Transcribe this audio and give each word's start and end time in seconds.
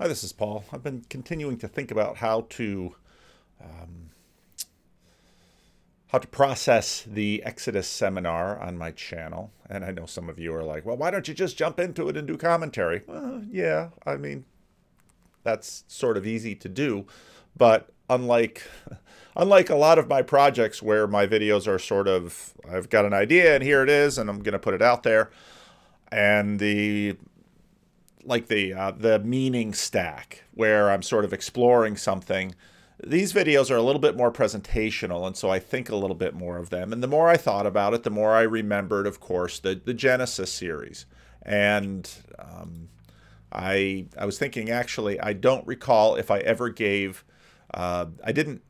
Hi, 0.00 0.08
this 0.08 0.24
is 0.24 0.32
Paul. 0.32 0.64
I've 0.72 0.82
been 0.82 1.04
continuing 1.10 1.58
to 1.58 1.68
think 1.68 1.90
about 1.90 2.16
how 2.16 2.46
to 2.48 2.94
um, 3.62 4.08
how 6.06 6.16
to 6.16 6.26
process 6.26 7.02
the 7.06 7.42
Exodus 7.44 7.86
seminar 7.86 8.58
on 8.58 8.78
my 8.78 8.92
channel, 8.92 9.52
and 9.68 9.84
I 9.84 9.90
know 9.90 10.06
some 10.06 10.30
of 10.30 10.38
you 10.38 10.54
are 10.54 10.64
like, 10.64 10.86
"Well, 10.86 10.96
why 10.96 11.10
don't 11.10 11.28
you 11.28 11.34
just 11.34 11.58
jump 11.58 11.78
into 11.78 12.08
it 12.08 12.16
and 12.16 12.26
do 12.26 12.38
commentary?" 12.38 13.02
Well, 13.06 13.44
yeah, 13.50 13.90
I 14.06 14.16
mean, 14.16 14.46
that's 15.42 15.84
sort 15.86 16.16
of 16.16 16.26
easy 16.26 16.54
to 16.54 16.68
do, 16.70 17.04
but 17.54 17.90
unlike 18.08 18.62
unlike 19.36 19.68
a 19.68 19.76
lot 19.76 19.98
of 19.98 20.08
my 20.08 20.22
projects 20.22 20.82
where 20.82 21.06
my 21.06 21.26
videos 21.26 21.68
are 21.68 21.78
sort 21.78 22.08
of 22.08 22.54
I've 22.66 22.88
got 22.88 23.04
an 23.04 23.12
idea 23.12 23.54
and 23.54 23.62
here 23.62 23.82
it 23.82 23.90
is 23.90 24.16
and 24.16 24.30
I'm 24.30 24.42
going 24.42 24.54
to 24.54 24.58
put 24.58 24.72
it 24.72 24.80
out 24.80 25.02
there, 25.02 25.30
and 26.10 26.58
the 26.58 27.18
like 28.24 28.48
the 28.48 28.72
uh, 28.72 28.92
the 28.92 29.18
meaning 29.20 29.72
stack 29.74 30.44
where 30.52 30.90
I'm 30.90 31.02
sort 31.02 31.24
of 31.24 31.32
exploring 31.32 31.96
something. 31.96 32.54
These 33.02 33.32
videos 33.32 33.70
are 33.70 33.76
a 33.76 33.82
little 33.82 34.00
bit 34.00 34.16
more 34.16 34.30
presentational, 34.30 35.26
and 35.26 35.36
so 35.36 35.48
I 35.48 35.58
think 35.58 35.88
a 35.88 35.96
little 35.96 36.16
bit 36.16 36.34
more 36.34 36.58
of 36.58 36.68
them. 36.68 36.92
And 36.92 37.02
the 37.02 37.08
more 37.08 37.30
I 37.30 37.38
thought 37.38 37.66
about 37.66 37.94
it, 37.94 38.02
the 38.02 38.10
more 38.10 38.34
I 38.34 38.42
remembered, 38.42 39.06
of 39.06 39.20
course, 39.20 39.58
the 39.58 39.80
the 39.82 39.94
Genesis 39.94 40.52
series. 40.52 41.06
And 41.42 42.10
um, 42.38 42.90
I 43.52 44.06
I 44.18 44.26
was 44.26 44.38
thinking 44.38 44.70
actually, 44.70 45.18
I 45.20 45.32
don't 45.32 45.66
recall 45.66 46.16
if 46.16 46.30
I 46.30 46.38
ever 46.40 46.68
gave. 46.68 47.24
Uh, 47.72 48.06
I 48.24 48.32
didn't 48.32 48.62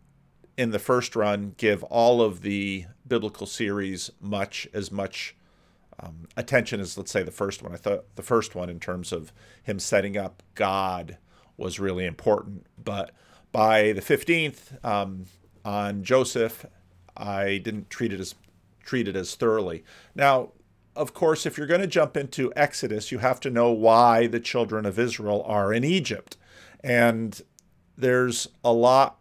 in 0.56 0.70
the 0.70 0.78
first 0.78 1.17
run 1.17 1.55
give 1.56 1.83
all 1.84 2.20
of 2.20 2.42
the 2.42 2.84
biblical 3.06 3.47
series 3.47 4.11
much 4.20 4.69
as 4.75 4.92
much 4.92 5.34
um, 6.03 6.29
attention 6.37 6.81
is 6.81 6.97
let's 6.97 7.11
say 7.11 7.23
the 7.23 7.31
first 7.31 7.63
one. 7.63 7.73
I 7.73 7.77
thought 7.77 8.05
the 8.17 8.23
first 8.23 8.55
one 8.55 8.71
in 8.71 8.81
terms 8.81 9.13
of 9.13 9.33
him 9.63 9.79
setting 9.79 10.17
up 10.17 10.43
God 10.55 11.19
was 11.57 11.79
really 11.79 12.07
important, 12.07 12.67
but 12.83 13.13
by 13.53 13.93
the 13.93 14.01
fifteenth 14.01 14.73
um, 14.84 15.27
on 15.65 16.03
Joseph, 16.03 16.67
I 17.17 17.59
didn't 17.59 17.91
treat 17.91 18.12
it 18.12 18.20
as 18.20 18.34
treat 18.83 19.09
it 19.09 19.17
as 19.17 19.34
thoroughly. 19.34 19.84
Now, 20.15 20.53
of 20.97 21.15
course, 21.15 21.47
if 21.47 21.57
you're 21.57 21.67
going 21.67 21.81
to 21.81 21.87
jump 21.87 22.17
into 22.17 22.53
Exodus, 22.57 23.12
you 23.12 23.19
have 23.19 23.41
to 23.41 23.51
know 23.51 23.70
why 23.70 24.27
the 24.27 24.41
children 24.41 24.87
of 24.87 24.98
Israel 24.98 25.42
are 25.47 25.73
in 25.73 25.85
Egypt, 25.85 26.37
and 26.83 27.41
there's 27.97 28.48
a 28.64 28.73
lot 28.73 29.20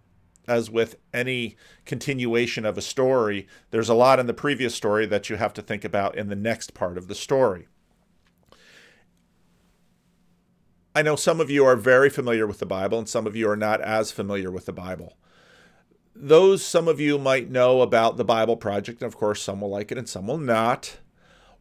as 0.50 0.70
with 0.70 0.96
any 1.14 1.56
continuation 1.86 2.66
of 2.66 2.78
a 2.78 2.82
story, 2.82 3.48
there's 3.72 3.90
a 3.90 3.94
lot 3.94 4.20
in 4.20 4.28
the 4.28 4.34
previous 4.34 4.74
story 4.74 5.06
that 5.06 5.30
you 5.30 5.36
have 5.36 5.54
to 5.54 5.62
think 5.62 5.86
about 5.86 6.16
in 6.16 6.28
the 6.28 6.36
next 6.36 6.74
part 6.74 6.98
of 6.98 7.08
the 7.08 7.16
story. 7.16 7.68
I 10.96 11.04
know 11.04 11.16
some 11.16 11.40
of 11.40 11.52
you 11.52 11.64
are 11.66 11.76
very 11.76 12.10
familiar 12.10 12.48
with 12.48 12.60
the 12.60 12.66
Bible 12.66 12.98
and 12.98 13.08
some 13.08 13.28
of 13.28 13.36
you 13.36 13.48
are 13.50 13.56
not 13.56 13.80
as 13.80 14.12
familiar 14.12 14.50
with 14.50 14.66
the 14.66 14.74
Bible. 14.74 15.18
Those 16.16 16.66
some 16.66 16.88
of 16.88 17.00
you 17.00 17.20
might 17.20 17.52
know 17.52 17.82
about 17.82 18.18
the 18.18 18.26
Bible 18.26 18.58
Project, 18.58 19.02
and 19.02 19.08
of 19.08 19.16
course, 19.16 19.42
some 19.42 19.62
will 19.62 19.70
like 19.70 19.92
it 19.92 19.98
and 19.98 20.10
some 20.10 20.28
will 20.28 20.40
not. 20.40 20.98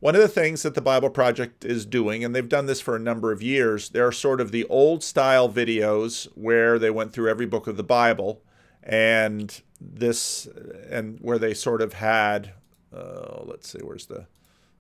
One 0.01 0.15
of 0.15 0.21
the 0.21 0.29
things 0.29 0.63
that 0.63 0.75
the 0.75 0.81
Bible 0.81 1.11
Project 1.11 1.65
is 1.65 1.85
doing, 1.85 2.25
and 2.25 2.35
they've 2.35 2.49
done 2.49 2.67
this 2.67 2.81
for 2.81 2.97
a 2.97 3.01
number 3.01 3.31
of 3.31 3.43
years, 3.43 3.91
there 3.91 4.07
are 4.07 4.13
sort 4.13 4.41
of 4.41 4.51
the 4.51 4.65
old 4.65 5.05
style 5.05 5.49
videos 5.49 6.27
where 6.35 6.79
they 6.79 6.91
went 6.91 7.13
through 7.13 7.29
every 7.29 7.47
book 7.47 7.67
of 7.67 7.77
the 7.77 7.85
Bible 7.85 8.43
and 8.83 9.63
this 9.81 10.49
and 10.91 11.19
where 11.21 11.39
they 11.39 11.55
sort 11.55 11.83
of 11.83 11.95
had 11.95 12.53
uh, 12.95 13.43
let's 13.45 13.69
see 13.69 13.81
where's 13.83 14.07
the 14.07 14.27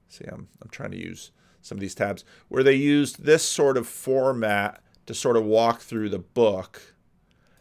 see 0.08 0.24
I'm, 0.27 0.48
I'm 0.62 0.70
trying 0.70 0.90
to 0.92 0.98
use 0.98 1.30
some 1.60 1.77
of 1.77 1.80
these 1.80 1.94
tabs 1.94 2.24
where 2.48 2.62
they 2.62 2.74
used 2.74 3.24
this 3.24 3.42
sort 3.42 3.77
of 3.77 3.86
format 3.86 4.80
to 5.06 5.14
sort 5.14 5.36
of 5.36 5.44
walk 5.44 5.80
through 5.80 6.10
the 6.10 6.18
book. 6.18 6.94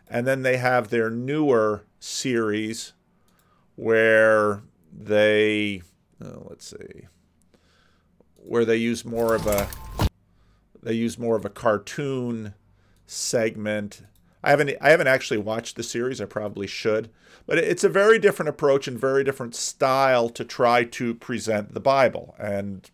And 0.10 0.28
then 0.28 0.42
they 0.42 0.58
have 0.58 0.90
their 0.90 1.10
newer 1.10 1.86
series 2.00 2.94
where 3.76 4.64
they 4.92 5.82
oh, 6.24 6.48
let's 6.50 6.68
see 6.68 7.08
where 8.36 8.66
they 8.66 8.78
use 8.78 9.04
more 9.04 9.36
of 9.36 9.46
a 9.48 9.68
they 10.82 10.94
use 10.94 11.18
more 11.18 11.36
of 11.36 11.46
a 11.46 11.50
cartoon 11.50 12.54
segment 13.06 14.04
I 14.44 14.52
haven't 14.52 14.76
I 14.82 14.90
haven't 14.90 15.08
actually 15.08 15.40
watched 15.40 15.76
the 15.76 15.84
series. 15.84 16.22
I 16.22 16.26
probably 16.26 16.68
should, 16.68 17.10
but 17.46 17.58
it's 17.58 17.84
a 17.84 17.90
very 17.90 18.20
different 18.20 18.50
approach 18.50 18.88
and 18.88 19.00
very 19.00 19.24
different 19.24 19.56
style 19.56 20.30
to 20.30 20.46
try 20.46 20.84
to 20.84 21.16
present 21.16 21.74
the 21.74 21.80
Bible. 21.80 22.36
And 22.40 22.90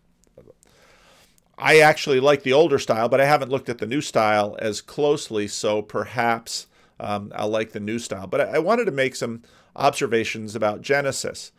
I 1.57 1.79
actually 1.79 2.19
like 2.19 2.43
the 2.43 2.53
older 2.53 2.79
style, 2.79 3.09
but 3.09 3.21
I 3.21 3.25
haven't 3.25 3.51
looked 3.51 3.69
at 3.69 3.77
the 3.77 3.85
new 3.85 4.01
style 4.01 4.55
as 4.59 4.81
closely. 4.81 5.47
So 5.47 5.81
perhaps 5.81 6.67
um, 6.99 7.31
I'll 7.35 7.49
like 7.49 7.71
the 7.71 7.79
new 7.79 7.99
style. 7.99 8.27
But 8.27 8.41
I, 8.41 8.43
I 8.55 8.59
wanted 8.59 8.85
to 8.85 8.91
make 8.91 9.15
some 9.15 9.43
observations 9.75 10.55
about 10.55 10.81
Genesis. 10.81 11.51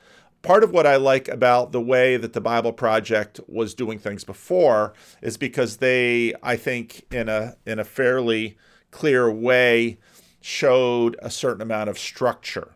Part 0.42 0.62
of 0.62 0.72
what 0.72 0.86
I 0.86 0.96
like 0.96 1.28
about 1.28 1.72
the 1.72 1.80
way 1.80 2.16
that 2.16 2.34
the 2.34 2.40
Bible 2.40 2.72
Project 2.72 3.40
was 3.46 3.74
doing 3.74 3.98
things 3.98 4.24
before 4.24 4.92
is 5.22 5.36
because 5.36 5.78
they, 5.78 6.34
I 6.42 6.56
think, 6.56 7.06
in 7.10 7.28
a 7.30 7.56
in 7.64 7.78
a 7.78 7.84
fairly 7.84 8.58
clear 8.94 9.28
way 9.28 9.98
showed 10.40 11.16
a 11.20 11.28
certain 11.28 11.60
amount 11.60 11.90
of 11.90 11.98
structure. 11.98 12.74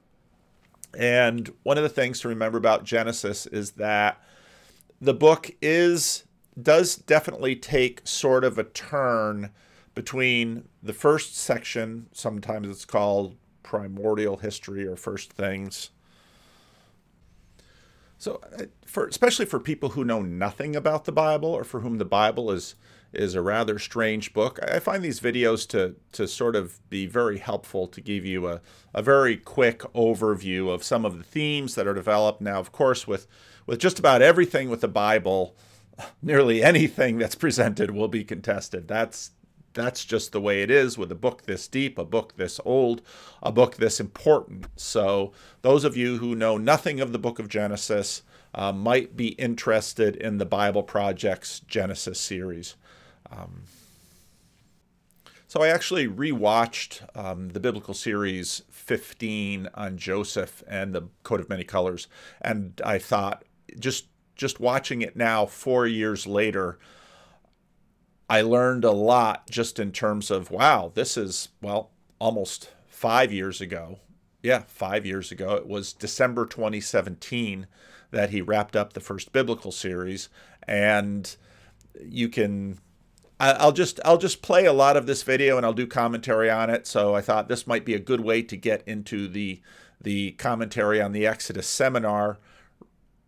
And 0.98 1.52
one 1.62 1.76
of 1.76 1.84
the 1.84 1.88
things 1.88 2.20
to 2.20 2.28
remember 2.28 2.58
about 2.58 2.82
Genesis 2.82 3.46
is 3.46 3.72
that 3.72 4.20
the 5.00 5.14
book 5.14 5.52
is 5.62 6.24
does 6.60 6.96
definitely 6.96 7.54
take 7.54 8.00
sort 8.04 8.42
of 8.42 8.58
a 8.58 8.64
turn 8.64 9.50
between 9.94 10.68
the 10.82 10.92
first 10.92 11.36
section, 11.36 12.08
sometimes 12.12 12.68
it's 12.68 12.84
called 12.84 13.36
primordial 13.62 14.38
history 14.38 14.84
or 14.86 14.96
first 14.96 15.32
things. 15.32 15.90
So, 18.16 18.40
uh, 18.58 18.64
for 18.84 19.06
especially 19.06 19.46
for 19.46 19.60
people 19.60 19.90
who 19.90 20.04
know 20.04 20.22
nothing 20.22 20.74
about 20.74 21.04
the 21.04 21.12
Bible 21.12 21.50
or 21.50 21.62
for 21.62 21.80
whom 21.80 21.98
the 21.98 22.04
Bible 22.04 22.50
is 22.50 22.74
is 23.12 23.34
a 23.34 23.42
rather 23.42 23.78
strange 23.78 24.32
book. 24.32 24.58
I 24.62 24.78
find 24.78 25.02
these 25.02 25.20
videos 25.20 25.66
to 25.68 25.96
to 26.12 26.28
sort 26.28 26.56
of 26.56 26.78
be 26.90 27.06
very 27.06 27.38
helpful 27.38 27.86
to 27.88 28.00
give 28.00 28.24
you 28.24 28.48
a, 28.48 28.60
a 28.94 29.02
very 29.02 29.36
quick 29.36 29.80
overview 29.94 30.72
of 30.72 30.84
some 30.84 31.04
of 31.04 31.18
the 31.18 31.24
themes 31.24 31.74
that 31.74 31.86
are 31.86 31.94
developed. 31.94 32.40
Now, 32.40 32.58
of 32.58 32.72
course, 32.72 33.06
with 33.06 33.26
with 33.66 33.78
just 33.78 33.98
about 33.98 34.22
everything 34.22 34.70
with 34.70 34.80
the 34.80 34.88
Bible, 34.88 35.56
nearly 36.22 36.62
anything 36.62 37.18
that's 37.18 37.34
presented 37.34 37.90
will 37.90 38.08
be 38.08 38.24
contested. 38.24 38.88
That's 38.88 39.32
that's 39.74 40.04
just 40.04 40.32
the 40.32 40.40
way 40.40 40.62
it 40.62 40.70
is 40.70 40.98
with 40.98 41.12
a 41.12 41.14
book 41.14 41.42
this 41.42 41.68
deep, 41.68 41.98
a 41.98 42.04
book 42.04 42.36
this 42.36 42.58
old, 42.64 43.02
a 43.42 43.52
book 43.52 43.76
this 43.76 44.00
important. 44.00 44.66
So, 44.76 45.32
those 45.62 45.84
of 45.84 45.96
you 45.96 46.18
who 46.18 46.34
know 46.34 46.58
nothing 46.58 47.00
of 47.00 47.12
the 47.12 47.18
book 47.18 47.38
of 47.38 47.48
Genesis 47.48 48.22
uh, 48.54 48.72
might 48.72 49.16
be 49.16 49.28
interested 49.28 50.16
in 50.16 50.38
the 50.38 50.46
Bible 50.46 50.82
Project's 50.82 51.60
Genesis 51.60 52.18
series. 52.18 52.76
Um, 53.30 53.62
so 55.48 55.62
I 55.62 55.68
actually 55.68 56.06
rewatched 56.06 57.08
um, 57.16 57.48
the 57.50 57.60
biblical 57.60 57.94
series 57.94 58.62
15 58.70 59.68
on 59.74 59.96
Joseph 59.96 60.62
and 60.68 60.94
the 60.94 61.08
coat 61.22 61.40
of 61.40 61.48
many 61.48 61.64
colors, 61.64 62.06
and 62.42 62.80
I 62.84 62.98
thought 62.98 63.44
just 63.78 64.06
just 64.36 64.60
watching 64.60 65.02
it 65.02 65.16
now, 65.16 65.46
four 65.46 65.86
years 65.86 66.26
later, 66.26 66.78
I 68.30 68.40
learned 68.42 68.84
a 68.84 68.92
lot 68.92 69.50
just 69.50 69.78
in 69.78 69.90
terms 69.90 70.30
of 70.30 70.50
wow, 70.50 70.92
this 70.94 71.16
is 71.16 71.48
well 71.62 71.90
almost 72.18 72.70
five 72.86 73.32
years 73.32 73.60
ago. 73.60 74.00
Yeah, 74.42 74.64
five 74.66 75.06
years 75.06 75.32
ago. 75.32 75.54
It 75.54 75.66
was 75.66 75.92
December 75.92 76.46
2017 76.46 77.66
that 78.10 78.30
he 78.30 78.40
wrapped 78.40 78.76
up 78.76 78.92
the 78.92 79.00
first 79.00 79.32
biblical 79.32 79.72
series, 79.72 80.28
and 80.66 81.34
you 82.00 82.28
can 82.28 82.78
I'll 83.40 83.72
just 83.72 84.00
I'll 84.04 84.18
just 84.18 84.42
play 84.42 84.64
a 84.64 84.72
lot 84.72 84.96
of 84.96 85.06
this 85.06 85.22
video 85.22 85.56
and 85.56 85.64
I'll 85.64 85.72
do 85.72 85.86
commentary 85.86 86.50
on 86.50 86.70
it. 86.70 86.86
So 86.86 87.14
I 87.14 87.20
thought 87.20 87.48
this 87.48 87.66
might 87.66 87.84
be 87.84 87.94
a 87.94 88.00
good 88.00 88.20
way 88.20 88.42
to 88.42 88.56
get 88.56 88.82
into 88.86 89.28
the 89.28 89.60
the 90.00 90.32
commentary 90.32 91.00
on 91.00 91.12
the 91.12 91.26
Exodus 91.26 91.66
seminar. 91.66 92.38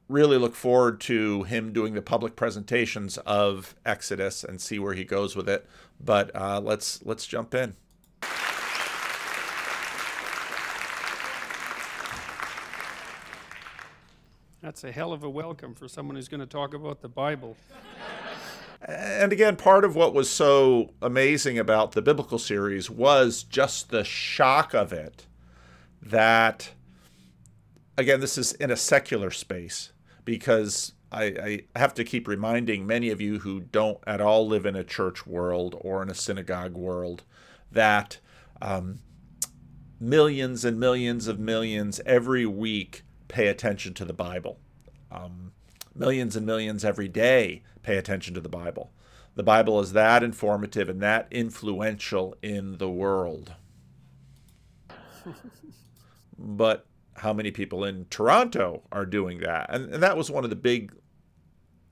Really 0.09 0.39
look 0.39 0.57
forward 0.57 1.01
to 1.03 1.45
him 1.45 1.73
doing 1.73 1.95
the 1.95 2.03
public 2.03 2.35
presentations 2.35 3.19
of 3.19 3.77
Exodus 3.87 4.43
and 4.43 4.61
see 4.61 4.81
where 4.81 4.95
he 4.95 5.05
goes 5.05 5.37
with 5.37 5.49
it. 5.49 5.67
But 6.01 6.35
uh, 6.35 6.61
let's 6.61 7.05
let's 7.05 7.27
jump 7.27 7.55
in. 7.55 7.77
That's 14.61 14.85
a 14.85 14.93
hell 14.93 15.13
of 15.13 15.23
a 15.23 15.31
welcome 15.31 15.75
for 15.75 15.89
someone 15.89 16.17
who's 16.17 16.29
going 16.29 16.41
to 16.41 16.47
talk 16.47 16.75
about 16.75 17.01
the 17.01 17.09
Bible. 17.09 17.57
And 18.83 19.33
again, 19.33 19.57
part 19.57 19.85
of 19.85 19.95
what 19.95 20.15
was 20.15 20.31
so 20.31 20.95
amazing 21.03 21.59
about 21.59 21.93
the 21.93 22.03
biblical 22.03 22.39
series 22.39 22.89
was 22.89 23.43
just 23.43 23.91
the 23.91 24.05
shock 24.05 24.73
of 24.73 24.93
it 24.93 25.27
that, 26.01 26.71
again, 27.99 28.21
this 28.21 28.39
is 28.39 28.53
in 28.55 28.71
a 28.71 28.77
secular 28.77 29.31
space 29.31 29.93
because 30.25 30.93
I, 31.13 31.25
I 31.25 31.61
have 31.79 31.93
to 31.95 32.05
keep 32.05 32.27
reminding 32.27 32.87
many 32.87 33.11
of 33.11 33.21
you 33.21 33.41
who 33.41 33.61
don't 33.61 33.99
at 34.07 34.21
all 34.21 34.47
live 34.47 34.65
in 34.65 34.77
a 34.77 34.85
church 34.85 35.27
world 35.27 35.77
or 35.81 36.03
in 36.03 36.09
a 36.09 36.15
synagogue 36.15 36.75
world 36.75 37.25
that 37.71 38.19
um, 38.63 39.01
millions 39.99 40.65
and 40.65 40.81
millions 40.81 41.27
of 41.27 41.39
millions 41.39 42.01
every 42.07 42.47
week 42.47 43.03
pay 43.29 43.49
attention 43.49 43.93
to 43.95 44.05
the 44.05 44.13
Bible. 44.13 44.59
Um, 45.13 45.53
millions 45.95 46.37
and 46.37 46.47
millions 46.47 46.85
every 46.85 47.09
day 47.09 47.63
pay 47.83 47.97
attention 47.97 48.35
to 48.35 48.41
the 48.41 48.49
Bible. 48.49 48.91
The 49.35 49.43
Bible 49.43 49.81
is 49.81 49.93
that 49.93 50.23
informative 50.23 50.89
and 50.89 51.01
that 51.03 51.29
influential 51.31 52.37
in 52.43 52.79
the 52.79 52.91
world. 52.91 53.53
but 56.39 56.87
how 57.15 57.33
many 57.33 57.51
people 57.51 57.85
in 57.85 58.07
Toronto 58.11 58.83
are 58.91 59.07
doing 59.07 59.39
that? 59.41 59.67
And, 59.71 59.95
and 59.95 60.03
that 60.03 60.17
was 60.17 60.31
one 60.31 60.45
of 60.45 60.51
the 60.51 60.57
big 60.57 60.93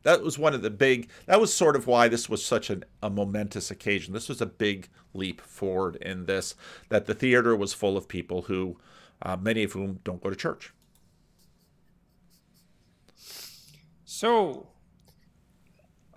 that 0.05 0.23
was 0.23 0.39
one 0.39 0.55
of 0.55 0.63
the 0.63 0.71
big 0.71 1.11
that 1.27 1.41
was 1.41 1.53
sort 1.53 1.77
of 1.77 1.87
why 1.87 2.09
this 2.09 2.29
was 2.29 2.45
such 2.45 2.71
an, 2.71 2.85
a 3.03 3.11
momentous 3.11 3.71
occasion 3.71 4.15
this 4.15 4.29
was 4.29 4.41
a 4.41 4.47
big 4.47 4.89
leap 5.13 5.41
forward 5.41 5.97
in 5.97 6.25
this 6.27 6.55
that 6.89 7.07
the 7.07 7.15
theater 7.15 7.55
was 7.57 7.75
full 7.75 7.97
of 7.97 8.09
people 8.09 8.43
who 8.43 8.79
uh, 9.23 9.37
many 9.37 9.65
of 9.65 9.73
whom 9.73 9.99
don't 10.05 10.23
go 10.23 10.31
to 10.31 10.37
church 10.37 10.73
so 14.19 14.67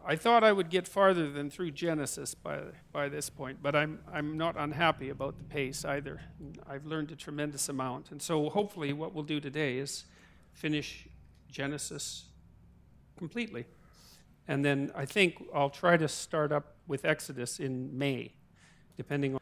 I 0.03 0.15
thought 0.15 0.43
I 0.43 0.51
would 0.51 0.71
get 0.71 0.87
farther 0.87 1.29
than 1.29 1.51
through 1.51 1.69
Genesis 1.69 2.33
by 2.33 2.61
by 2.91 3.09
this 3.09 3.29
point, 3.29 3.59
but 3.61 3.75
I'm 3.75 3.99
I'm 4.11 4.39
not 4.39 4.55
unhappy 4.57 5.09
about 5.09 5.37
the 5.37 5.43
pace 5.43 5.85
either. 5.85 6.19
I've 6.67 6.87
learned 6.87 7.11
a 7.11 7.15
tremendous 7.15 7.69
amount, 7.69 8.09
and 8.09 8.19
so 8.19 8.49
hopefully, 8.49 8.91
what 8.91 9.13
we'll 9.13 9.23
do 9.23 9.39
today 9.39 9.77
is 9.77 10.05
finish 10.51 11.07
Genesis 11.47 12.25
completely, 13.19 13.67
and 14.47 14.65
then 14.65 14.91
I 14.95 15.05
think 15.05 15.35
I'll 15.53 15.69
try 15.69 15.95
to 15.95 16.07
start 16.07 16.51
up 16.51 16.77
with 16.87 17.05
Exodus 17.05 17.59
in 17.59 17.95
May, 17.95 18.33
depending 18.97 19.35
on. 19.35 19.41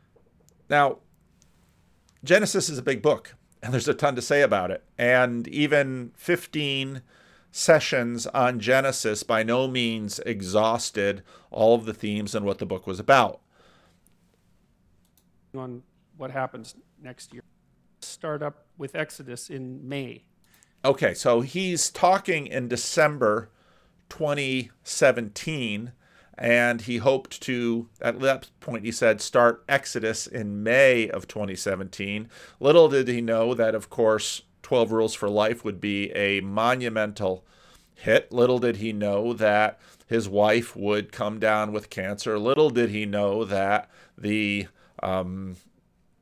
Now, 0.70 0.98
Genesis 2.26 2.68
is 2.68 2.78
a 2.78 2.84
big 2.84 3.02
book, 3.02 3.36
and 3.64 3.74
there's 3.74 3.88
a 3.88 3.94
ton 3.94 4.18
to 4.18 4.22
say 4.22 4.42
about 4.42 4.70
it, 4.70 4.84
and 4.98 5.48
even 5.48 6.12
15 6.18 7.04
sessions 7.52 8.28
on 8.28 8.60
Genesis 8.60 9.24
by 9.24 9.44
no 9.44 9.68
means 9.68 10.20
exhausted 10.20 11.24
all 11.52 11.76
of 11.76 11.86
the 11.86 11.94
themes 11.94 12.36
and 12.36 12.46
what 12.46 12.60
the 12.60 12.66
book 12.66 12.86
was 12.86 13.00
about. 13.00 13.42
On 15.56 15.82
what 16.18 16.32
happens 16.32 16.76
next 17.02 17.34
year. 17.34 17.44
Start 18.02 18.44
up 18.44 18.66
with 18.78 18.96
Exodus 18.96 19.50
in 19.50 19.88
May. 19.88 20.24
Okay, 20.86 21.14
so 21.14 21.42
he's 21.42 21.90
talking 21.90 22.48
in 22.48 22.68
December 22.68 23.50
2017, 24.10 25.92
and 26.38 26.82
he 26.82 26.98
hoped 26.98 27.42
to, 27.42 27.90
at 28.02 28.20
that 28.22 28.50
point, 28.62 28.86
he 28.86 28.92
said, 28.92 29.20
start 29.20 29.64
Exodus 29.68 30.26
in 30.26 30.64
May 30.64 31.10
of 31.10 31.28
2017. 31.28 32.30
Little 32.60 32.88
did 32.88 33.10
he 33.10 33.20
know 33.20 33.54
that, 33.54 33.76
of 33.76 33.90
course, 33.90 34.44
12 34.70 34.92
Rules 34.92 35.16
for 35.16 35.32
Life 35.32 35.66
would 35.66 35.82
be 35.82 36.12
a 36.12 36.42
monumental 36.42 37.44
hit. 37.96 38.32
Little 38.32 38.60
did 38.60 38.76
he 38.76 38.94
know 38.94 39.34
that 39.34 39.80
his 40.06 40.30
wife 40.30 40.76
would 40.76 41.12
come 41.12 41.40
down 41.40 41.72
with 41.72 41.90
cancer. 41.90 42.38
Little 42.38 42.70
did 42.70 42.92
he 42.92 43.08
know 43.08 43.44
that 43.46 43.90
the 44.16 44.68
um, 45.02 45.56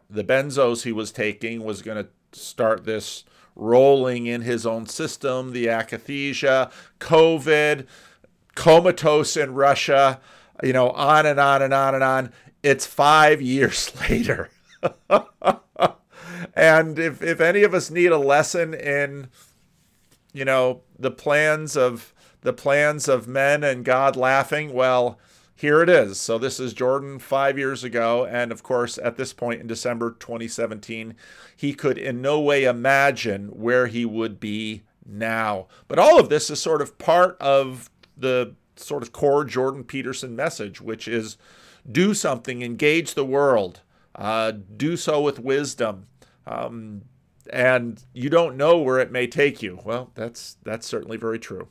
the 0.10 0.24
benzos 0.24 0.84
he 0.84 0.94
was 0.94 1.12
taking 1.12 1.66
was 1.66 1.82
going 1.82 2.02
to 2.02 2.40
start 2.40 2.86
this 2.86 3.26
rolling 3.54 4.28
in 4.28 4.44
his 4.44 4.66
own 4.66 4.86
system, 4.86 5.52
the 5.52 5.66
akathisia, 5.66 6.72
COVID, 7.02 7.86
comatose 8.56 9.36
in 9.36 9.56
Russia, 9.56 10.22
you 10.64 10.72
know, 10.72 10.92
on 10.92 11.26
and 11.26 11.38
on 11.38 11.62
and 11.62 11.74
on 11.74 11.96
and 11.96 12.04
on. 12.04 12.32
It's 12.64 12.86
five 12.86 13.42
years 13.42 13.92
later. 14.10 14.50
and 16.56 16.98
if, 17.00 17.22
if 17.22 17.40
any 17.42 17.64
of 17.64 17.74
us 17.74 17.90
need 17.90 18.12
a 18.12 18.18
lesson 18.18 18.74
in, 18.74 19.30
you 20.34 20.46
know, 20.46 20.82
the 20.98 21.12
plans 21.12 21.76
of 21.76 22.14
the 22.42 22.54
plans 22.54 23.08
of 23.08 23.28
men 23.28 23.64
and 23.64 23.84
God 23.84 24.16
laughing, 24.16 24.74
well, 24.74 25.20
here 25.56 25.82
it 25.82 25.90
is. 25.90 26.20
So 26.20 26.38
this 26.38 26.60
is 26.60 26.74
Jordan 26.74 27.18
five 27.18 27.58
years 27.58 27.84
ago. 27.84 28.26
And 28.26 28.52
of 28.52 28.62
course, 28.62 29.00
at 29.00 29.18
this 29.18 29.34
point 29.34 29.60
in 29.60 29.68
December 29.68 30.12
2017, 30.12 31.16
he 31.56 31.74
could 31.74 31.98
in 31.98 32.22
no 32.22 32.40
way 32.40 32.64
imagine 32.64 33.48
where 33.48 33.88
he 33.88 34.06
would 34.06 34.40
be 34.40 34.84
now. 35.04 35.68
But 35.88 35.98
all 35.98 36.20
of 36.20 36.30
this 36.30 36.52
is 36.52 36.62
sort 36.62 36.82
of 36.82 37.00
part 37.00 37.36
of 37.42 37.90
the 38.16 38.54
sort 38.76 39.02
of 39.02 39.12
core 39.12 39.44
Jordan 39.44 39.84
Peterson 39.84 40.36
message, 40.36 40.80
which 40.80 41.08
is 41.08 41.38
do 41.92 42.14
something, 42.14 42.62
engage 42.62 43.16
the 43.16 43.26
world, 43.26 43.82
uh, 44.16 44.54
do 44.76 44.96
so 44.96 45.22
with 45.22 45.40
wisdom. 45.40 46.06
Um, 46.48 47.04
and 47.52 48.04
you 48.14 48.30
don't 48.30 48.58
know 48.58 48.78
where 48.78 49.00
it 49.00 49.12
may 49.12 49.28
take 49.28 49.62
you. 49.62 49.80
Well, 49.84 50.12
that's 50.16 50.58
that's 50.64 50.88
certainly 50.88 51.18
very 51.18 51.40
true. 51.40 51.68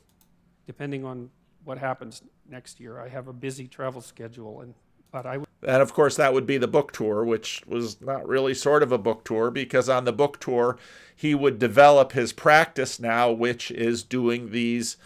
Depending 0.65 1.03
on 1.05 1.29
what 1.63 1.77
happens 1.77 2.21
next 2.49 2.79
year. 2.79 2.99
I 2.99 3.09
have 3.09 3.27
a 3.27 3.33
busy 3.33 3.67
travel 3.67 4.01
schedule, 4.01 4.61
and 4.61 4.73
but 5.11 5.25
I. 5.25 5.37
Would- 5.37 5.47
And 5.63 5.81
of 5.81 5.93
course, 5.93 6.15
that 6.15 6.33
would 6.33 6.45
be 6.47 6.57
the 6.57 6.67
book 6.67 6.91
tour, 6.91 7.23
which 7.23 7.61
was 7.67 7.99
not 8.01 8.27
really 8.27 8.53
sort 8.53 8.83
of 8.83 8.91
a 8.91 8.97
book 8.97 9.23
tour 9.25 9.51
because 9.51 9.89
on 9.89 10.05
the 10.05 10.13
book 10.13 10.39
tour, 10.39 10.77
he 11.15 11.35
would 11.35 11.59
develop 11.59 12.13
his 12.13 12.31
practice 12.33 12.99
now, 12.99 13.31
which 13.31 13.69
is 13.71 14.03
doing 14.03 14.51
these 14.51 14.97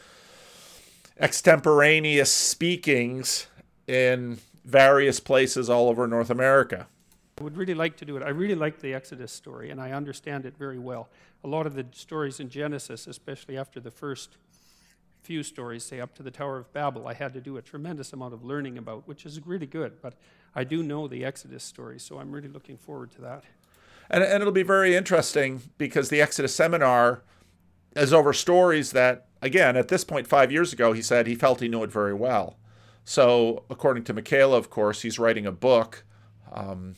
extemporaneous 1.19 2.31
speakings 2.31 3.47
in 3.87 4.39
various 4.65 5.19
places 5.19 5.69
all 5.69 5.89
over 5.89 6.07
North 6.07 6.29
America. 6.29 6.87
I 7.39 7.43
would 7.43 7.57
really 7.57 7.73
like 7.73 7.97
to 7.97 8.05
do 8.05 8.17
it. 8.17 8.23
I 8.23 8.29
really 8.29 8.55
like 8.55 8.79
the 8.79 8.93
Exodus 8.93 9.31
story, 9.31 9.71
and 9.71 9.81
I 9.81 9.91
understand 9.91 10.45
it 10.45 10.57
very 10.57 10.77
well. 10.77 11.09
A 11.43 11.47
lot 11.47 11.65
of 11.65 11.73
the 11.73 11.85
stories 11.91 12.39
in 12.39 12.49
Genesis, 12.49 13.07
especially 13.07 13.57
after 13.57 13.79
the 13.79 13.91
first 13.91 14.37
few 15.23 15.43
stories, 15.43 15.83
say 15.83 15.99
up 15.99 16.13
to 16.15 16.23
the 16.23 16.31
Tower 16.31 16.57
of 16.57 16.71
Babel, 16.73 17.07
I 17.07 17.13
had 17.13 17.33
to 17.33 17.41
do 17.41 17.57
a 17.57 17.61
tremendous 17.61 18.13
amount 18.13 18.33
of 18.33 18.43
learning 18.43 18.77
about, 18.77 19.07
which 19.07 19.25
is 19.25 19.45
really 19.45 19.65
good. 19.65 20.01
But 20.01 20.15
I 20.55 20.63
do 20.63 20.83
know 20.83 21.07
the 21.07 21.23
Exodus 21.23 21.63
story, 21.63 21.99
so 21.99 22.19
I'm 22.19 22.31
really 22.31 22.47
looking 22.47 22.77
forward 22.77 23.11
to 23.13 23.21
that. 23.21 23.43
And, 24.09 24.23
and 24.23 24.41
it'll 24.41 24.51
be 24.51 24.63
very 24.63 24.95
interesting 24.95 25.61
because 25.77 26.09
the 26.09 26.21
Exodus 26.21 26.53
seminar 26.53 27.23
is 27.95 28.13
over 28.13 28.33
stories 28.33 28.91
that, 28.91 29.27
again, 29.41 29.75
at 29.77 29.87
this 29.87 30.03
point, 30.03 30.27
five 30.27 30.51
years 30.51 30.73
ago, 30.73 30.93
he 30.93 31.01
said 31.01 31.27
he 31.27 31.35
felt 31.35 31.61
he 31.61 31.67
knew 31.67 31.83
it 31.83 31.91
very 31.91 32.13
well. 32.13 32.57
So, 33.03 33.63
according 33.69 34.03
to 34.05 34.13
Michaela, 34.13 34.57
of 34.57 34.69
course, 34.69 35.01
he's 35.01 35.17
writing 35.17 35.45
a 35.45 35.51
book. 35.51 36.03
Um, 36.51 36.95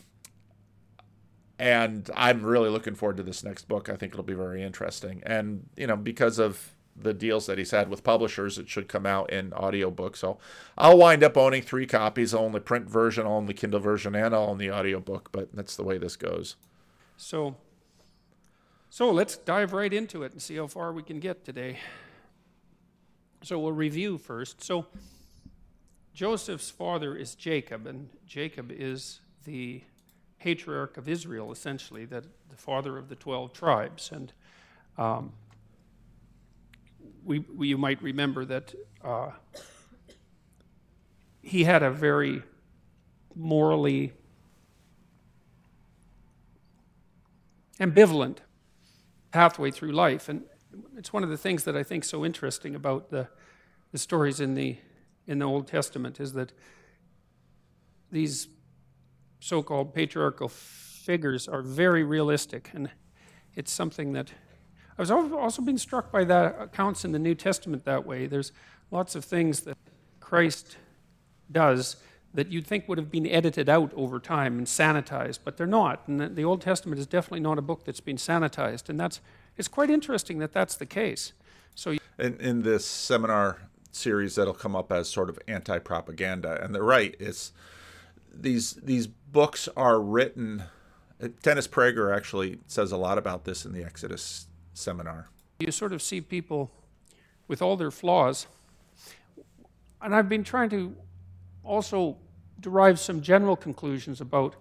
and 1.59 2.09
I'm 2.15 2.43
really 2.43 2.69
looking 2.69 2.95
forward 2.95 3.17
to 3.17 3.23
this 3.23 3.43
next 3.43 3.67
book. 3.67 3.89
I 3.89 3.95
think 3.95 4.13
it'll 4.13 4.23
be 4.23 4.33
very 4.33 4.63
interesting. 4.63 5.21
And, 5.25 5.67
you 5.77 5.87
know, 5.87 5.95
because 5.95 6.39
of 6.39 6.73
the 6.95 7.13
deals 7.13 7.45
that 7.47 7.57
he's 7.57 7.71
had 7.71 7.89
with 7.89 8.03
publishers. 8.03 8.57
It 8.57 8.69
should 8.69 8.87
come 8.87 9.05
out 9.05 9.31
in 9.31 9.53
audiobook. 9.53 10.15
So 10.15 10.37
I'll 10.77 10.97
wind 10.97 11.23
up 11.23 11.37
owning 11.37 11.61
three 11.61 11.85
copies. 11.85 12.33
I'll 12.33 12.41
own 12.41 12.51
the 12.51 12.59
print 12.59 12.89
version, 12.89 13.25
I'll 13.25 13.33
own 13.33 13.45
the 13.45 13.53
Kindle 13.53 13.79
version, 13.79 14.15
and 14.15 14.33
I'll 14.33 14.49
own 14.49 14.57
the 14.57 14.71
audiobook, 14.71 15.31
but 15.31 15.49
that's 15.53 15.75
the 15.75 15.83
way 15.83 15.97
this 15.97 16.15
goes. 16.15 16.55
So 17.17 17.55
so 18.89 19.09
let's 19.09 19.37
dive 19.37 19.73
right 19.73 19.91
into 19.91 20.21
it 20.21 20.33
and 20.33 20.41
see 20.41 20.55
how 20.57 20.67
far 20.67 20.93
we 20.93 21.01
can 21.01 21.19
get 21.19 21.43
today. 21.43 21.79
So 23.41 23.57
we'll 23.57 23.71
review 23.71 24.19
first. 24.19 24.63
So 24.63 24.85
Joseph's 26.13 26.69
father 26.69 27.15
is 27.15 27.33
Jacob, 27.33 27.87
and 27.87 28.09
Jacob 28.27 28.71
is 28.71 29.19
the 29.45 29.81
patriarch 30.43 30.97
of 30.97 31.07
Israel, 31.07 31.53
essentially, 31.53 32.03
that 32.03 32.25
the 32.49 32.57
father 32.57 32.97
of 32.97 33.07
the 33.07 33.15
12 33.15 33.53
tribes. 33.53 34.11
And 34.11 34.33
um, 34.97 35.31
we, 37.23 37.39
we, 37.39 37.69
you 37.69 37.77
might 37.77 38.03
remember 38.03 38.43
that 38.43 38.75
uh, 39.01 39.29
he 41.41 41.63
had 41.63 41.81
a 41.81 41.89
very 41.89 42.43
morally 43.33 44.11
ambivalent 47.79 48.39
pathway 49.31 49.71
through 49.71 49.93
life. 49.93 50.27
And 50.27 50.43
it's 50.97 51.13
one 51.13 51.23
of 51.23 51.29
the 51.29 51.37
things 51.37 51.63
that 51.63 51.77
I 51.77 51.83
think 51.83 52.03
so 52.03 52.25
interesting 52.25 52.75
about 52.75 53.11
the, 53.11 53.29
the 53.93 53.97
stories 53.97 54.41
in 54.41 54.55
the, 54.55 54.75
in 55.25 55.39
the 55.39 55.45
Old 55.45 55.69
Testament 55.69 56.19
is 56.19 56.33
that 56.33 56.51
these 58.11 58.49
so 59.43 59.61
called 59.61 59.93
patriarchal 59.93 60.47
figures 60.47 61.49
are 61.49 61.61
very 61.61 62.01
realistic. 62.03 62.69
And 62.73 62.89
it's 63.55 63.73
something 63.73 64.13
that 64.13 64.31
I 64.97 65.01
was 65.01 65.11
also 65.11 65.61
being 65.61 65.77
struck 65.77 66.13
by 66.13 66.23
that 66.23 66.55
accounts 66.59 67.03
in 67.03 67.11
the 67.11 67.19
New 67.19 67.35
Testament 67.35 67.83
that 67.83 68.05
way. 68.05 68.25
There's 68.25 68.53
lots 68.89 69.15
of 69.15 69.25
things 69.25 69.61
that 69.61 69.77
Christ 70.21 70.77
does 71.51 71.97
that 72.33 72.47
you'd 72.47 72.65
think 72.65 72.87
would 72.87 72.97
have 72.97 73.11
been 73.11 73.27
edited 73.27 73.67
out 73.67 73.91
over 73.95 74.17
time 74.17 74.57
and 74.57 74.65
sanitized, 74.65 75.39
but 75.43 75.57
they're 75.57 75.67
not. 75.67 76.07
And 76.07 76.35
the 76.37 76.45
Old 76.45 76.61
Testament 76.61 76.99
is 76.99 77.05
definitely 77.05 77.41
not 77.41 77.57
a 77.57 77.61
book 77.61 77.83
that's 77.83 77.99
been 77.99 78.15
sanitized, 78.15 78.87
and 78.87 78.99
that's 78.99 79.19
it's 79.57 79.67
quite 79.67 79.89
interesting 79.89 80.39
that 80.39 80.53
that's 80.53 80.75
the 80.75 80.85
case. 80.85 81.33
So 81.75 81.91
it, 81.91 82.01
in, 82.17 82.37
in 82.37 82.61
this 82.63 82.85
seminar 82.85 83.59
series 83.91 84.35
that'll 84.35 84.53
come 84.53 84.75
up 84.75 84.91
as 84.91 85.09
sort 85.09 85.29
of 85.29 85.37
anti-propaganda, 85.47 86.63
and 86.63 86.73
they're 86.73 86.81
right. 86.81 87.15
It's 87.19 87.51
these 88.33 88.73
these 88.73 89.09
books 89.33 89.67
are 89.75 89.99
written. 89.99 90.63
Dennis 91.41 91.67
Prager 91.67 92.15
actually 92.15 92.59
says 92.67 92.93
a 92.93 92.97
lot 92.97 93.17
about 93.17 93.43
this 93.43 93.65
in 93.65 93.73
the 93.73 93.83
Exodus 93.83 94.47
seminar. 94.73 95.27
You 95.59 95.71
sort 95.71 95.91
of 95.91 96.01
see 96.01 96.21
people 96.21 96.71
with 97.47 97.61
all 97.61 97.75
their 97.75 97.91
flaws, 97.91 98.47
and 100.01 100.15
I've 100.15 100.29
been 100.29 100.43
trying 100.43 100.69
to 100.69 100.95
also 101.63 102.17
derive 102.59 102.99
some 102.99 103.21
general 103.21 103.55
conclusions 103.55 104.21
about 104.21 104.55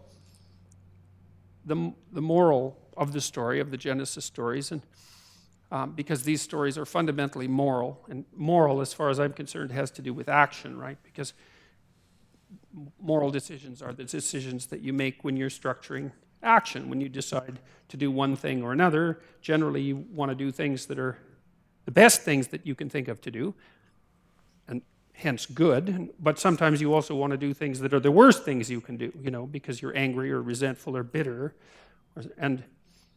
the, 1.64 1.92
the 2.12 2.22
moral 2.22 2.76
of 2.96 3.12
the 3.12 3.20
story, 3.20 3.60
of 3.60 3.70
the 3.70 3.76
Genesis 3.76 4.24
stories, 4.24 4.72
and 4.72 4.82
um, 5.70 5.92
because 5.92 6.24
these 6.24 6.42
stories 6.42 6.76
are 6.76 6.84
fundamentally 6.84 7.48
moral. 7.48 8.04
And 8.08 8.24
moral, 8.36 8.80
as 8.80 8.92
far 8.92 9.08
as 9.08 9.18
I'm 9.18 9.32
concerned, 9.32 9.72
has 9.72 9.90
to 9.92 10.02
do 10.02 10.12
with 10.12 10.28
action, 10.28 10.76
right? 10.78 10.98
Because 11.02 11.32
moral 13.00 13.30
decisions 13.30 13.82
are 13.82 13.92
the 13.92 14.04
decisions 14.04 14.66
that 14.66 14.80
you 14.80 14.92
make 14.92 15.24
when 15.24 15.36
you're 15.36 15.50
structuring 15.50 16.12
action. 16.42 16.88
When 16.88 17.00
you 17.00 17.08
decide 17.08 17.60
to 17.88 17.96
do 17.96 18.10
one 18.10 18.36
thing 18.36 18.62
or 18.62 18.72
another, 18.72 19.20
generally 19.40 19.82
you 19.82 20.04
want 20.12 20.30
to 20.30 20.34
do 20.34 20.50
things 20.50 20.86
that 20.86 20.98
are 20.98 21.18
the 21.84 21.90
best 21.90 22.22
things 22.22 22.48
that 22.48 22.66
you 22.66 22.74
can 22.74 22.88
think 22.88 23.08
of 23.08 23.20
to 23.22 23.30
do, 23.30 23.54
and 24.68 24.82
hence 25.14 25.46
good. 25.46 26.10
But 26.20 26.38
sometimes 26.38 26.80
you 26.80 26.94
also 26.94 27.14
want 27.14 27.32
to 27.32 27.36
do 27.36 27.52
things 27.52 27.80
that 27.80 27.92
are 27.92 28.00
the 28.00 28.10
worst 28.10 28.44
things 28.44 28.70
you 28.70 28.80
can 28.80 28.96
do, 28.96 29.12
you 29.20 29.30
know, 29.30 29.46
because 29.46 29.82
you're 29.82 29.96
angry 29.96 30.30
or 30.30 30.40
resentful 30.42 30.96
or 30.96 31.02
bitter. 31.02 31.54
And 32.38 32.64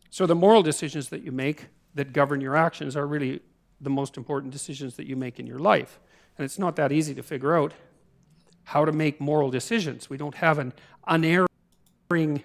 so 0.09 0.25
the 0.25 0.35
moral 0.35 0.63
decisions 0.63 1.09
that 1.09 1.21
you 1.21 1.31
make 1.31 1.67
that 1.93 2.11
govern 2.11 2.41
your 2.41 2.55
actions 2.55 2.95
are 2.95 3.07
really 3.07 3.41
the 3.81 3.89
most 3.89 4.17
important 4.17 4.51
decisions 4.51 4.95
that 4.95 5.07
you 5.07 5.15
make 5.15 5.39
in 5.39 5.47
your 5.47 5.59
life. 5.59 5.99
And 6.37 6.45
it's 6.45 6.59
not 6.59 6.75
that 6.75 6.91
easy 6.91 7.13
to 7.15 7.23
figure 7.23 7.55
out 7.55 7.73
how 8.65 8.83
to 8.85 8.91
make 8.91 9.21
moral 9.21 9.49
decisions. 9.49 10.09
We 10.09 10.17
don't 10.17 10.35
have 10.35 10.59
an 10.59 10.73
unerring 11.07 12.43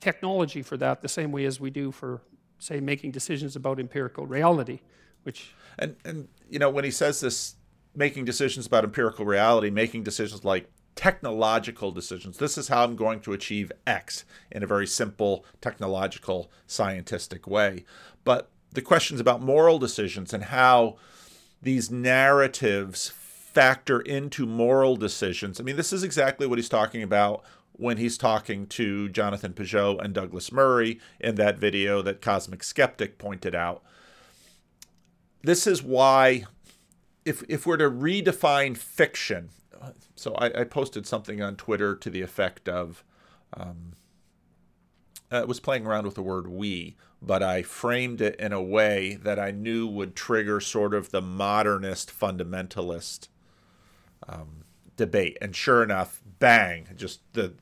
technology 0.00 0.62
for 0.62 0.76
that 0.76 1.02
the 1.02 1.08
same 1.08 1.32
way 1.32 1.44
as 1.44 1.58
we 1.58 1.70
do 1.70 1.90
for, 1.90 2.22
say, 2.58 2.78
making 2.80 3.10
decisions 3.10 3.56
about 3.56 3.80
empirical 3.80 4.26
reality, 4.26 4.80
which. 5.24 5.54
And, 5.78 5.96
and 6.04 6.28
you 6.48 6.58
know, 6.58 6.70
when 6.70 6.84
he 6.84 6.90
says 6.90 7.20
this, 7.20 7.56
making 7.94 8.26
decisions 8.26 8.66
about 8.66 8.84
empirical 8.84 9.24
reality, 9.24 9.70
making 9.70 10.04
decisions 10.04 10.44
like 10.44 10.70
technological 10.94 11.90
decisions. 11.92 12.38
This 12.38 12.56
is 12.58 12.68
how 12.68 12.84
I'm 12.84 12.96
going 12.96 13.20
to 13.20 13.32
achieve 13.32 13.70
X 13.86 14.24
in 14.50 14.62
a 14.62 14.66
very 14.66 14.86
simple 14.86 15.44
technological 15.60 16.50
scientific 16.66 17.46
way. 17.46 17.84
But 18.24 18.50
the 18.72 18.82
questions 18.82 19.20
about 19.20 19.40
moral 19.40 19.78
decisions 19.78 20.32
and 20.32 20.44
how 20.44 20.96
these 21.62 21.90
narratives 21.90 23.08
factor 23.56 24.00
into 24.00 24.44
moral 24.44 24.96
decisions. 24.96 25.58
I 25.58 25.62
mean, 25.62 25.76
this 25.76 25.90
is 25.90 26.02
exactly 26.02 26.46
what 26.46 26.58
he's 26.58 26.68
talking 26.68 27.02
about 27.02 27.42
when 27.72 27.96
he's 27.96 28.18
talking 28.18 28.66
to 28.66 29.08
Jonathan 29.08 29.54
Pageau 29.54 29.98
and 29.98 30.12
Douglas 30.12 30.52
Murray 30.52 31.00
in 31.20 31.36
that 31.36 31.56
video 31.56 32.02
that 32.02 32.20
Cosmic 32.20 32.62
Skeptic 32.62 33.16
pointed 33.16 33.54
out. 33.54 33.82
This 35.42 35.66
is 35.66 35.82
why, 35.82 36.44
if, 37.24 37.42
if 37.48 37.64
we're 37.64 37.78
to 37.78 37.90
redefine 37.90 38.76
fiction, 38.76 39.48
so 40.14 40.34
I, 40.34 40.60
I, 40.60 40.64
posted 40.64 41.06
something 41.06 41.40
on 41.40 41.56
Twitter 41.56 41.96
to 41.96 42.10
the 42.10 42.20
effect 42.20 42.68
of, 42.68 43.04
um, 43.54 43.94
I 45.30 45.44
was 45.44 45.60
playing 45.60 45.86
around 45.86 46.04
with 46.04 46.14
the 46.14 46.22
word 46.22 46.46
we, 46.46 46.98
but 47.22 47.42
I 47.42 47.62
framed 47.62 48.20
it 48.20 48.36
in 48.36 48.52
a 48.52 48.62
way 48.62 49.14
that 49.22 49.38
I 49.38 49.50
knew 49.50 49.86
would 49.86 50.14
trigger 50.14 50.60
sort 50.60 50.92
of 50.92 51.10
the 51.10 51.22
modernist 51.22 52.12
fundamentalist 52.12 53.28
um, 54.28 54.64
debate. 54.96 55.38
And 55.40 55.54
sure 55.54 55.82
enough, 55.82 56.22
bang, 56.38 56.88
just 56.96 57.20
the 57.32 57.54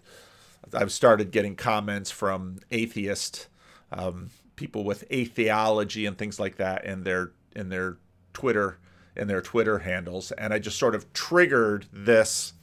I've 0.73 0.93
started 0.93 1.31
getting 1.31 1.57
comments 1.57 2.11
from 2.11 2.59
atheist 2.71 3.49
um, 3.93 4.31
people 4.57 4.85
with 4.85 5.05
atheology 5.13 6.07
and 6.07 6.17
things 6.17 6.41
like 6.41 6.57
that 6.57 6.85
in 6.85 7.05
their 7.05 7.33
in 7.55 7.69
their 7.69 7.99
Twitter 8.33 8.79
in 9.17 9.29
their 9.29 9.41
Twitter 9.41 9.81
handles, 9.81 10.33
and 10.33 10.53
I 10.53 10.59
just 10.59 10.79
sort 10.79 10.95
of 10.95 11.13
triggered 11.13 11.87
this. 11.93 12.55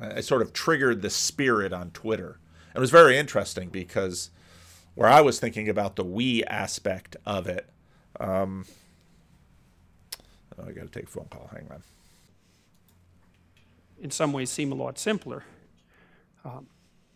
I 0.00 0.20
sort 0.20 0.42
of 0.42 0.52
triggered 0.52 1.00
the 1.00 1.10
spirit 1.10 1.72
on 1.72 1.90
Twitter. 1.90 2.38
It 2.74 2.78
was 2.78 2.90
very 2.90 3.16
interesting 3.16 3.70
because 3.70 4.30
where 4.94 5.08
I 5.08 5.20
was 5.22 5.38
thinking 5.38 5.68
about 5.68 5.96
the 5.96 6.04
we 6.04 6.44
aspect 6.44 7.16
of 7.24 7.46
it. 7.46 7.70
Um, 8.18 8.66
I 10.62 10.72
got 10.72 10.82
to 10.82 10.88
take 10.88 11.04
a 11.04 11.10
phone 11.10 11.26
call. 11.30 11.48
Hang 11.52 11.68
on. 11.70 11.82
In 14.00 14.10
some 14.10 14.32
ways, 14.32 14.50
seem 14.50 14.72
a 14.72 14.74
lot 14.74 14.98
simpler. 14.98 15.44
Um, 16.44 16.66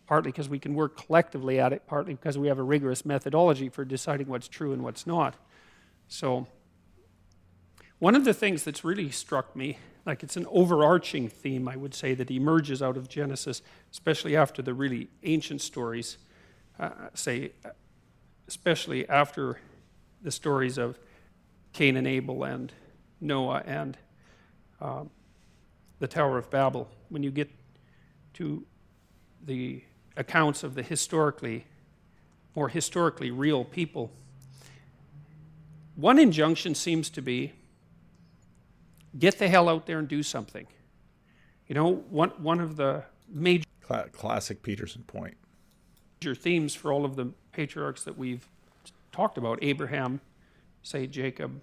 partly 0.07 0.29
because 0.29 0.49
we 0.49 0.59
can 0.59 0.75
work 0.75 0.97
collectively 0.97 1.57
at 1.57 1.71
it, 1.71 1.87
partly 1.87 2.13
because 2.13 2.37
we 2.37 2.47
have 2.49 2.59
a 2.59 2.63
rigorous 2.63 3.05
methodology 3.05 3.69
for 3.69 3.85
deciding 3.85 4.27
what's 4.27 4.47
true 4.49 4.73
and 4.73 4.83
what's 4.83 5.07
not. 5.07 5.35
So 6.09 6.47
one 7.99 8.15
of 8.15 8.25
the 8.25 8.33
things 8.33 8.65
that's 8.65 8.83
really 8.83 9.09
struck 9.09 9.55
me, 9.55 9.77
like 10.05 10.21
it's 10.21 10.35
an 10.35 10.45
overarching 10.49 11.29
theme, 11.29 11.69
I 11.69 11.77
would 11.77 11.93
say, 11.93 12.13
that 12.15 12.29
emerges 12.29 12.81
out 12.81 12.97
of 12.97 13.07
Genesis, 13.07 13.61
especially 13.91 14.35
after 14.35 14.61
the 14.61 14.73
really 14.73 15.07
ancient 15.23 15.61
stories, 15.61 16.17
uh, 16.77 16.89
say, 17.13 17.53
especially 18.47 19.07
after 19.07 19.59
the 20.21 20.31
stories 20.31 20.77
of 20.77 20.99
Cain 21.71 21.95
and 21.95 22.05
Abel 22.05 22.43
and 22.43 22.73
Noah 23.21 23.63
and 23.65 23.97
um, 24.81 25.09
the 25.99 26.07
Tower 26.07 26.37
of 26.37 26.49
Babel. 26.49 26.89
When 27.09 27.23
you 27.23 27.31
get 27.31 27.49
to 28.33 28.65
the 29.45 29.83
accounts 30.17 30.63
of 30.63 30.75
the 30.75 30.83
historically, 30.83 31.65
more 32.55 32.67
historically 32.67 33.31
real 33.31 33.63
people, 33.63 34.11
one 35.95 36.19
injunction 36.19 36.75
seems 36.75 37.09
to 37.11 37.21
be 37.21 37.53
Get 39.17 39.39
the 39.39 39.49
hell 39.49 39.67
out 39.67 39.85
there 39.85 39.99
and 39.99 40.07
do 40.07 40.23
something. 40.23 40.67
You 41.67 41.75
know, 41.75 41.95
one, 42.09 42.29
one 42.29 42.59
of 42.59 42.77
the 42.77 43.03
major 43.27 43.65
classic 44.13 44.63
Peterson 44.63 45.03
point. 45.03 45.35
Major 46.21 46.35
themes 46.35 46.75
for 46.75 46.93
all 46.93 47.03
of 47.03 47.15
the 47.15 47.31
patriarchs 47.51 48.03
that 48.05 48.17
we've 48.17 48.47
talked 49.11 49.37
about, 49.37 49.59
Abraham, 49.61 50.21
say 50.81 51.07
Jacob, 51.07 51.59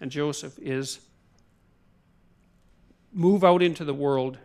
and 0.00 0.10
Joseph, 0.10 0.58
is 0.58 1.00
move 3.12 3.44
out 3.44 3.62
into 3.62 3.84
the 3.84 3.94
world 3.94 4.38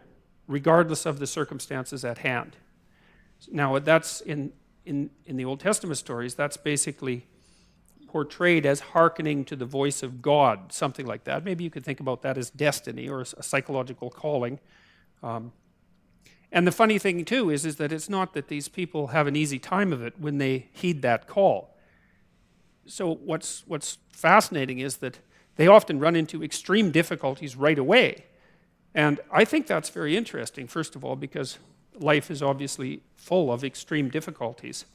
regardless 0.47 1.05
of 1.05 1.19
the 1.19 1.27
circumstances 1.27 2.03
at 2.03 2.19
hand. 2.19 2.55
Now, 3.51 3.77
that's 3.79 4.21
in, 4.21 4.51
in, 4.85 5.09
in 5.25 5.37
the 5.37 5.45
Old 5.45 5.59
Testament 5.59 5.97
stories, 5.97 6.35
that's 6.35 6.57
basically 6.57 7.25
portrayed 8.07 8.65
as 8.65 8.79
hearkening 8.79 9.45
to 9.45 9.55
the 9.55 9.65
voice 9.65 10.01
of 10.01 10.21
God, 10.21 10.73
something 10.73 11.05
like 11.05 11.23
that. 11.25 11.45
Maybe 11.45 11.63
you 11.63 11.69
could 11.69 11.85
think 11.85 11.99
about 11.99 12.23
that 12.23 12.37
as 12.37 12.49
destiny 12.49 13.07
or 13.07 13.21
a 13.21 13.43
psychological 13.43 14.09
calling. 14.09 14.59
Um, 15.21 15.51
and 16.51 16.65
the 16.65 16.71
funny 16.71 16.97
thing, 16.97 17.23
too, 17.25 17.51
is, 17.51 17.65
is 17.65 17.75
that 17.75 17.91
it's 17.91 18.09
not 18.09 18.33
that 18.33 18.47
these 18.47 18.67
people 18.67 19.07
have 19.07 19.27
an 19.27 19.35
easy 19.35 19.59
time 19.59 19.93
of 19.93 20.01
it 20.01 20.19
when 20.19 20.39
they 20.39 20.69
heed 20.71 21.03
that 21.03 21.27
call. 21.27 21.75
So, 22.87 23.13
what's, 23.13 23.63
what's 23.67 23.99
fascinating 24.11 24.79
is 24.79 24.97
that 24.97 25.19
they 25.59 25.67
often 25.67 25.99
run 25.99 26.15
into 26.15 26.41
extreme 26.41 26.89
difficulties 26.89 27.57
right 27.57 27.77
away. 27.77 28.23
And 28.95 29.19
I 29.29 29.43
think 29.43 29.67
that's 29.67 29.89
very 29.89 30.15
interesting, 30.15 30.67
first 30.67 30.95
of 30.95 31.03
all, 31.03 31.17
because 31.17 31.59
life 31.99 32.31
is 32.31 32.41
obviously 32.41 33.03
full 33.17 33.51
of 33.51 33.61
extreme 33.65 34.09
difficulties. 34.09 34.85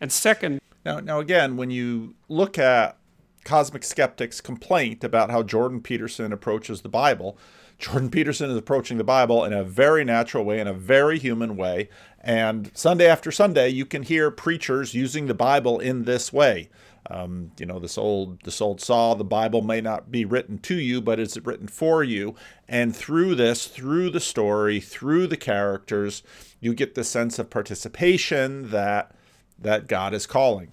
And 0.00 0.10
second, 0.10 0.60
now, 0.84 0.98
now 0.98 1.20
again, 1.20 1.56
when 1.56 1.70
you 1.70 2.16
look 2.28 2.58
at 2.58 2.96
Cosmic 3.44 3.84
Skeptic's 3.84 4.40
complaint 4.40 5.04
about 5.04 5.30
how 5.30 5.44
Jordan 5.44 5.80
Peterson 5.80 6.32
approaches 6.32 6.80
the 6.80 6.88
Bible, 6.88 7.38
Jordan 7.78 8.10
Peterson 8.10 8.50
is 8.50 8.56
approaching 8.56 8.98
the 8.98 9.04
Bible 9.04 9.44
in 9.44 9.52
a 9.52 9.62
very 9.62 10.04
natural 10.04 10.44
way, 10.44 10.58
in 10.58 10.66
a 10.66 10.74
very 10.74 11.20
human 11.20 11.56
way. 11.56 11.88
And 12.20 12.72
Sunday 12.74 13.06
after 13.06 13.30
Sunday, 13.30 13.68
you 13.68 13.86
can 13.86 14.02
hear 14.02 14.32
preachers 14.32 14.94
using 14.94 15.26
the 15.26 15.34
Bible 15.34 15.78
in 15.78 16.02
this 16.02 16.32
way. 16.32 16.70
Um, 17.10 17.50
you 17.58 17.66
know, 17.66 17.78
this 17.78 17.98
old 17.98 18.42
this 18.42 18.60
old 18.60 18.80
saw, 18.80 19.14
the 19.14 19.24
Bible 19.24 19.62
may 19.62 19.80
not 19.80 20.10
be 20.10 20.24
written 20.24 20.58
to 20.58 20.76
you, 20.76 21.00
but 21.00 21.18
it's 21.18 21.36
written 21.38 21.66
for 21.66 22.04
you. 22.04 22.36
And 22.68 22.94
through 22.94 23.34
this, 23.34 23.66
through 23.66 24.10
the 24.10 24.20
story, 24.20 24.78
through 24.80 25.26
the 25.26 25.36
characters, 25.36 26.22
you 26.60 26.74
get 26.74 26.94
the 26.94 27.04
sense 27.04 27.38
of 27.38 27.50
participation 27.50 28.70
that 28.70 29.14
that 29.58 29.88
God 29.88 30.14
is 30.14 30.26
calling. 30.26 30.72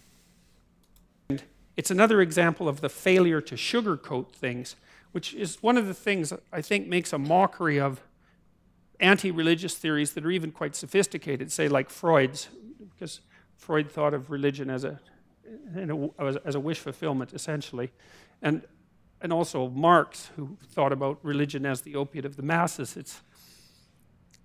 It's 1.75 1.91
another 1.91 2.21
example 2.21 2.67
of 2.67 2.81
the 2.81 2.89
failure 2.89 3.41
to 3.41 3.55
sugarcoat 3.55 4.33
things, 4.33 4.75
which 5.11 5.33
is 5.33 5.63
one 5.63 5.77
of 5.77 5.87
the 5.87 5.93
things 5.93 6.33
I 6.51 6.61
think 6.61 6.87
makes 6.87 7.13
a 7.13 7.17
mockery 7.17 7.79
of 7.79 8.01
anti 8.99 9.31
religious 9.31 9.75
theories 9.75 10.11
that 10.13 10.25
are 10.25 10.31
even 10.31 10.51
quite 10.51 10.75
sophisticated, 10.75 11.51
say, 11.51 11.67
like 11.67 11.89
Freud's, 11.89 12.49
because 12.93 13.21
Freud 13.57 13.89
thought 13.89 14.13
of 14.13 14.29
religion 14.29 14.69
as 14.69 14.83
a 14.83 14.99
a, 15.75 16.09
as, 16.23 16.35
as 16.37 16.55
a 16.55 16.59
wish 16.59 16.79
fulfillment, 16.79 17.33
essentially. 17.33 17.91
And, 18.41 18.61
and 19.21 19.33
also 19.33 19.69
Marx, 19.69 20.29
who 20.35 20.57
thought 20.71 20.91
about 20.91 21.19
religion 21.23 21.65
as 21.65 21.81
the 21.81 21.95
opiate 21.95 22.25
of 22.25 22.35
the 22.35 22.43
masses. 22.43 22.95
It's, 22.97 23.21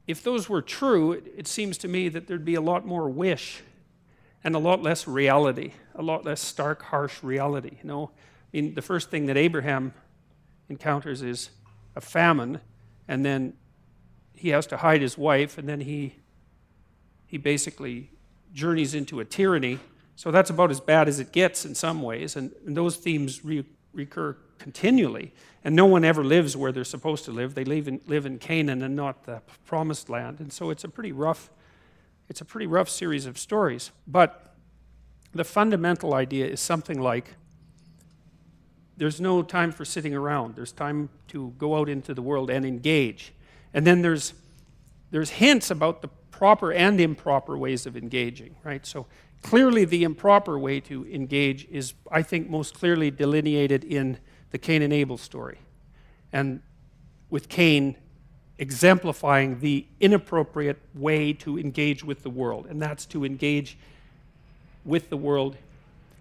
if 0.06 0.22
those 0.22 0.48
were 0.48 0.62
true, 0.62 1.12
it, 1.12 1.24
it 1.36 1.46
seems 1.46 1.78
to 1.78 1.88
me 1.88 2.08
that 2.08 2.26
there'd 2.26 2.44
be 2.44 2.54
a 2.54 2.60
lot 2.60 2.86
more 2.86 3.08
wish 3.08 3.62
and 4.42 4.54
a 4.54 4.58
lot 4.58 4.82
less 4.82 5.08
reality, 5.08 5.72
a 5.94 6.02
lot 6.02 6.24
less 6.24 6.40
stark, 6.40 6.82
harsh 6.82 7.22
reality. 7.22 7.78
You 7.82 7.88
know, 7.88 8.10
I 8.14 8.56
mean, 8.56 8.74
the 8.74 8.82
first 8.82 9.10
thing 9.10 9.26
that 9.26 9.36
Abraham 9.36 9.94
encounters 10.68 11.22
is 11.22 11.50
a 11.96 12.00
famine, 12.00 12.60
and 13.08 13.24
then 13.24 13.54
he 14.34 14.50
has 14.50 14.66
to 14.66 14.76
hide 14.76 15.00
his 15.00 15.16
wife, 15.16 15.56
and 15.58 15.68
then 15.68 15.80
he 15.80 16.16
he 17.26 17.38
basically 17.38 18.10
journeys 18.52 18.94
into 18.94 19.18
a 19.18 19.24
tyranny. 19.24 19.80
So 20.16 20.30
that's 20.30 20.50
about 20.50 20.70
as 20.70 20.80
bad 20.80 21.08
as 21.08 21.18
it 21.18 21.32
gets 21.32 21.64
in 21.64 21.74
some 21.74 22.02
ways, 22.02 22.36
and, 22.36 22.52
and 22.66 22.76
those 22.76 22.96
themes 22.96 23.44
re- 23.44 23.64
recur 23.92 24.36
continually. 24.58 25.32
And 25.64 25.74
no 25.74 25.86
one 25.86 26.04
ever 26.04 26.22
lives 26.22 26.56
where 26.56 26.72
they're 26.72 26.84
supposed 26.84 27.24
to 27.24 27.32
live. 27.32 27.54
They 27.54 27.64
live 27.64 27.88
in, 27.88 28.00
live 28.06 28.26
in 28.26 28.38
Canaan 28.38 28.82
and 28.82 28.94
not 28.94 29.24
the 29.24 29.42
promised 29.64 30.08
land. 30.08 30.40
And 30.40 30.52
so 30.52 30.70
it's 30.70 30.84
a 30.84 30.88
pretty 30.88 31.12
rough, 31.12 31.50
it's 32.28 32.40
a 32.40 32.44
pretty 32.44 32.66
rough 32.66 32.88
series 32.88 33.26
of 33.26 33.38
stories. 33.38 33.90
But 34.06 34.54
the 35.32 35.44
fundamental 35.44 36.14
idea 36.14 36.46
is 36.46 36.60
something 36.60 37.00
like 37.00 37.34
there's 38.96 39.20
no 39.20 39.42
time 39.42 39.72
for 39.72 39.84
sitting 39.84 40.14
around. 40.14 40.54
There's 40.54 40.70
time 40.70 41.08
to 41.28 41.52
go 41.58 41.76
out 41.76 41.88
into 41.88 42.14
the 42.14 42.22
world 42.22 42.50
and 42.50 42.64
engage. 42.64 43.32
And 43.72 43.86
then 43.86 44.02
there's 44.02 44.34
there's 45.10 45.30
hints 45.30 45.70
about 45.70 46.02
the 46.02 46.08
proper 46.32 46.72
and 46.72 47.00
improper 47.00 47.56
ways 47.56 47.86
of 47.86 47.96
engaging, 47.96 48.56
right? 48.64 48.84
So 48.84 49.06
clearly 49.44 49.84
the 49.84 50.04
improper 50.04 50.58
way 50.58 50.80
to 50.80 51.06
engage 51.06 51.66
is, 51.66 51.92
I 52.10 52.22
think, 52.22 52.48
most 52.48 52.74
clearly 52.74 53.10
delineated 53.10 53.84
in 53.84 54.18
the 54.50 54.58
Cain 54.58 54.80
and 54.80 54.92
Abel 54.92 55.18
story. 55.18 55.58
And 56.32 56.62
with 57.28 57.50
Cain 57.50 57.96
exemplifying 58.58 59.60
the 59.60 59.86
inappropriate 60.00 60.80
way 60.94 61.34
to 61.34 61.58
engage 61.58 62.02
with 62.02 62.22
the 62.22 62.30
world, 62.30 62.66
and 62.66 62.80
that's 62.80 63.04
to 63.06 63.24
engage 63.24 63.76
with 64.82 65.10
the 65.10 65.16
world 65.16 65.56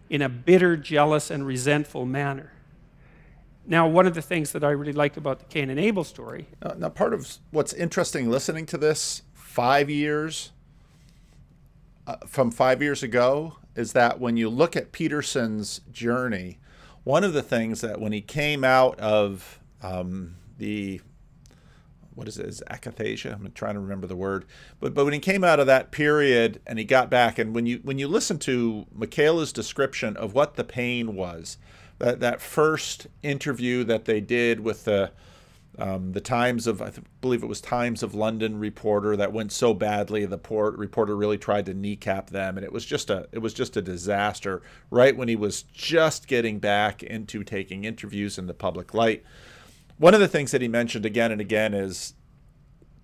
in 0.10 0.22
a 0.22 0.28
bitter, 0.28 0.76
jealous, 0.76 1.32
and 1.32 1.48
resentful 1.48 2.06
manner. 2.06 2.52
Now, 3.66 3.88
one 3.88 4.06
of 4.06 4.16
the 4.16 4.22
things 4.22 4.52
that 4.52 4.66
I 4.66 4.72
really 4.72 4.92
like 4.92 5.16
about 5.16 5.40
the 5.40 5.46
Cain 5.46 5.70
and 5.70 5.80
Abel 5.80 6.04
story. 6.04 6.48
Now, 6.62 6.74
now, 6.78 6.90
part 6.90 7.14
of 7.14 7.38
what's 7.52 7.72
interesting 7.72 8.30
listening 8.30 8.66
to 8.68 8.78
this 8.78 9.22
five 9.34 9.90
years 9.90 10.52
uh, 12.06 12.18
from 12.28 12.52
five 12.52 12.82
years 12.82 13.04
ago 13.04 13.58
is 13.76 13.94
that 13.94 14.20
when 14.20 14.38
you 14.38 14.50
look 14.50 14.76
at 14.76 14.92
Peterson's 14.92 15.82
journey, 15.92 16.60
one 17.04 17.24
of 17.24 17.34
the 17.34 17.42
things 17.42 17.82
that 17.82 18.00
when 18.00 18.12
he 18.12 18.22
came 18.22 18.64
out 18.64 19.00
of 19.00 19.60
um, 19.82 20.36
the 20.58 21.02
what 22.16 22.28
is 22.28 22.38
it, 22.38 22.46
is 22.46 22.64
akathisia? 22.70 23.34
I'm 23.34 23.52
trying 23.54 23.74
to 23.74 23.80
remember 23.80 24.08
the 24.08 24.16
word. 24.16 24.46
But 24.80 24.94
but 24.94 25.06
when 25.06 25.14
he 25.14 25.20
came 25.20 25.44
out 25.44 25.60
of 25.60 25.68
that 25.68 25.92
period 25.92 26.62
and 26.68 26.78
he 26.78 26.86
got 26.86 27.10
back, 27.10 27.40
and 27.40 27.56
when 27.56 27.66
you 27.66 27.80
when 27.84 27.98
you 27.98 28.08
listen 28.08 28.38
to 28.40 28.86
Michaela's 28.94 29.52
description 29.52 30.16
of 30.18 30.34
what 30.34 30.56
the 30.56 30.64
pain 30.64 31.16
was, 31.16 31.58
that 32.00 32.20
that 32.20 32.42
first 32.42 33.08
interview 33.24 33.84
that 33.86 34.06
they 34.06 34.22
did 34.22 34.60
with 34.60 34.86
the 34.86 35.12
um, 35.80 36.12
the 36.12 36.22
Times 36.22 36.68
of, 36.68 36.82
I 36.82 36.92
believe 37.22 37.42
it 37.42 37.48
was 37.48 37.60
Times 37.60 38.04
of 38.04 38.14
London 38.14 38.60
reporter 38.60 39.18
that 39.18 39.34
went 39.34 39.52
so 39.52 39.74
badly. 39.74 40.26
The 40.26 40.38
port, 40.38 40.78
reporter 40.78 41.16
really 41.16 41.38
tried 41.38 41.66
to 41.66 41.74
kneecap 41.74 42.30
them, 42.30 42.58
and 42.58 42.64
it 42.64 42.72
was 42.72 42.86
just 42.86 43.10
a 43.10 43.28
it 43.32 43.40
was 43.40 43.54
just 43.54 43.76
a 43.76 43.82
disaster. 43.82 44.62
Right 44.92 45.18
when 45.18 45.28
he 45.28 45.36
was 45.36 45.64
just 45.64 46.28
getting 46.28 46.60
back 46.60 47.02
into 47.02 47.44
taking 47.44 47.86
interviews 47.86 48.38
in 48.38 48.46
the 48.46 48.54
public 48.54 48.94
light, 48.94 49.24
one 49.98 50.14
of 50.14 50.20
the 50.20 50.28
things 50.28 50.52
that 50.52 50.62
he 50.62 50.68
mentioned 50.68 51.06
again 51.06 51.32
and 51.32 51.42
again 51.42 51.74
is 51.74 52.14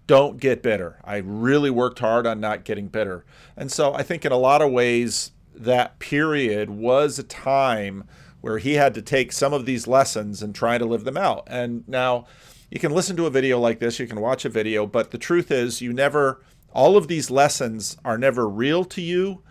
don't 0.06 0.40
get 0.40 0.62
bitter. 0.62 1.00
I 1.04 1.18
really 1.18 1.72
worked 1.72 2.00
hard 2.00 2.28
on 2.28 2.40
not 2.40 2.66
getting 2.66 2.88
bitter, 2.88 3.26
and 3.58 3.72
so 3.72 3.96
I 3.96 4.04
think 4.04 4.26
in 4.26 4.32
a 4.32 4.38
lot 4.38 4.62
of 4.62 4.72
ways 4.72 5.32
that 5.56 5.98
period 5.98 6.70
was 6.70 7.18
a 7.18 7.24
time 7.24 8.04
where 8.42 8.60
he 8.60 8.76
had 8.76 8.94
to 8.94 9.02
take 9.02 9.32
some 9.32 9.54
of 9.54 9.66
these 9.66 9.88
lessons 9.88 10.42
and 10.42 10.56
try 10.56 10.78
to 10.78 10.86
live 10.86 11.04
them 11.04 11.18
out. 11.18 11.46
And 11.48 11.86
now 11.88 12.26
you 12.70 12.80
can 12.80 12.92
listen 12.92 13.16
to 13.18 13.26
a 13.26 13.32
video 13.32 13.60
like 13.60 13.80
this, 13.80 14.00
you 14.00 14.08
can 14.08 14.22
watch 14.22 14.46
a 14.46 14.50
video, 14.50 14.86
but 14.86 15.12
the 15.12 15.18
truth 15.18 15.52
is, 15.52 15.82
you 15.82 15.94
never, 15.94 16.42
all 16.74 16.98
of 16.98 17.08
these 17.08 17.32
lessons 17.32 17.98
are 18.06 18.18
never 18.18 18.48
real 18.48 18.84
to 18.86 19.02
you. 19.02 19.42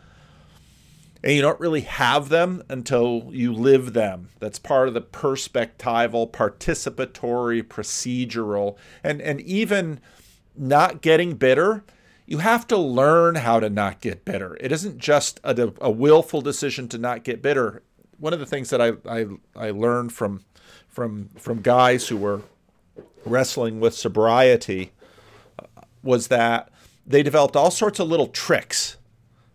And 1.24 1.32
you 1.32 1.42
don't 1.42 1.58
really 1.58 1.80
have 1.80 2.28
them 2.28 2.62
until 2.68 3.30
you 3.32 3.52
live 3.52 3.92
them. 3.92 4.28
That's 4.38 4.60
part 4.60 4.86
of 4.86 4.94
the 4.94 5.00
perspectival, 5.00 6.30
participatory, 6.30 7.64
procedural, 7.64 8.76
and, 9.02 9.20
and 9.20 9.40
even 9.40 9.98
not 10.56 11.02
getting 11.02 11.34
bitter 11.34 11.82
you 12.28 12.38
have 12.38 12.66
to 12.66 12.76
learn 12.76 13.36
how 13.36 13.58
to 13.58 13.70
not 13.70 14.02
get 14.02 14.26
bitter. 14.26 14.54
It 14.60 14.70
isn't 14.70 14.98
just 14.98 15.40
a, 15.42 15.72
a 15.80 15.90
willful 15.90 16.42
decision 16.42 16.86
to 16.88 16.98
not 16.98 17.24
get 17.24 17.40
bitter. 17.40 17.82
One 18.18 18.34
of 18.34 18.38
the 18.38 18.44
things 18.44 18.68
that 18.68 18.82
I, 18.82 18.92
I, 19.08 19.26
I 19.56 19.70
learned 19.70 20.12
from 20.12 20.44
from 20.88 21.30
from 21.38 21.62
guys 21.62 22.08
who 22.08 22.18
were 22.18 22.42
wrestling 23.24 23.80
with 23.80 23.94
sobriety 23.94 24.92
was 26.02 26.28
that 26.28 26.70
they 27.06 27.22
developed 27.22 27.56
all 27.56 27.70
sorts 27.70 27.98
of 27.98 28.08
little 28.08 28.28
tricks 28.28 28.96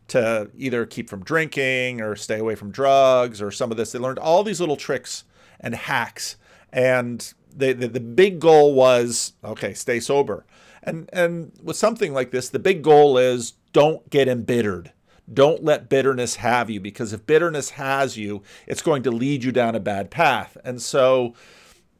to 0.07 0.49
either 0.55 0.85
keep 0.85 1.09
from 1.09 1.23
drinking 1.23 2.01
or 2.01 2.15
stay 2.15 2.39
away 2.39 2.55
from 2.55 2.71
drugs 2.71 3.41
or 3.41 3.51
some 3.51 3.71
of 3.71 3.77
this. 3.77 3.91
They 3.91 3.99
learned 3.99 4.19
all 4.19 4.43
these 4.43 4.59
little 4.59 4.75
tricks 4.75 5.23
and 5.59 5.73
hacks. 5.73 6.35
And 6.71 7.33
they, 7.55 7.73
the, 7.73 7.87
the 7.87 7.99
big 7.99 8.39
goal 8.39 8.73
was 8.73 9.33
okay, 9.43 9.73
stay 9.73 9.99
sober. 9.99 10.45
And, 10.81 11.09
and 11.13 11.51
with 11.63 11.77
something 11.77 12.13
like 12.13 12.31
this, 12.31 12.49
the 12.49 12.59
big 12.59 12.81
goal 12.81 13.17
is 13.17 13.53
don't 13.71 14.07
get 14.09 14.27
embittered. 14.27 14.91
Don't 15.31 15.63
let 15.63 15.87
bitterness 15.87 16.35
have 16.35 16.69
you 16.69 16.81
because 16.81 17.13
if 17.13 17.25
bitterness 17.25 17.71
has 17.71 18.17
you, 18.17 18.43
it's 18.67 18.81
going 18.81 19.03
to 19.03 19.11
lead 19.11 19.43
you 19.43 19.51
down 19.51 19.73
a 19.73 19.79
bad 19.79 20.11
path. 20.11 20.57
And 20.65 20.81
so, 20.81 21.33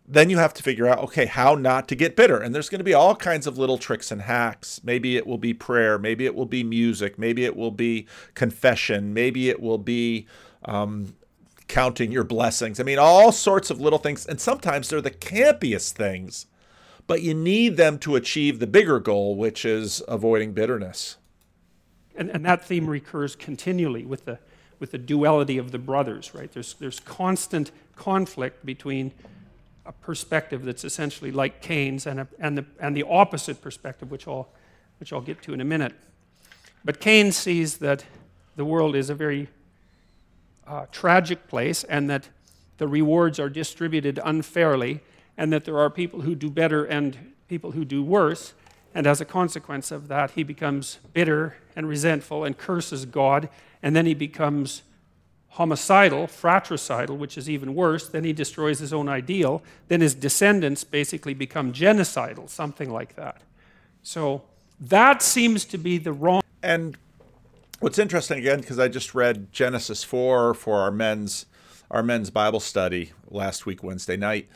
then 0.05 0.29
you 0.29 0.37
have 0.37 0.53
to 0.53 0.63
figure 0.63 0.87
out 0.87 0.99
okay 0.99 1.25
how 1.25 1.55
not 1.55 1.87
to 1.87 1.95
get 1.95 2.15
bitter. 2.15 2.37
And 2.37 2.53
there's 2.53 2.69
going 2.69 2.79
to 2.79 2.85
be 2.85 2.93
all 2.93 3.15
kinds 3.15 3.47
of 3.47 3.57
little 3.57 3.77
tricks 3.77 4.11
and 4.11 4.23
hacks. 4.23 4.81
Maybe 4.83 5.15
it 5.15 5.25
will 5.25 5.37
be 5.37 5.53
prayer 5.53 5.97
maybe 5.97 6.25
it 6.25 6.35
will 6.35 6.45
be 6.45 6.63
music 6.63 7.17
maybe 7.17 7.45
it 7.45 7.55
will 7.55 7.71
be 7.71 8.07
confession 8.33 9.13
maybe 9.13 9.49
it 9.49 9.61
will 9.61 9.77
be 9.77 10.27
um, 10.65 11.15
counting 11.67 12.11
your 12.11 12.23
blessings. 12.23 12.79
I 12.79 12.83
mean 12.83 12.99
all 12.99 13.31
sorts 13.31 13.69
of 13.69 13.79
little 13.79 13.99
things. 13.99 14.25
And 14.25 14.39
sometimes 14.41 14.89
they're 14.89 15.01
the 15.01 15.11
campiest 15.11 15.91
things 15.93 16.47
but 17.05 17.21
you 17.21 17.33
need 17.33 17.75
them 17.75 17.99
to 17.99 18.15
achieve 18.15 18.59
the 18.59 18.67
bigger 18.67 18.99
goal 18.99 19.35
which 19.35 19.63
is 19.63 20.03
avoiding 20.07 20.53
bitterness. 20.53 21.17
And, 22.15 22.29
and 22.29 22.45
that 22.45 22.63
theme 22.63 22.87
recurs 22.87 23.35
continually 23.35 24.05
with 24.05 24.25
the 24.25 24.39
with 24.79 24.91
the 24.91 24.97
duality 24.97 25.57
of 25.57 25.71
the 25.71 25.79
brothers 25.79 26.35
right? 26.35 26.51
There's 26.51 26.73
there's 26.73 26.99
constant 26.99 27.71
conflict 27.95 28.65
between 28.65 29.13
a 29.85 29.91
perspective 29.91 30.63
that's 30.63 30.83
essentially 30.83 31.31
like 31.31 31.61
Cain's 31.61 32.07
and, 32.07 32.21
a, 32.21 32.27
and, 32.39 32.57
the, 32.57 32.65
and 32.79 32.95
the 32.95 33.03
opposite 33.03 33.61
perspective, 33.61 34.11
which 34.11 34.27
I'll, 34.27 34.47
which 34.99 35.11
I'll 35.11 35.21
get 35.21 35.41
to 35.43 35.53
in 35.53 35.61
a 35.61 35.65
minute. 35.65 35.93
But 36.85 36.99
Cain 36.99 37.31
sees 37.31 37.77
that 37.79 38.05
the 38.55 38.65
world 38.65 38.95
is 38.95 39.09
a 39.09 39.15
very 39.15 39.49
uh, 40.67 40.85
tragic 40.91 41.47
place 41.47 41.83
and 41.83 42.09
that 42.09 42.29
the 42.77 42.87
rewards 42.87 43.39
are 43.39 43.49
distributed 43.49 44.19
unfairly 44.23 45.01
and 45.37 45.51
that 45.51 45.65
there 45.65 45.77
are 45.79 45.89
people 45.89 46.21
who 46.21 46.35
do 46.35 46.49
better 46.49 46.85
and 46.85 47.33
people 47.47 47.71
who 47.71 47.85
do 47.85 48.03
worse. 48.03 48.53
And 48.95 49.07
as 49.07 49.19
a 49.21 49.25
consequence 49.25 49.91
of 49.91 50.07
that, 50.07 50.31
he 50.31 50.43
becomes 50.43 50.99
bitter 51.13 51.55
and 51.75 51.87
resentful 51.87 52.43
and 52.43 52.57
curses 52.57 53.05
God, 53.05 53.49
and 53.81 53.95
then 53.95 54.05
he 54.05 54.13
becomes 54.13 54.83
homicidal, 55.53 56.25
fratricidal, 56.25 57.15
which 57.15 57.37
is 57.37 57.49
even 57.49 57.75
worse. 57.75 58.07
Then 58.07 58.23
he 58.23 58.33
destroys 58.33 58.79
his 58.79 58.91
own 58.91 59.07
ideal. 59.07 59.61
Then 59.87 60.01
his 60.01 60.15
descendants 60.15 60.83
basically 60.83 61.33
become 61.33 61.71
genocidal, 61.71 62.49
something 62.49 62.89
like 62.89 63.15
that. 63.15 63.41
So 64.01 64.43
that 64.79 65.21
seems 65.21 65.63
to 65.65 65.77
be 65.77 65.99
the 65.99 66.11
wrong. 66.11 66.41
And 66.63 66.97
what's 67.79 67.99
interesting 67.99 68.39
again, 68.39 68.61
because 68.61 68.79
I 68.79 68.87
just 68.87 69.13
read 69.13 69.51
Genesis 69.51 70.03
4 70.03 70.53
for 70.55 70.79
our 70.79 70.91
men's 70.91 71.45
our 71.91 72.01
men's 72.01 72.31
Bible 72.31 72.59
study 72.59 73.11
last 73.29 73.67
week, 73.67 73.83
Wednesday 73.83 74.17
night. 74.17 74.49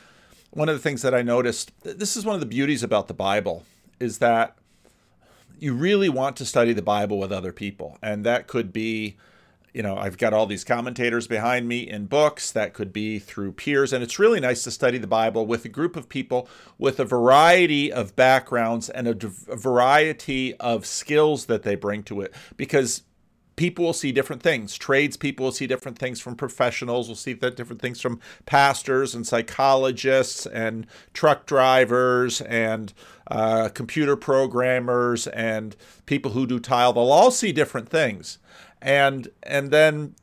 One 0.49 0.69
of 0.69 0.75
the 0.75 0.81
things 0.81 1.03
that 1.03 1.13
I 1.13 1.21
noticed, 1.21 1.71
this 1.83 2.17
is 2.17 2.25
one 2.25 2.33
of 2.33 2.39
the 2.39 2.47
beauties 2.47 2.81
about 2.81 3.07
the 3.07 3.13
Bible, 3.13 3.63
is 3.99 4.17
that 4.17 4.57
you 5.59 5.75
really 5.75 6.09
want 6.09 6.35
to 6.37 6.45
study 6.45 6.73
the 6.73 6.81
Bible 6.81 7.19
with 7.19 7.31
other 7.31 7.51
people. 7.51 7.99
And 8.01 8.25
that 8.25 8.47
could 8.47 8.73
be 8.73 9.17
you 9.77 9.83
know, 9.83 9.95
I've 9.95 10.17
got 10.17 10.33
all 10.33 10.47
these 10.47 10.63
commentators 10.63 11.27
behind 11.27 11.67
me 11.67 11.87
in 11.87 12.07
books 12.07 12.51
that 12.51 12.73
could 12.73 12.91
be 12.91 13.19
through 13.19 13.51
peers. 13.51 13.93
And 13.93 14.03
it's 14.03 14.17
really 14.17 14.39
nice 14.39 14.63
to 14.63 14.71
study 14.71 14.97
the 14.97 15.05
Bible 15.05 15.45
with 15.45 15.65
a 15.65 15.69
group 15.69 15.95
of 15.95 16.09
people 16.09 16.49
with 16.79 16.99
a 16.99 17.05
variety 17.05 17.93
of 17.93 18.15
backgrounds 18.15 18.89
and 18.89 19.07
a, 19.07 19.31
a 19.47 19.55
variety 19.55 20.55
of 20.55 20.87
skills 20.87 21.45
that 21.45 21.61
they 21.61 21.75
bring 21.75 22.01
to 22.05 22.21
it. 22.21 22.33
Because 22.57 23.03
people 23.55 23.85
will 23.85 23.93
see 23.93 24.11
different 24.11 24.41
things. 24.41 24.77
Tradespeople 24.77 25.43
will 25.43 25.51
see 25.51 25.67
different 25.67 25.99
things 25.99 26.19
from 26.19 26.35
professionals. 26.35 27.07
We'll 27.07 27.15
see 27.15 27.33
different 27.33 27.79
things 27.81 27.99
from 27.99 28.19
pastors 28.47 29.13
and 29.13 29.27
psychologists 29.27 30.47
and 30.47 30.87
truck 31.13 31.45
drivers 31.45 32.41
and 32.41 32.93
uh, 33.29 33.69
computer 33.69 34.15
programmers 34.15 35.27
and 35.27 35.75
people 36.05 36.31
who 36.31 36.47
do 36.47 36.59
tile. 36.59 36.93
They'll 36.93 37.11
all 37.11 37.31
see 37.31 37.51
different 37.51 37.89
things, 37.89 38.37
and 38.81 39.29
and 39.43 39.71
then 39.71 40.15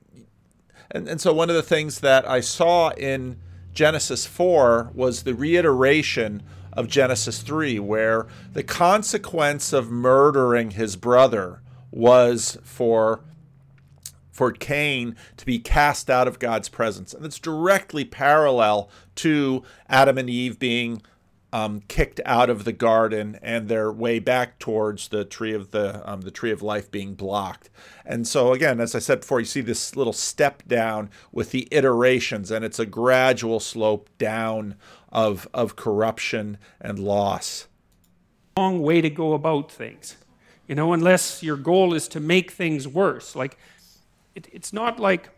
and, 0.90 1.08
and 1.08 1.20
so 1.20 1.32
one 1.32 1.50
of 1.50 1.56
the 1.56 1.62
things 1.62 2.00
that 2.00 2.28
I 2.28 2.40
saw 2.40 2.90
in 2.90 3.36
Genesis 3.72 4.26
4 4.26 4.92
was 4.94 5.24
the 5.24 5.34
reiteration 5.34 6.42
of 6.72 6.88
Genesis 6.88 7.42
3, 7.42 7.78
where 7.80 8.26
the 8.52 8.62
consequence 8.62 9.72
of 9.72 9.90
murdering 9.90 10.72
his 10.72 10.96
brother 10.96 11.60
was 11.90 12.58
for 12.62 13.20
for 14.30 14.50
Cain 14.50 15.14
to 15.36 15.46
be 15.46 15.60
cast 15.60 16.10
out 16.10 16.26
of 16.26 16.40
God's 16.40 16.68
presence. 16.68 17.14
And 17.14 17.24
it's 17.24 17.38
directly 17.38 18.04
parallel 18.04 18.90
to 19.16 19.62
Adam 19.88 20.18
and 20.18 20.28
Eve 20.28 20.58
being 20.58 21.02
um, 21.54 21.82
kicked 21.86 22.20
out 22.26 22.50
of 22.50 22.64
the 22.64 22.72
garden 22.72 23.38
and 23.40 23.68
their 23.68 23.92
way 23.92 24.18
back 24.18 24.58
towards 24.58 25.06
the 25.06 25.24
tree 25.24 25.54
of 25.54 25.70
the 25.70 26.02
um, 26.10 26.22
the 26.22 26.32
tree 26.32 26.50
of 26.50 26.62
life 26.62 26.90
being 26.90 27.14
blocked. 27.14 27.70
And 28.04 28.26
so 28.26 28.52
again, 28.52 28.80
as 28.80 28.96
I 28.96 28.98
said 28.98 29.20
before, 29.20 29.38
you 29.38 29.46
see 29.46 29.60
this 29.60 29.94
little 29.94 30.12
step 30.12 30.64
down 30.66 31.10
with 31.30 31.52
the 31.52 31.68
iterations, 31.70 32.50
and 32.50 32.64
it's 32.64 32.80
a 32.80 32.86
gradual 32.86 33.60
slope 33.60 34.10
down 34.18 34.74
of 35.12 35.46
of 35.54 35.76
corruption 35.76 36.58
and 36.80 36.98
loss. 36.98 37.68
Long 38.56 38.82
way 38.82 39.00
to 39.00 39.08
go 39.08 39.32
about 39.32 39.70
things, 39.70 40.16
you 40.66 40.74
know, 40.74 40.92
unless 40.92 41.40
your 41.40 41.56
goal 41.56 41.94
is 41.94 42.08
to 42.08 42.18
make 42.18 42.50
things 42.50 42.88
worse. 42.88 43.36
Like 43.36 43.56
it, 44.34 44.48
it's 44.52 44.72
not 44.72 44.98
like 44.98 45.30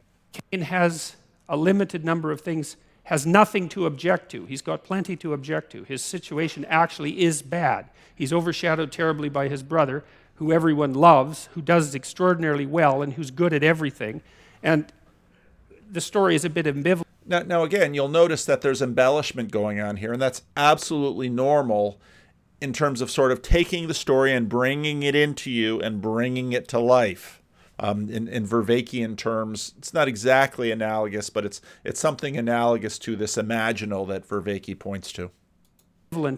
Cain 0.51 0.63
has 0.63 1.17
a 1.47 1.59
limited 1.59 2.07
number 2.07 2.33
of 2.33 2.41
things 2.41 2.79
has 3.07 3.25
nothing 3.25 3.69
to 3.69 3.87
object 3.87 4.33
to. 4.33 4.47
He's 4.47 4.63
got 4.63 4.83
plenty 4.83 5.15
to 5.17 5.33
object 5.33 5.71
to. 5.73 5.85
His 5.85 6.03
situation 6.03 6.65
actually 6.65 7.23
is 7.23 7.41
bad. 7.41 7.89
He's 8.13 8.33
overshadowed 8.33 8.91
terribly 8.91 9.29
by 9.29 9.47
his 9.47 9.63
brother, 9.63 10.05
who 10.37 10.53
everyone 10.53 10.93
loves, 10.93 11.49
who 11.55 11.63
does 11.63 11.95
extraordinarily 11.95 12.67
well, 12.67 13.03
and 13.03 13.13
who's 13.13 13.31
good 13.31 13.53
at 13.53 13.63
everything. 13.63 14.23
And 14.61 14.93
the 15.89 16.01
story 16.01 16.35
is 16.35 16.45
a 16.45 16.51
bit 16.51 16.67
ambivalent. 16.67 17.05
Now, 17.25 17.43
now, 17.43 17.63
again, 17.63 17.95
you'll 17.95 18.09
notice 18.09 18.45
that 18.45 18.61
there's 18.61 18.83
embellishment 18.83 19.53
going 19.53 19.81
on 19.81 19.99
here, 19.99 20.13
and 20.13 20.21
that's 20.21 20.43
absolutely 20.57 21.29
normal 21.29 22.01
in 22.61 22.73
terms 22.73 23.01
of 23.01 23.11
sort 23.11 23.31
of 23.31 23.41
taking 23.41 23.87
the 23.87 23.95
story 23.95 24.33
and 24.33 24.49
bringing 24.49 25.05
it 25.05 25.15
into 25.15 25.49
you 25.49 25.81
and 25.81 26.03
bringing 26.03 26.53
it 26.53 26.67
to 26.69 26.81
life. 26.81 27.41
Um, 27.79 28.09
in, 28.09 28.27
in 28.29 29.17
terms, 29.17 29.75
it's 29.77 29.93
not 29.93 30.09
exactly 30.09 30.71
analogous, 30.71 31.29
but 31.29 31.45
it's 31.45 31.61
it's 31.85 32.01
something 32.01 32.37
analogous 32.37 32.99
to 33.01 33.17
this 33.17 33.37
imaginal 33.37 34.09
that 34.09 34.27
Vervaeke 34.27 34.79
points 34.79 35.13
to. 35.13 35.31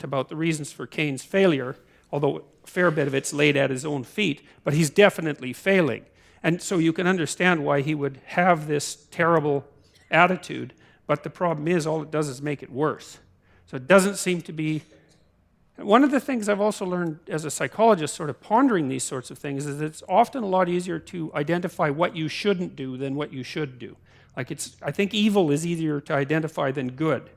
About 0.02 0.28
the 0.28 0.36
reasons 0.36 0.72
for 0.72 0.86
Cain's 0.86 1.22
failure, 1.22 1.76
although 2.10 2.44
a 2.64 2.66
fair 2.66 2.90
bit 2.90 3.06
of 3.06 3.14
it's 3.14 3.32
laid 3.32 3.56
at 3.56 3.70
his 3.70 3.84
own 3.84 4.02
feet, 4.02 4.42
but 4.64 4.74
he's 4.74 4.90
definitely 4.90 5.52
failing. 5.52 6.06
And 6.42 6.62
so 6.62 6.78
you 6.78 6.92
can 6.92 7.06
understand 7.06 7.64
why 7.64 7.82
he 7.82 7.94
would 7.94 8.20
have 8.26 8.66
this 8.66 9.06
terrible 9.10 9.66
attitude, 10.10 10.74
but 11.06 11.22
the 11.22 11.30
problem 11.30 11.68
is 11.68 11.86
all 11.86 12.02
it 12.02 12.10
does 12.10 12.28
is 12.28 12.42
make 12.42 12.62
it 12.62 12.72
worse. 12.72 13.18
So 13.66 13.76
it 13.76 13.86
doesn't 13.86 14.16
seem 14.16 14.40
to 14.42 14.52
be 14.52 14.82
one 15.78 16.02
of 16.02 16.10
the 16.10 16.20
things 16.20 16.48
I've 16.48 16.60
also 16.60 16.84
learned 16.84 17.20
as 17.28 17.44
a 17.44 17.50
psychologist, 17.50 18.14
sort 18.14 18.30
of 18.30 18.40
pondering 18.40 18.88
these 18.88 19.04
sorts 19.04 19.30
of 19.30 19.38
things, 19.38 19.64
is 19.64 19.80
it's 19.80 20.02
often 20.08 20.42
a 20.42 20.46
lot 20.46 20.68
easier 20.68 20.98
to 20.98 21.32
identify 21.34 21.88
what 21.88 22.16
you 22.16 22.28
shouldn't 22.28 22.74
do 22.74 22.96
than 22.96 23.14
what 23.14 23.32
you 23.32 23.42
should 23.42 23.78
do. 23.78 23.96
Like 24.36 24.50
it's, 24.50 24.76
I 24.82 24.90
think 24.90 25.14
evil 25.14 25.50
is 25.50 25.64
easier 25.64 26.00
to 26.02 26.14
identify 26.14 26.72
than 26.72 26.90
good. 26.90 27.30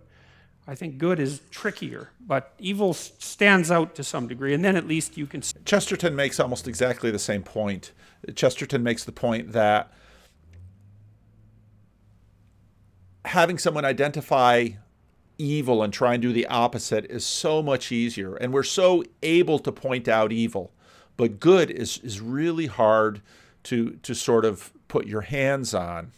I 0.68 0.76
think 0.76 0.98
good 0.98 1.20
is 1.20 1.42
trickier, 1.50 2.10
but 2.20 2.54
evil 2.60 2.94
stands 2.94 3.72
out 3.72 3.96
to 3.96 4.04
some 4.04 4.28
degree, 4.28 4.54
and 4.54 4.64
then 4.64 4.76
at 4.76 4.88
least 4.88 5.18
you 5.18 5.26
can. 5.26 5.42
Chesterton 5.66 6.16
makes 6.16 6.40
almost 6.40 6.68
exactly 6.68 7.10
the 7.10 7.20
same 7.20 7.42
point. 7.42 7.92
Chesterton 8.36 8.84
makes 8.84 9.04
the 9.04 9.12
point 9.12 9.52
that 9.54 9.92
having 13.26 13.58
someone 13.58 13.86
identify 13.86 14.70
evil 15.38 15.82
and 15.84 15.92
try 15.92 16.14
and 16.14 16.22
do 16.22 16.32
the 16.32 16.46
opposite 16.48 17.06
is 17.06 17.26
so 17.26 17.62
much 17.62 17.92
easier. 17.92 18.36
And 18.36 18.54
we're 18.54 18.64
so 18.64 19.04
able 19.24 19.60
to 19.60 19.72
point 19.72 20.08
out 20.08 20.32
evil. 20.32 20.72
But 21.18 21.40
good 21.40 21.70
is, 21.70 21.98
is 22.00 22.22
really 22.22 22.68
hard 22.68 23.22
to, 23.64 23.92
to 24.04 24.14
sort 24.14 24.46
of 24.46 24.72
put 24.88 25.08
your 25.08 25.22
hands 25.22 25.74
on. 25.74 26.12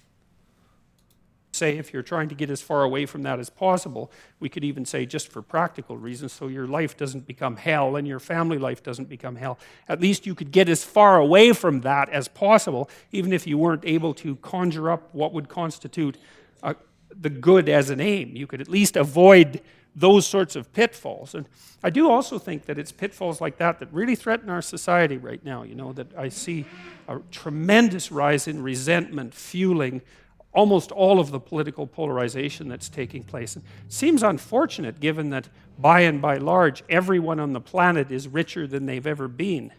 Say, 1.52 1.78
if 1.78 1.94
you're 1.94 2.02
trying 2.02 2.30
to 2.30 2.36
get 2.36 2.50
as 2.50 2.62
far 2.62 2.82
away 2.82 3.06
from 3.06 3.22
that 3.24 3.40
as 3.40 3.50
possible, 3.52 4.12
we 4.40 4.50
could 4.50 4.64
even 4.64 4.86
say 4.86 5.06
just 5.06 5.28
for 5.28 5.44
practical 5.44 5.98
reasons, 5.98 6.34
so 6.34 6.48
your 6.48 6.66
life 6.66 6.98
doesn't 6.98 7.28
become 7.28 7.58
hell 7.58 7.96
and 7.96 8.08
your 8.08 8.20
family 8.20 8.58
life 8.58 8.82
doesn't 8.82 9.08
become 9.08 9.36
hell. 9.36 9.60
At 9.88 10.02
least 10.02 10.26
you 10.26 10.34
could 10.34 10.52
get 10.52 10.68
as 10.68 10.84
far 10.84 11.18
away 11.18 11.54
from 11.54 11.82
that 11.82 12.10
as 12.10 12.28
possible, 12.28 12.90
even 13.12 13.32
if 13.32 13.46
you 13.46 13.60
weren't 13.60 13.86
able 13.86 14.16
to 14.16 14.36
conjure 14.38 14.90
up 14.90 15.10
what 15.14 15.32
would 15.32 15.48
constitute 15.48 16.18
a, 16.64 16.76
the 17.20 17.30
good 17.30 17.70
as 17.70 17.90
an 17.90 18.00
aim. 18.00 18.36
You 18.36 18.48
could 18.48 18.62
at 18.62 18.68
least 18.68 18.96
avoid 18.96 19.62
those 19.96 20.26
sorts 20.26 20.56
of 20.56 20.72
pitfalls. 20.74 21.36
And 21.36 21.48
I 21.84 21.90
do 21.90 22.10
also 22.10 22.40
think 22.40 22.66
that 22.66 22.80
it's 22.80 22.92
pitfalls 22.92 23.40
like 23.40 23.58
that 23.58 23.80
that 23.80 23.94
really 23.94 24.16
threaten 24.16 24.50
our 24.50 24.62
society 24.62 25.18
right 25.18 25.44
now. 25.44 25.64
You 25.64 25.76
know, 25.76 25.94
that 25.94 26.08
I 26.18 26.30
see 26.30 26.66
a 27.08 27.20
tremendous 27.32 28.12
rise 28.12 28.48
in 28.48 28.64
resentment 28.64 29.34
fueling 29.34 30.02
almost 30.54 30.92
all 30.92 31.20
of 31.20 31.32
the 31.32 31.40
political 31.40 31.88
polarization 31.88 32.68
that's 32.68 32.88
taking 32.88 33.24
place. 33.24 33.56
And 33.56 33.66
it 33.86 33.94
seems 33.94 34.22
unfortunate 34.24 35.00
given 35.00 35.32
that 35.32 35.50
by 35.80 36.02
and 36.02 36.22
by 36.22 36.38
large, 36.38 36.84
everyone 36.90 37.40
on 37.40 37.54
the 37.54 37.62
planet 37.62 38.12
is 38.12 38.28
richer 38.28 38.68
than 38.68 38.86
they've 38.86 39.08
ever 39.08 39.28
been. 39.28 39.72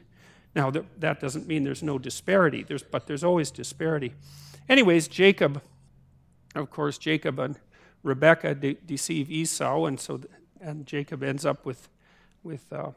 Now, 0.54 0.70
that 0.70 1.20
doesn't 1.20 1.46
mean 1.46 1.64
there's 1.64 1.82
no 1.82 1.98
disparity, 1.98 2.62
there's, 2.62 2.82
but 2.82 3.06
there's 3.06 3.24
always 3.24 3.50
disparity. 3.50 4.14
Anyways, 4.68 5.08
Jacob 5.08 5.62
of 6.54 6.70
course, 6.70 6.98
Jacob 6.98 7.38
and 7.38 7.58
Rebekah 8.02 8.54
de- 8.54 8.78
deceive 8.86 9.30
Esau, 9.30 9.86
and 9.86 9.98
so 9.98 10.18
th- 10.18 10.30
and 10.60 10.86
Jacob 10.86 11.22
ends 11.22 11.44
up 11.44 11.64
with 11.64 11.88
with 12.42 12.72
uh, 12.72 12.90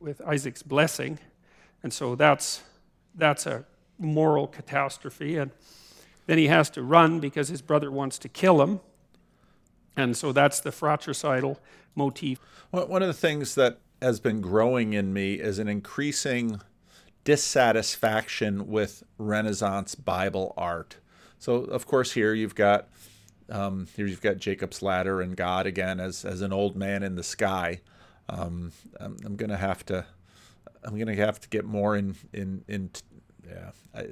with 0.00 0.20
Isaac's 0.22 0.62
blessing, 0.62 1.18
and 1.82 1.92
so 1.92 2.14
that's 2.14 2.62
that's 3.14 3.46
a 3.46 3.64
moral 3.98 4.46
catastrophe. 4.46 5.36
And 5.36 5.50
then 6.26 6.38
he 6.38 6.48
has 6.48 6.70
to 6.70 6.82
run 6.82 7.20
because 7.20 7.48
his 7.48 7.62
brother 7.62 7.90
wants 7.90 8.18
to 8.18 8.28
kill 8.28 8.62
him, 8.62 8.80
and 9.96 10.16
so 10.16 10.32
that's 10.32 10.60
the 10.60 10.72
fratricidal 10.72 11.60
motif. 11.94 12.40
One 12.70 13.02
of 13.02 13.08
the 13.08 13.14
things 13.14 13.54
that 13.56 13.78
has 14.00 14.20
been 14.20 14.40
growing 14.40 14.92
in 14.94 15.12
me 15.12 15.34
is 15.34 15.58
an 15.58 15.68
increasing 15.68 16.60
dissatisfaction 17.24 18.68
with 18.68 19.02
Renaissance 19.18 19.94
Bible 19.94 20.54
art. 20.56 20.96
So 21.40 21.54
of 21.54 21.86
course 21.86 22.12
here 22.12 22.34
you've 22.34 22.54
got 22.54 22.88
um, 23.48 23.88
here 23.96 24.06
you've 24.06 24.20
got 24.20 24.36
Jacob's 24.36 24.82
ladder 24.82 25.20
and 25.20 25.36
God 25.36 25.66
again 25.66 25.98
as 25.98 26.24
as 26.24 26.42
an 26.42 26.52
old 26.52 26.76
man 26.76 27.02
in 27.02 27.16
the 27.16 27.22
sky. 27.24 27.80
Um, 28.28 28.70
I'm, 29.00 29.16
I'm, 29.24 29.34
gonna 29.34 29.56
have 29.56 29.84
to 29.86 30.06
I'm 30.84 30.96
gonna 30.96 31.16
have 31.16 31.40
to 31.40 31.48
get 31.48 31.64
more 31.64 31.96
in 31.96 32.14
in 32.32 32.62
in 32.68 32.90
yeah. 33.48 33.70
I, 33.92 34.06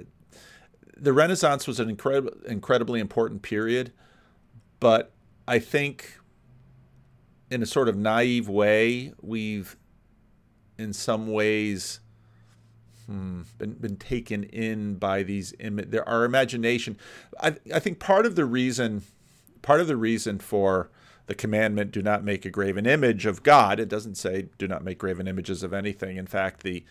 the 0.96 1.12
Renaissance 1.12 1.68
was 1.68 1.78
an 1.78 1.90
incredible 1.90 2.32
incredibly 2.46 2.98
important 2.98 3.42
period, 3.42 3.92
but 4.80 5.12
I 5.46 5.58
think 5.58 6.18
in 7.50 7.62
a 7.62 7.66
sort 7.66 7.88
of 7.88 7.96
naive 7.96 8.48
way 8.48 9.12
we've 9.20 9.76
in 10.78 10.94
some 10.94 11.30
ways 11.30 12.00
hmm, 13.08 13.42
been 13.58 13.72
been 13.72 13.96
taken 13.96 14.44
in 14.44 14.94
by 14.96 15.22
these 15.22 15.54
Im- 15.58 15.84
there 15.88 16.08
our 16.08 16.24
imagination 16.24 16.96
I, 17.40 17.56
I 17.74 17.78
think 17.78 17.98
part 17.98 18.26
of 18.26 18.36
the 18.36 18.44
reason 18.44 19.02
part 19.62 19.80
of 19.80 19.86
the 19.86 19.96
reason 19.96 20.38
for 20.38 20.90
the 21.26 21.34
commandment 21.34 21.90
do 21.90 22.02
not 22.02 22.24
make 22.24 22.44
a 22.44 22.50
graven 22.50 22.86
image 22.86 23.26
of 23.26 23.42
God 23.42 23.80
it 23.80 23.88
doesn't 23.88 24.16
say 24.16 24.48
do 24.58 24.68
not 24.68 24.84
make 24.84 24.98
graven 24.98 25.26
images 25.26 25.62
of 25.62 25.72
anything 25.72 26.16
in 26.16 26.26
fact 26.26 26.62
the 26.62 26.84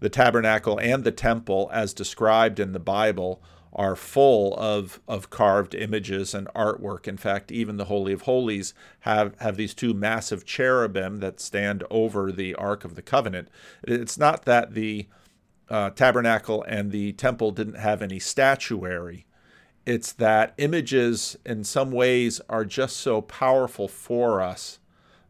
the 0.00 0.10
tabernacle 0.10 0.78
and 0.80 1.04
the 1.04 1.12
temple 1.12 1.70
as 1.72 1.94
described 1.94 2.60
in 2.60 2.72
the 2.72 2.78
Bible 2.78 3.42
are 3.72 3.96
full 3.96 4.54
of, 4.56 5.00
of 5.08 5.30
carved 5.30 5.74
images 5.74 6.34
and 6.34 6.46
artwork. 6.54 7.08
In 7.08 7.16
fact, 7.16 7.50
even 7.50 7.76
the 7.76 7.86
Holy 7.86 8.12
of 8.12 8.22
Holies 8.22 8.72
have, 9.00 9.34
have 9.40 9.56
these 9.56 9.74
two 9.74 9.92
massive 9.92 10.44
cherubim 10.44 11.18
that 11.18 11.40
stand 11.40 11.82
over 11.90 12.30
the 12.30 12.54
Ark 12.54 12.84
of 12.84 12.94
the 12.94 13.02
Covenant. 13.02 13.48
It's 13.82 14.16
not 14.16 14.44
that 14.44 14.74
the 14.74 15.06
uh, 15.74 15.90
tabernacle 15.90 16.62
and 16.68 16.92
the 16.92 17.12
temple 17.14 17.50
didn't 17.50 17.74
have 17.74 18.00
any 18.00 18.20
statuary. 18.20 19.26
It's 19.84 20.12
that 20.12 20.54
images, 20.56 21.36
in 21.44 21.64
some 21.64 21.90
ways, 21.90 22.40
are 22.48 22.64
just 22.64 22.98
so 22.98 23.20
powerful 23.20 23.88
for 23.88 24.40
us 24.40 24.78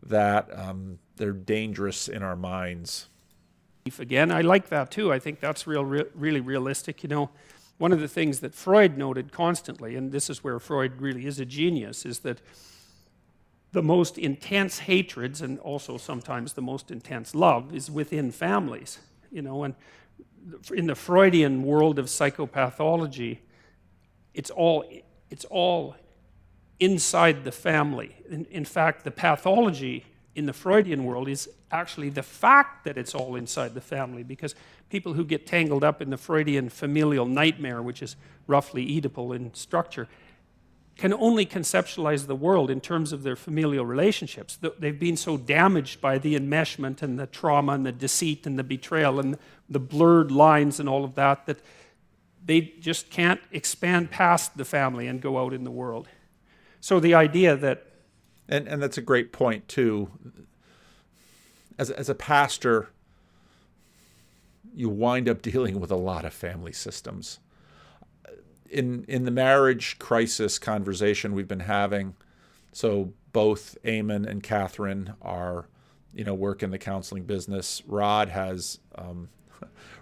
that 0.03 0.47
um, 0.55 0.99
they're 1.17 1.33
dangerous 1.33 2.09
in 2.09 2.23
our 2.23 2.37
minds. 2.37 3.09
again. 3.99 4.31
I 4.31 4.43
like 4.43 4.69
that 4.69 4.91
too. 4.91 5.11
I 5.11 5.19
think 5.19 5.41
that's 5.41 5.67
real, 5.67 5.83
re- 5.83 6.05
really 6.15 6.43
realistic. 6.43 7.03
You 7.03 7.09
know, 7.09 7.31
one 7.79 7.93
of 7.93 8.01
the 8.01 8.09
things 8.09 8.41
that 8.41 8.55
Freud 8.55 8.99
noted 8.99 9.33
constantly, 9.33 9.97
and 9.97 10.13
this 10.13 10.29
is 10.29 10.45
where 10.45 10.59
Freud 10.61 11.01
really 11.01 11.25
is 11.25 11.41
a 11.41 11.47
genius, 11.47 12.05
is 12.05 12.19
that 12.19 12.43
the 13.73 13.83
most 13.83 14.19
intense 14.19 14.81
hatreds 14.81 15.41
and 15.41 15.59
also 15.61 15.97
sometimes 15.97 16.53
the 16.53 16.63
most 16.63 16.91
intense 16.91 17.35
love 17.35 17.75
is 17.75 17.91
within 17.91 18.31
families. 18.31 18.99
You 19.33 19.41
know, 19.41 19.65
and 19.65 19.75
in 20.73 20.87
the 20.87 20.95
Freudian 20.95 21.63
world 21.63 21.99
of 21.99 22.07
psychopathology, 22.07 23.39
it's 24.35 24.51
all 24.51 24.85
it's 25.31 25.45
all 25.47 25.97
inside 26.81 27.45
the 27.45 27.53
family. 27.53 28.17
In, 28.29 28.45
in 28.47 28.65
fact, 28.65 29.05
the 29.05 29.11
pathology 29.11 30.05
in 30.35 30.47
the 30.47 30.53
Freudian 30.53 31.05
world 31.05 31.29
is 31.29 31.49
actually 31.71 32.09
the 32.09 32.23
fact 32.23 32.85
that 32.85 32.99
it's 32.99 33.15
all 33.15 33.37
inside 33.37 33.75
the 33.75 33.81
family 33.81 34.23
because 34.23 34.55
people 34.91 35.15
who 35.15 35.25
get 35.25 35.47
tangled 35.47 35.85
up 35.85 36.03
in 36.03 36.11
the 36.11 36.17
Freudian 36.17 36.69
familial 36.69 37.27
nightmare, 37.27 37.83
which 37.83 38.03
is 38.03 38.17
roughly 38.47 38.87
Oedipal 38.87 39.35
in 39.35 39.55
structure, 39.55 40.09
can 40.97 41.13
only 41.13 41.45
conceptualize 41.45 42.27
the 42.27 42.37
world 42.37 42.71
in 42.71 42.81
terms 42.81 43.13
of 43.13 43.25
their 43.25 43.35
familial 43.35 43.85
relationships. 43.85 44.59
They've 44.79 44.99
been 44.99 45.17
so 45.17 45.37
damaged 45.37 46.01
by 46.01 46.19
the 46.19 46.39
enmeshment 46.39 47.03
and 47.03 47.19
the 47.19 47.27
trauma 47.27 47.73
and 47.73 47.85
the 47.85 47.93
deceit 47.93 48.47
and 48.47 48.59
the 48.59 48.63
betrayal 48.63 49.19
and 49.19 49.37
the 49.69 49.81
blurred 49.81 50.31
lines 50.31 50.79
and 50.79 50.89
all 50.89 51.05
of 51.05 51.15
that 51.15 51.47
that 51.47 51.59
they 52.45 52.61
just 52.81 53.11
can't 53.11 53.41
expand 53.53 54.11
past 54.11 54.57
the 54.57 54.65
family 54.65 55.07
and 55.07 55.21
go 55.21 55.39
out 55.39 55.53
in 55.53 55.65
the 55.65 55.71
world. 55.71 56.09
So 56.81 57.01
the 57.01 57.15
idea 57.15 57.57
that 57.57 57.87
and 58.49 58.69
and 58.69 58.83
that's 58.83 58.99
a 58.99 59.03
great 59.03 59.33
point 59.33 59.69
too. 59.69 60.11
As 61.79 61.91
as 61.91 62.09
a 62.09 62.15
pastor, 62.15 62.91
you 64.75 64.89
wind 64.89 65.29
up 65.29 65.43
dealing 65.51 65.81
with 65.81 65.91
a 65.91 65.97
lot 65.97 66.25
of 66.25 66.33
family 66.33 66.73
systems. 66.73 67.39
In 68.71 69.05
in 69.09 69.25
the 69.25 69.31
marriage 69.31 69.99
crisis 69.99 70.59
conversation 70.59 71.35
we've 71.35 71.49
been 71.49 71.61
having, 71.61 72.17
so 72.73 73.13
both 73.33 73.77
Eamon 73.85 74.27
and 74.27 74.43
Catherine 74.43 75.15
are, 75.23 75.67
you 76.13 76.25
know, 76.25 76.35
work 76.35 76.63
in 76.63 76.71
the 76.71 76.79
counseling 76.79 77.25
business. 77.25 77.83
Rod 77.87 78.29
has 78.29 78.79
um, 78.97 79.29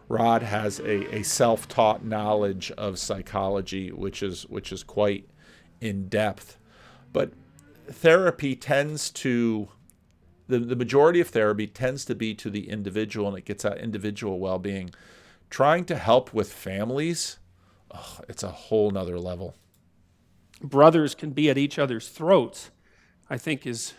Rod 0.08 0.42
has 0.42 0.78
a, 0.80 1.16
a 1.16 1.22
self-taught 1.22 2.04
knowledge 2.04 2.70
of 2.72 2.98
psychology, 2.98 3.90
which 3.90 4.22
is 4.22 4.42
which 4.46 4.72
is 4.72 4.82
quite 4.82 5.28
in 5.80 6.08
depth. 6.08 6.58
But 7.12 7.32
therapy 7.88 8.54
tends 8.54 9.10
to 9.10 9.68
the, 10.48 10.58
the 10.58 10.76
majority 10.76 11.20
of 11.20 11.28
therapy 11.28 11.66
tends 11.66 12.04
to 12.06 12.14
be 12.14 12.34
to 12.34 12.50
the 12.50 12.68
individual 12.68 13.28
and 13.28 13.38
it 13.38 13.44
gets 13.44 13.64
at 13.64 13.78
individual 13.78 14.38
well-being. 14.38 14.90
Trying 15.50 15.84
to 15.86 15.96
help 15.96 16.32
with 16.32 16.52
families 16.52 17.38
oh, 17.90 18.20
it's 18.28 18.42
a 18.42 18.48
whole 18.48 18.90
nother 18.90 19.18
level. 19.18 19.54
Brothers 20.62 21.14
can 21.14 21.30
be 21.30 21.50
at 21.50 21.58
each 21.58 21.78
other's 21.78 22.08
throats 22.08 22.70
i 23.32 23.38
think 23.38 23.66
is 23.66 23.94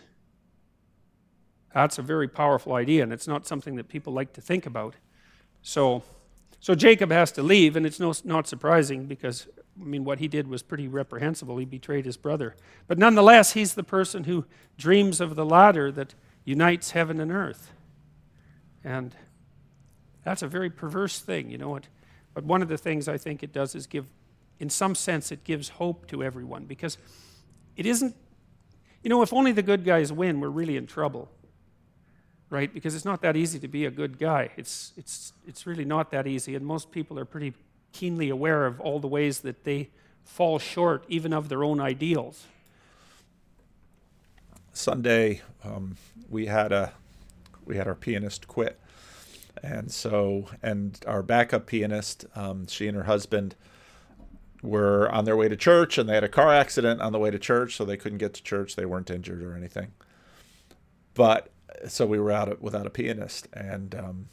that's 1.74 1.98
a 1.98 2.02
very 2.02 2.28
powerful 2.28 2.72
idea 2.74 3.02
and 3.02 3.12
it's 3.12 3.26
not 3.26 3.46
something 3.46 3.74
that 3.74 3.88
people 3.88 4.12
like 4.12 4.32
to 4.32 4.40
think 4.40 4.64
about 4.64 4.94
so 5.64 6.04
so 6.60 6.76
jacob 6.76 7.10
has 7.10 7.32
to 7.32 7.42
leave 7.42 7.74
and 7.74 7.84
it's 7.84 7.98
no, 7.98 8.14
not 8.24 8.46
surprising 8.46 9.06
because 9.06 9.48
I 9.80 9.84
mean, 9.84 10.04
what 10.04 10.20
he 10.20 10.28
did 10.28 10.46
was 10.48 10.62
pretty 10.62 10.86
reprehensible. 10.86 11.56
He 11.56 11.64
betrayed 11.64 12.04
his 12.04 12.16
brother. 12.16 12.54
But 12.86 12.98
nonetheless, 12.98 13.52
he's 13.52 13.74
the 13.74 13.82
person 13.82 14.24
who 14.24 14.44
dreams 14.78 15.20
of 15.20 15.34
the 15.34 15.44
ladder 15.44 15.90
that 15.92 16.14
unites 16.44 16.92
heaven 16.92 17.20
and 17.20 17.32
earth. 17.32 17.72
And 18.84 19.14
that's 20.22 20.42
a 20.42 20.48
very 20.48 20.70
perverse 20.70 21.18
thing, 21.18 21.50
you 21.50 21.58
know. 21.58 21.78
But 22.34 22.44
one 22.44 22.62
of 22.62 22.68
the 22.68 22.78
things 22.78 23.08
I 23.08 23.18
think 23.18 23.42
it 23.42 23.52
does 23.52 23.74
is 23.74 23.86
give, 23.86 24.06
in 24.60 24.70
some 24.70 24.94
sense, 24.94 25.32
it 25.32 25.42
gives 25.42 25.70
hope 25.70 26.06
to 26.08 26.22
everyone 26.22 26.66
because 26.66 26.96
it 27.76 27.86
isn't, 27.86 28.14
you 29.02 29.10
know, 29.10 29.22
if 29.22 29.32
only 29.32 29.52
the 29.52 29.62
good 29.62 29.84
guys 29.84 30.12
win, 30.12 30.38
we're 30.38 30.48
really 30.48 30.76
in 30.76 30.86
trouble, 30.86 31.30
right? 32.54 32.72
Because 32.72 32.94
it's 32.94 33.04
not 33.04 33.20
that 33.22 33.36
easy 33.36 33.58
to 33.58 33.68
be 33.68 33.84
a 33.84 33.90
good 33.90 34.16
guy. 34.16 34.50
It's, 34.56 34.92
it's, 34.96 35.32
it's 35.44 35.66
really 35.66 35.84
not 35.84 36.12
that 36.12 36.28
easy, 36.28 36.54
and 36.54 36.64
most 36.64 36.92
people 36.92 37.18
are 37.18 37.24
pretty 37.24 37.52
keenly 37.92 38.30
aware 38.30 38.64
of 38.64 38.80
all 38.80 39.00
the 39.00 39.08
ways 39.08 39.40
that 39.40 39.64
they 39.64 39.90
fall 40.22 40.60
short 40.60 41.04
even 41.08 41.32
of 41.32 41.48
their 41.48 41.64
own 41.64 41.80
ideals. 41.80 42.46
Sunday, 44.72 45.42
um, 45.64 45.96
we 46.30 46.46
had 46.46 46.72
a 46.72 46.92
we 47.64 47.76
had 47.76 47.86
our 47.86 47.94
pianist 47.94 48.46
quit, 48.48 48.78
and 49.62 49.90
so 49.90 50.48
and 50.62 51.00
our 51.06 51.22
backup 51.22 51.66
pianist, 51.66 52.26
um, 52.34 52.66
she 52.66 52.88
and 52.88 52.96
her 52.96 53.04
husband 53.04 53.54
were 54.62 55.08
on 55.10 55.24
their 55.24 55.36
way 55.36 55.48
to 55.48 55.56
church, 55.56 55.96
and 55.96 56.08
they 56.08 56.14
had 56.14 56.24
a 56.24 56.28
car 56.28 56.52
accident 56.52 57.00
on 57.00 57.12
the 57.12 57.18
way 57.18 57.30
to 57.30 57.38
church, 57.38 57.76
so 57.76 57.84
they 57.84 57.96
couldn't 57.96 58.18
get 58.18 58.34
to 58.34 58.42
church. 58.42 58.74
They 58.74 58.86
weren't 58.86 59.10
injured 59.10 59.42
or 59.42 59.54
anything, 59.56 59.92
but 61.14 61.53
so 61.88 62.06
we 62.06 62.18
were 62.18 62.32
out 62.32 62.60
without 62.62 62.86
a 62.86 62.90
pianist, 62.90 63.48
and 63.52 63.94
um, 63.94 64.28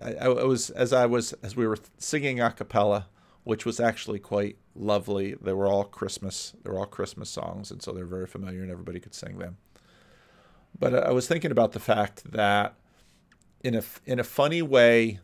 I, 0.00 0.14
I 0.14 0.28
was 0.28 0.70
as 0.70 0.92
I 0.92 1.06
was 1.06 1.32
as 1.42 1.56
we 1.56 1.66
were 1.66 1.78
singing 1.98 2.40
a 2.40 2.50
cappella, 2.50 3.08
which 3.44 3.64
was 3.64 3.80
actually 3.80 4.18
quite 4.18 4.56
lovely. 4.74 5.34
They 5.40 5.52
were 5.52 5.66
all 5.66 5.84
Christmas. 5.84 6.54
They 6.62 6.70
were 6.70 6.78
all 6.78 6.86
Christmas 6.86 7.30
songs, 7.30 7.70
and 7.70 7.82
so 7.82 7.92
they're 7.92 8.04
very 8.04 8.26
familiar, 8.26 8.62
and 8.62 8.70
everybody 8.70 9.00
could 9.00 9.14
sing 9.14 9.38
them. 9.38 9.56
But 10.78 10.94
I 10.94 11.10
was 11.10 11.26
thinking 11.28 11.50
about 11.50 11.72
the 11.72 11.80
fact 11.80 12.32
that, 12.32 12.74
in 13.62 13.74
a 13.74 13.82
in 14.06 14.18
a 14.18 14.24
funny 14.24 14.62
way, 14.62 15.20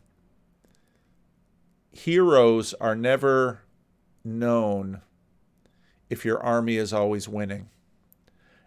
heroes 1.91 2.73
are 2.75 2.95
never 2.95 3.61
known 4.23 5.01
if 6.09 6.25
your 6.25 6.41
army 6.41 6.77
is 6.77 6.93
always 6.93 7.27
winning, 7.27 7.69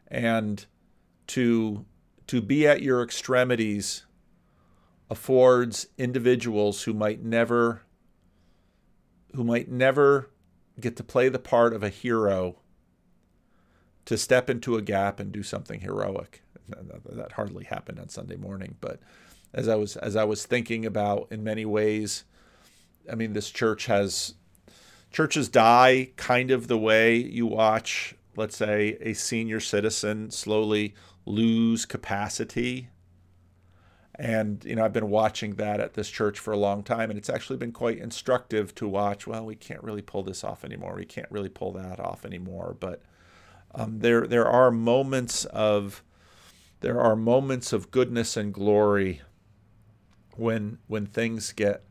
and 0.09 0.67
to 1.29 1.85
to 2.33 2.41
be 2.41 2.67
at 2.67 2.81
your 2.81 3.03
extremities 3.03 4.07
affords 5.11 5.89
individuals 5.99 6.85
who 6.85 6.95
might 6.95 7.23
never 7.23 7.83
who 9.35 9.45
might 9.45 9.71
never 9.71 10.31
get 10.81 10.97
to 10.97 11.05
play 11.05 11.29
the 11.29 11.39
part 11.39 11.75
of 11.75 11.83
a 11.83 11.91
hero 11.91 12.57
to 14.07 14.17
step 14.17 14.49
into 14.49 14.77
a 14.77 14.81
gap 14.81 15.21
and 15.21 15.31
do 15.31 15.43
something 15.43 15.81
heroic. 15.81 16.43
That 16.69 17.33
hardly 17.33 17.65
happened 17.65 17.99
on 17.99 18.09
Sunday 18.09 18.37
morning, 18.37 18.77
but 18.81 18.99
as 19.53 19.69
I 19.69 19.75
was 19.75 19.99
as 19.99 20.17
I 20.17 20.25
was 20.25 20.47
thinking 20.47 20.87
about 20.87 21.29
in 21.31 21.45
many 21.45 21.67
ways, 21.67 22.25
I 23.13 23.15
mean 23.15 23.35
this 23.35 23.51
church 23.51 23.85
has 23.85 24.37
churches 25.11 25.51
die 25.51 26.13
kind 26.17 26.51
of 26.51 26.67
the 26.67 26.79
way 26.79 27.15
you 27.15 27.47
watch, 27.47 28.15
let's 28.37 28.57
say, 28.57 28.97
a 29.01 29.13
senior 29.13 29.61
citizen 29.61 30.31
slowly 30.31 30.95
lose 31.25 31.85
capacity 31.87 32.89
and, 34.17 34.63
you 34.65 34.77
know, 34.77 34.85
I've 34.85 34.93
been 34.93 35.09
watching 35.09 35.55
that 35.55 35.81
at 35.81 35.95
this 35.95 36.11
church 36.11 36.39
for 36.39 36.53
a 36.53 36.59
long 36.59 36.83
time, 36.83 37.09
and 37.11 37.19
it's 37.19 37.31
actually 37.31 37.57
been 37.57 37.73
quite 37.73 37.99
instructive 37.99 38.75
to 38.77 38.87
watch. 38.87 39.27
Well, 39.27 39.47
we 39.47 39.57
can't 39.57 39.83
really 39.83 40.03
pull 40.03 40.23
this 40.23 40.45
off 40.45 40.65
anymore. 40.65 40.95
We 40.97 41.07
can't 41.07 41.31
really 41.31 41.49
pull 41.49 41.73
that 41.73 41.99
off 41.99 42.27
anymore. 42.27 42.77
But 42.79 43.03
um, 43.75 44.01
there, 44.01 44.27
there 44.27 44.47
are 44.47 44.71
moments 44.71 45.47
of, 45.47 46.03
there 46.81 47.01
are 47.01 47.17
moments 47.17 47.73
of 47.73 47.91
goodness 47.91 48.37
and 48.37 48.53
glory 48.53 49.23
when 50.37 50.79
when 50.87 51.07
things 51.07 51.53
get 51.53 51.85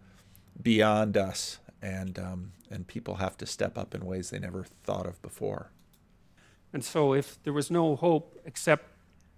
beyond 0.62 1.18
us, 1.18 1.60
and 1.82 2.18
um, 2.18 2.54
and 2.70 2.88
people 2.88 3.16
have 3.16 3.38
to 3.38 3.46
step 3.46 3.78
up 3.78 3.94
in 3.96 4.06
ways 4.06 4.30
they 4.30 4.40
never 4.40 4.66
thought 4.84 5.06
of 5.06 5.22
before. 5.22 5.72
And 6.74 6.84
so, 6.84 7.14
if 7.14 7.42
there 7.44 7.54
was 7.54 7.70
no 7.70 7.96
hope 7.96 8.40
except 8.46 8.86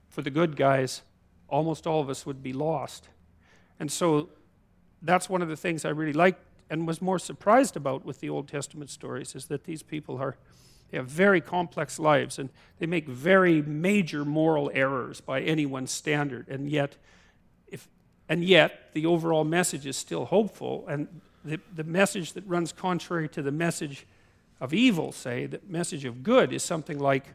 for 0.10 0.22
the 0.22 0.30
good 0.30 0.56
guys, 0.56 1.02
almost 1.50 1.88
all 1.88 2.02
of 2.02 2.10
us 2.10 2.26
would 2.26 2.42
be 2.42 2.54
lost. 2.54 3.10
And 3.80 3.92
so 3.92 4.30
that's 5.02 5.30
one 5.30 5.42
of 5.42 5.50
the 5.50 5.56
things 5.56 5.86
I 5.86 5.90
really 5.90 6.14
liked 6.14 6.42
and 6.70 6.88
was 6.88 7.02
more 7.02 7.20
surprised 7.20 7.76
about 7.76 8.06
with 8.06 8.20
the 8.20 8.30
Old 8.30 8.48
Testament 8.48 8.90
stories 8.90 9.36
is 9.36 9.46
that 9.46 9.66
these 9.66 9.84
people 9.84 10.18
are 10.18 10.38
they 10.90 10.98
have 10.98 11.08
very 11.08 11.42
complex 11.42 11.98
lives 11.98 12.38
and 12.38 12.50
they 12.78 12.86
make 12.86 13.08
very 13.08 13.64
major 13.64 14.24
moral 14.24 14.70
errors 14.76 15.22
by 15.22 15.42
anyone's 15.42 15.92
standard 15.92 16.48
and 16.48 16.70
yet 16.70 16.98
if 17.68 17.88
and 18.30 18.44
yet 18.44 18.92
the 18.94 19.06
overall 19.06 19.44
message 19.44 19.88
is 19.88 19.98
still 19.98 20.26
hopeful 20.26 20.86
and 20.88 21.08
the, 21.44 21.60
the 21.76 21.84
message 21.84 22.34
that 22.34 22.48
runs 22.48 22.72
contrary 22.72 23.28
to 23.30 23.42
the 23.42 23.52
message 23.52 24.06
of 24.64 24.74
evil 24.74 25.12
say 25.12 25.46
the 25.46 25.60
message 25.68 26.06
of 26.06 26.24
good 26.24 26.54
is 26.54 26.64
something 26.64 26.98
like 26.98 27.26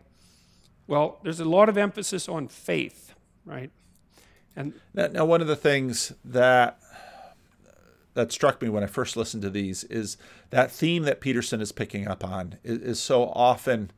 well 0.87 1.19
there's 1.23 1.41
a 1.41 1.45
lot 1.45 1.69
of 1.69 1.77
emphasis 1.77 2.29
on 2.29 2.49
faith 2.49 3.15
right 3.45 3.71
and 4.57 4.73
now, 4.95 5.07
now, 5.07 5.25
one 5.25 5.41
of 5.41 5.47
the 5.47 5.55
things 5.55 6.13
that 6.25 6.81
that 8.15 8.33
struck 8.33 8.61
me 8.61 8.69
when 8.69 8.83
I 8.83 8.87
first 8.87 9.17
listened 9.17 9.43
to 9.45 9.51
these 9.51 9.85
is 9.85 10.17
that 10.51 10.73
theme 10.73 11.05
that 11.05 11.21
Peterson 11.21 11.61
is 11.61 11.71
picking 11.71 12.09
up 12.09 12.25
on 12.25 12.57
is, 12.65 12.79
is 12.79 13.01
so 13.01 13.27
often 13.27 13.93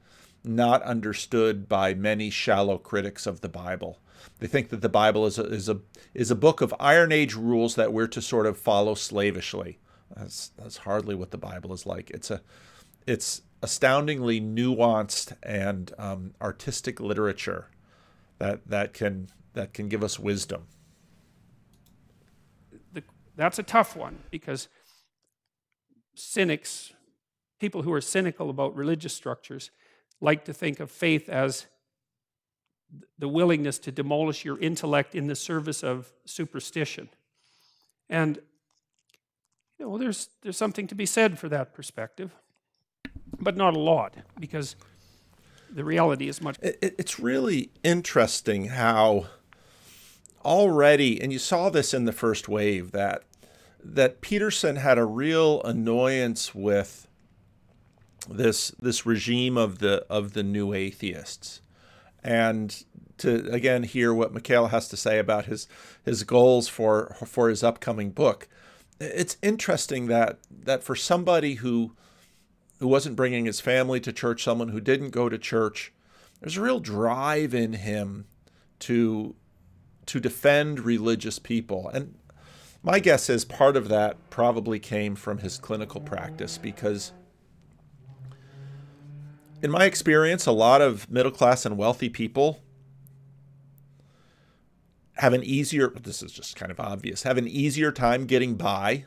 not 0.44 0.82
understood 0.82 1.68
by 1.68 1.94
many 1.94 2.28
shallow 2.28 2.76
critics 2.76 3.26
of 3.26 3.40
the 3.40 3.48
Bible. 3.48 3.98
They 4.40 4.46
think 4.46 4.68
that 4.68 4.82
the 4.82 4.90
Bible 4.90 5.24
is 5.24 5.38
a, 5.38 5.44
is 5.44 5.68
a 5.70 5.78
is 6.12 6.30
a 6.30 6.36
book 6.36 6.60
of 6.60 6.74
Iron 6.78 7.12
Age 7.12 7.34
rules 7.34 7.76
that 7.76 7.92
we're 7.92 8.08
to 8.08 8.20
sort 8.20 8.46
of 8.46 8.58
follow 8.58 8.94
slavishly. 8.94 9.78
That's 10.14 10.48
that's 10.58 10.78
hardly 10.78 11.14
what 11.14 11.30
the 11.30 11.38
Bible 11.38 11.72
is 11.72 11.86
like. 11.86 12.10
It's 12.10 12.30
a 12.30 12.42
it's 13.10 13.42
astoundingly 13.60 14.40
nuanced 14.40 15.36
and 15.42 15.92
um, 15.98 16.32
artistic 16.40 17.00
literature 17.00 17.68
that 18.38 18.66
that 18.68 18.94
can 18.94 19.28
that 19.54 19.74
can 19.74 19.88
give 19.88 20.04
us 20.04 20.18
wisdom. 20.18 20.62
The, 22.92 23.02
that's 23.36 23.58
a 23.58 23.64
tough 23.64 23.96
one 23.96 24.20
because 24.30 24.68
cynics, 26.14 26.92
people 27.58 27.82
who 27.82 27.92
are 27.92 28.00
cynical 28.00 28.48
about 28.48 28.76
religious 28.76 29.12
structures, 29.12 29.72
like 30.20 30.44
to 30.44 30.52
think 30.52 30.78
of 30.78 30.88
faith 30.88 31.28
as 31.28 31.66
the 33.18 33.28
willingness 33.28 33.78
to 33.80 33.92
demolish 33.92 34.44
your 34.44 34.58
intellect 34.60 35.16
in 35.16 35.26
the 35.26 35.34
service 35.34 35.82
of 35.82 36.12
superstition. 36.24 37.08
And 38.08 38.38
you 39.78 39.86
know, 39.86 39.98
there's 39.98 40.28
there's 40.42 40.56
something 40.56 40.86
to 40.86 40.94
be 40.94 41.06
said 41.06 41.40
for 41.40 41.48
that 41.48 41.74
perspective, 41.74 42.30
but 43.38 43.56
not 43.56 43.76
a 43.76 43.78
lot 43.78 44.14
because 44.38 44.76
the 45.70 45.84
reality 45.84 46.28
is 46.28 46.40
much. 46.40 46.58
It, 46.60 46.94
it's 46.98 47.18
really 47.18 47.70
interesting 47.82 48.66
how 48.66 49.26
already, 50.44 51.20
and 51.20 51.32
you 51.32 51.38
saw 51.38 51.70
this 51.70 51.94
in 51.94 52.04
the 52.04 52.12
first 52.12 52.48
wave 52.48 52.92
that 52.92 53.22
that 53.82 54.20
Peterson 54.20 54.76
had 54.76 54.98
a 54.98 55.04
real 55.04 55.62
annoyance 55.62 56.54
with 56.54 57.06
this 58.28 58.70
this 58.80 59.06
regime 59.06 59.56
of 59.56 59.78
the 59.78 60.04
of 60.10 60.34
the 60.34 60.42
new 60.42 60.74
atheists 60.74 61.62
and 62.22 62.84
to 63.18 63.50
again 63.50 63.82
hear 63.82 64.12
what 64.12 64.34
Mikhaila 64.34 64.70
has 64.70 64.88
to 64.88 64.96
say 64.96 65.18
about 65.18 65.46
his 65.46 65.66
his 66.04 66.24
goals 66.24 66.68
for 66.68 67.16
for 67.24 67.48
his 67.48 67.62
upcoming 67.62 68.10
book. 68.10 68.48
It's 69.00 69.36
interesting 69.42 70.06
that 70.06 70.38
that 70.50 70.82
for 70.82 70.94
somebody 70.94 71.54
who 71.54 71.92
who 72.80 72.88
wasn't 72.88 73.14
bringing 73.14 73.44
his 73.44 73.60
family 73.60 74.00
to 74.00 74.12
church, 74.12 74.42
someone 74.42 74.70
who 74.70 74.80
didn't 74.80 75.10
go 75.10 75.28
to 75.28 75.38
church, 75.38 75.92
there's 76.40 76.56
a 76.56 76.62
real 76.62 76.80
drive 76.80 77.54
in 77.54 77.74
him 77.74 78.26
to 78.80 79.36
to 80.06 80.18
defend 80.18 80.80
religious 80.80 81.38
people. 81.38 81.88
And 81.90 82.16
my 82.82 82.98
guess 82.98 83.30
is 83.30 83.44
part 83.44 83.76
of 83.76 83.88
that 83.88 84.16
probably 84.30 84.80
came 84.80 85.14
from 85.14 85.38
his 85.38 85.58
clinical 85.58 86.00
practice 86.00 86.58
because 86.58 87.12
in 89.62 89.70
my 89.70 89.84
experience, 89.84 90.46
a 90.46 90.52
lot 90.52 90.80
of 90.80 91.08
middle 91.10 91.30
class 91.30 91.64
and 91.64 91.76
wealthy 91.76 92.08
people 92.08 92.60
have 95.14 95.34
an 95.34 95.44
easier 95.44 95.90
this 96.02 96.22
is 96.22 96.32
just 96.32 96.56
kind 96.56 96.72
of 96.72 96.80
obvious 96.80 97.24
have 97.24 97.36
an 97.36 97.46
easier 97.46 97.92
time 97.92 98.24
getting 98.24 98.54
by 98.54 99.04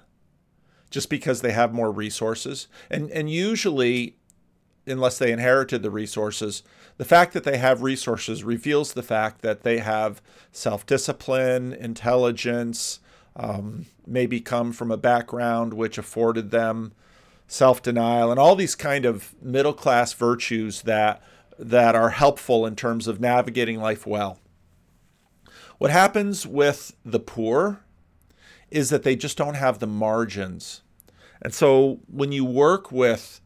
just 0.94 1.10
because 1.10 1.42
they 1.42 1.52
have 1.52 1.74
more 1.74 1.92
resources 1.92 2.68
and 2.90 3.10
and 3.12 3.30
usually 3.30 4.16
unless 4.86 5.18
they 5.18 5.32
inherited 5.32 5.82
the 5.82 5.90
resources 5.90 6.62
the 6.98 7.06
fact 7.06 7.34
that 7.34 7.44
they 7.44 7.58
have 7.58 7.82
resources 7.82 8.44
reveals 8.44 8.94
the 8.94 9.04
fact 9.04 9.42
that 9.42 9.64
they 9.64 9.80
have 9.80 10.22
self-discipline 10.52 11.74
intelligence 11.74 13.00
um, 13.36 13.88
maybe 14.06 14.40
come 14.40 14.72
from 14.72 14.92
a 14.92 14.98
background 14.98 15.74
which 15.74 15.98
afforded 15.98 16.52
them 16.52 16.94
self-denial 17.48 18.30
and 18.30 18.40
all 18.40 18.56
these 18.56 18.76
kind 18.76 19.04
of 19.06 19.34
middle 19.42 19.74
class 19.74 20.14
virtues 20.14 20.84
that 20.84 21.22
that 21.58 21.96
are 21.96 22.10
helpful 22.10 22.66
in 22.66 22.76
terms 22.76 23.08
of 23.08 23.20
navigating 23.20 23.80
life 23.80 24.06
well. 24.06 24.40
What 25.78 25.92
happens 25.92 26.48
with 26.48 26.96
the 27.04 27.20
poor 27.20 27.83
is 28.74 28.90
that 28.90 29.04
they 29.04 29.16
just 29.16 29.38
don't 29.38 29.54
have 29.54 29.78
the 29.78 29.88
margins. 29.88 30.82
And 31.42 31.54
so 31.54 32.00
when 32.08 32.32
you 32.32 32.44
work 32.44 32.92
with 32.92 33.40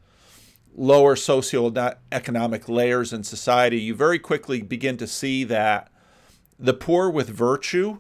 lower 0.74 1.16
socioeconomic 1.16 2.70
layers 2.70 3.12
in 3.12 3.24
society, 3.24 3.82
you 3.82 3.94
very 3.94 4.20
quickly 4.20 4.62
begin 4.62 4.96
to 4.98 5.06
see 5.06 5.44
that 5.44 5.92
the 6.58 6.74
poor 6.74 7.10
with 7.10 7.28
virtue 7.28 8.00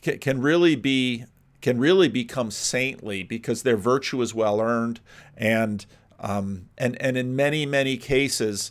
can, 0.00 0.18
can 0.18 0.40
really 0.40 0.76
be 0.76 1.24
can 1.60 1.80
really 1.80 2.08
become 2.08 2.52
saintly 2.52 3.24
because 3.24 3.64
their 3.64 3.76
virtue 3.76 4.22
is 4.22 4.32
well 4.32 4.60
earned 4.60 5.00
and 5.36 5.86
um, 6.20 6.68
and 6.78 7.00
and 7.02 7.16
in 7.16 7.34
many 7.34 7.66
many 7.66 7.96
cases 7.96 8.70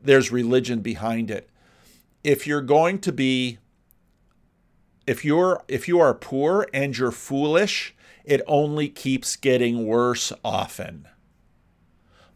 there's 0.00 0.32
religion 0.32 0.80
behind 0.80 1.30
it 1.30 1.50
if 2.24 2.46
you're 2.46 2.62
going 2.62 2.98
to 2.98 3.12
be 3.12 3.58
if 5.06 5.24
you're 5.24 5.62
if 5.68 5.88
you 5.88 6.00
are 6.00 6.14
poor 6.14 6.66
and 6.72 6.96
you're 6.96 7.10
foolish 7.10 7.94
it 8.24 8.40
only 8.46 8.88
keeps 8.88 9.36
getting 9.36 9.86
worse 9.86 10.32
often 10.44 11.06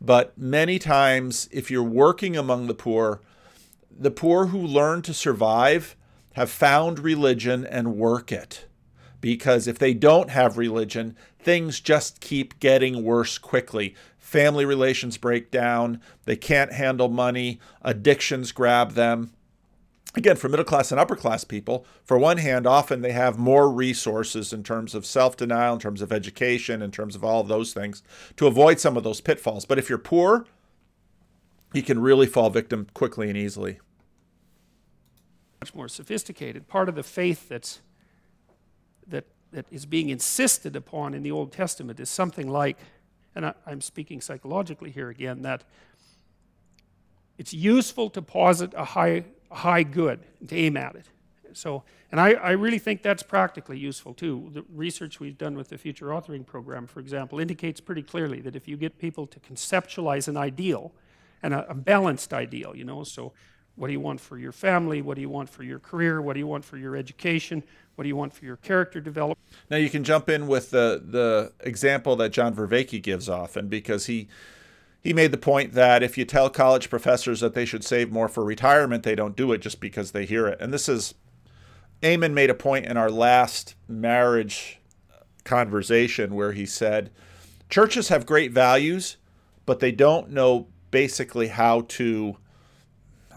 but 0.00 0.36
many 0.38 0.78
times 0.78 1.48
if 1.52 1.70
you're 1.70 1.82
working 1.82 2.36
among 2.36 2.66
the 2.66 2.74
poor 2.74 3.20
the 3.90 4.10
poor 4.10 4.46
who 4.46 4.58
learn 4.58 5.02
to 5.02 5.12
survive 5.12 5.96
have 6.34 6.50
found 6.50 6.98
religion 6.98 7.66
and 7.66 7.96
work 7.96 8.30
it 8.30 8.66
because 9.20 9.66
if 9.66 9.78
they 9.78 9.94
don't 9.94 10.30
have 10.30 10.56
religion, 10.56 11.16
things 11.38 11.80
just 11.80 12.20
keep 12.20 12.58
getting 12.58 13.04
worse 13.04 13.38
quickly. 13.38 13.94
Family 14.18 14.64
relations 14.64 15.18
break 15.18 15.50
down, 15.50 16.00
they 16.24 16.36
can't 16.36 16.72
handle 16.72 17.08
money, 17.08 17.60
addictions 17.82 18.52
grab 18.52 18.92
them. 18.92 19.32
Again, 20.16 20.36
for 20.36 20.48
middle 20.48 20.64
class 20.64 20.90
and 20.90 20.98
upper 20.98 21.14
class 21.14 21.44
people, 21.44 21.86
for 22.04 22.18
one 22.18 22.38
hand, 22.38 22.66
often 22.66 23.00
they 23.00 23.12
have 23.12 23.38
more 23.38 23.70
resources 23.70 24.52
in 24.52 24.64
terms 24.64 24.94
of 24.94 25.06
self 25.06 25.36
denial, 25.36 25.74
in 25.74 25.80
terms 25.80 26.02
of 26.02 26.12
education, 26.12 26.82
in 26.82 26.90
terms 26.90 27.14
of 27.14 27.22
all 27.22 27.40
of 27.40 27.48
those 27.48 27.72
things 27.72 28.02
to 28.36 28.48
avoid 28.48 28.80
some 28.80 28.96
of 28.96 29.04
those 29.04 29.20
pitfalls. 29.20 29.64
But 29.64 29.78
if 29.78 29.88
you're 29.88 29.98
poor, 29.98 30.46
you 31.72 31.82
can 31.82 32.00
really 32.00 32.26
fall 32.26 32.50
victim 32.50 32.88
quickly 32.92 33.28
and 33.28 33.36
easily. 33.36 33.78
Much 35.60 35.74
more 35.74 35.88
sophisticated. 35.88 36.66
Part 36.66 36.88
of 36.88 36.96
the 36.96 37.02
faith 37.04 37.48
that's 37.48 37.80
that, 39.06 39.26
that 39.52 39.66
is 39.70 39.86
being 39.86 40.08
insisted 40.08 40.74
upon 40.74 41.14
in 41.14 41.22
the 41.22 41.30
Old 41.30 41.52
Testament 41.52 42.00
is 42.00 42.08
something 42.10 42.48
like, 42.48 42.78
and 43.34 43.46
I, 43.46 43.54
I'm 43.66 43.80
speaking 43.80 44.20
psychologically 44.20 44.90
here 44.90 45.08
again, 45.08 45.42
that 45.42 45.64
it's 47.38 47.52
useful 47.52 48.10
to 48.10 48.22
posit 48.22 48.72
a 48.74 48.84
high, 48.84 49.24
high 49.50 49.82
good 49.82 50.20
to 50.48 50.56
aim 50.56 50.76
at 50.76 50.94
it. 50.96 51.06
So, 51.52 51.82
and 52.12 52.20
I, 52.20 52.32
I 52.32 52.50
really 52.52 52.78
think 52.78 53.02
that's 53.02 53.22
practically 53.22 53.78
useful 53.78 54.14
too. 54.14 54.50
The 54.52 54.64
research 54.72 55.18
we've 55.18 55.38
done 55.38 55.56
with 55.56 55.68
the 55.68 55.78
Future 55.78 56.06
Authoring 56.06 56.46
Program, 56.46 56.86
for 56.86 57.00
example, 57.00 57.40
indicates 57.40 57.80
pretty 57.80 58.02
clearly 58.02 58.40
that 58.42 58.54
if 58.54 58.68
you 58.68 58.76
get 58.76 58.98
people 58.98 59.26
to 59.26 59.40
conceptualize 59.40 60.28
an 60.28 60.36
ideal, 60.36 60.92
and 61.42 61.54
a, 61.54 61.70
a 61.70 61.74
balanced 61.74 62.32
ideal, 62.32 62.76
you 62.76 62.84
know, 62.84 63.04
so 63.04 63.32
what 63.76 63.86
do 63.86 63.92
you 63.92 64.00
want 64.00 64.20
for 64.20 64.38
your 64.38 64.52
family? 64.52 65.00
What 65.00 65.14
do 65.14 65.20
you 65.20 65.28
want 65.28 65.48
for 65.48 65.62
your 65.62 65.78
career? 65.78 66.20
What 66.20 66.34
do 66.34 66.40
you 66.40 66.46
want 66.46 66.64
for 66.64 66.76
your 66.76 66.96
education? 66.96 67.62
What 67.94 68.02
do 68.02 68.08
you 68.08 68.16
want 68.16 68.32
for 68.34 68.44
your 68.44 68.56
character 68.56 69.00
development? 69.00 69.38
Now 69.70 69.78
you 69.78 69.90
can 69.90 70.04
jump 70.04 70.28
in 70.28 70.46
with 70.46 70.70
the 70.70 71.02
the 71.04 71.52
example 71.60 72.16
that 72.16 72.30
John 72.30 72.54
Vervaeke 72.54 73.02
gives 73.02 73.28
often 73.28 73.68
because 73.68 74.06
he 74.06 74.28
he 75.02 75.12
made 75.12 75.32
the 75.32 75.38
point 75.38 75.72
that 75.72 76.02
if 76.02 76.18
you 76.18 76.24
tell 76.24 76.50
college 76.50 76.90
professors 76.90 77.40
that 77.40 77.54
they 77.54 77.64
should 77.64 77.84
save 77.84 78.12
more 78.12 78.28
for 78.28 78.44
retirement, 78.44 79.02
they 79.02 79.14
don't 79.14 79.36
do 79.36 79.52
it 79.52 79.58
just 79.58 79.80
because 79.80 80.10
they 80.10 80.26
hear 80.26 80.46
it. 80.46 80.60
And 80.60 80.72
this 80.72 80.88
is 80.88 81.14
Eamon 82.02 82.32
made 82.32 82.50
a 82.50 82.54
point 82.54 82.86
in 82.86 82.96
our 82.96 83.10
last 83.10 83.74
marriage 83.88 84.80
conversation 85.44 86.34
where 86.34 86.52
he 86.52 86.66
said 86.66 87.10
churches 87.68 88.08
have 88.08 88.26
great 88.26 88.52
values, 88.52 89.16
but 89.64 89.80
they 89.80 89.92
don't 89.92 90.30
know 90.30 90.68
basically 90.90 91.48
how 91.48 91.82
to 91.82 92.36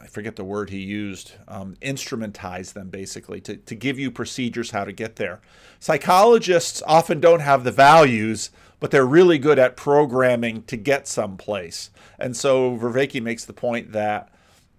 I 0.04 0.08
forget 0.08 0.36
the 0.36 0.44
word 0.44 0.70
he 0.70 0.82
used, 0.82 1.32
um, 1.48 1.78
instrumentize 1.82 2.74
them 2.74 2.90
basically 2.90 3.40
to, 3.42 3.56
to 3.56 3.74
give 3.74 3.98
you 3.98 4.12
procedures 4.12 4.72
how 4.72 4.84
to 4.84 4.92
get 4.92 5.16
there. 5.16 5.40
Psychologists 5.80 6.84
often 6.86 7.22
don't 7.22 7.40
have 7.40 7.64
the 7.64 7.72
values, 7.72 8.50
but 8.84 8.92
they're 8.92 9.06
really 9.06 9.38
good 9.38 9.58
at 9.58 9.78
programming 9.78 10.62
to 10.64 10.76
get 10.76 11.08
someplace. 11.08 11.90
And 12.20 12.36
so 12.36 12.76
Vervaeke 12.76 13.24
makes 13.24 13.46
the 13.46 13.54
point 13.54 13.94
that 13.94 14.28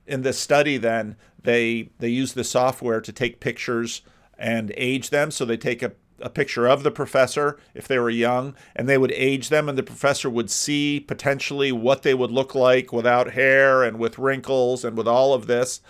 in 0.06 0.20
this 0.20 0.38
study, 0.38 0.76
then 0.76 1.16
they 1.42 1.88
they 2.00 2.10
use 2.10 2.34
the 2.34 2.44
software 2.44 3.00
to 3.00 3.12
take 3.14 3.40
pictures 3.40 4.02
and 4.38 4.74
age 4.76 5.08
them. 5.08 5.30
So 5.30 5.46
they 5.46 5.56
take 5.56 5.82
a 5.82 5.92
a 6.20 6.28
picture 6.28 6.66
of 6.66 6.82
the 6.82 6.90
professor 6.90 7.58
if 7.72 7.88
they 7.88 7.98
were 7.98 8.10
young, 8.10 8.54
and 8.76 8.86
they 8.86 8.98
would 8.98 9.12
age 9.12 9.48
them, 9.48 9.70
and 9.70 9.78
the 9.78 9.82
professor 9.82 10.28
would 10.28 10.50
see 10.50 11.00
potentially 11.00 11.72
what 11.72 12.02
they 12.02 12.12
would 12.12 12.30
look 12.30 12.54
like 12.54 12.92
without 12.92 13.32
hair 13.32 13.82
and 13.82 13.98
with 13.98 14.18
wrinkles 14.18 14.84
and 14.84 14.98
with 14.98 15.08
all 15.08 15.32
of 15.32 15.46
this. 15.46 15.80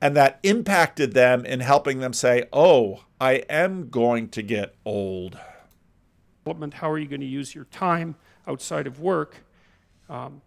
And 0.00 0.14
that 0.14 0.38
impacted 0.44 1.14
them 1.14 1.44
in 1.44 1.58
helping 1.58 1.98
them 1.98 2.12
say, 2.12 2.44
Oh, 2.52 3.00
I 3.20 3.42
am 3.50 3.90
going 3.90 4.28
to 4.28 4.42
get 4.42 4.76
old. 4.84 5.36
How 6.74 6.90
are 6.90 6.98
you 6.98 7.08
going 7.08 7.20
to 7.20 7.26
use 7.26 7.54
your 7.54 7.64
time 7.64 8.14
outside 8.46 8.86
of 8.86 9.00
work? 9.00 9.36
Um, 10.08 10.42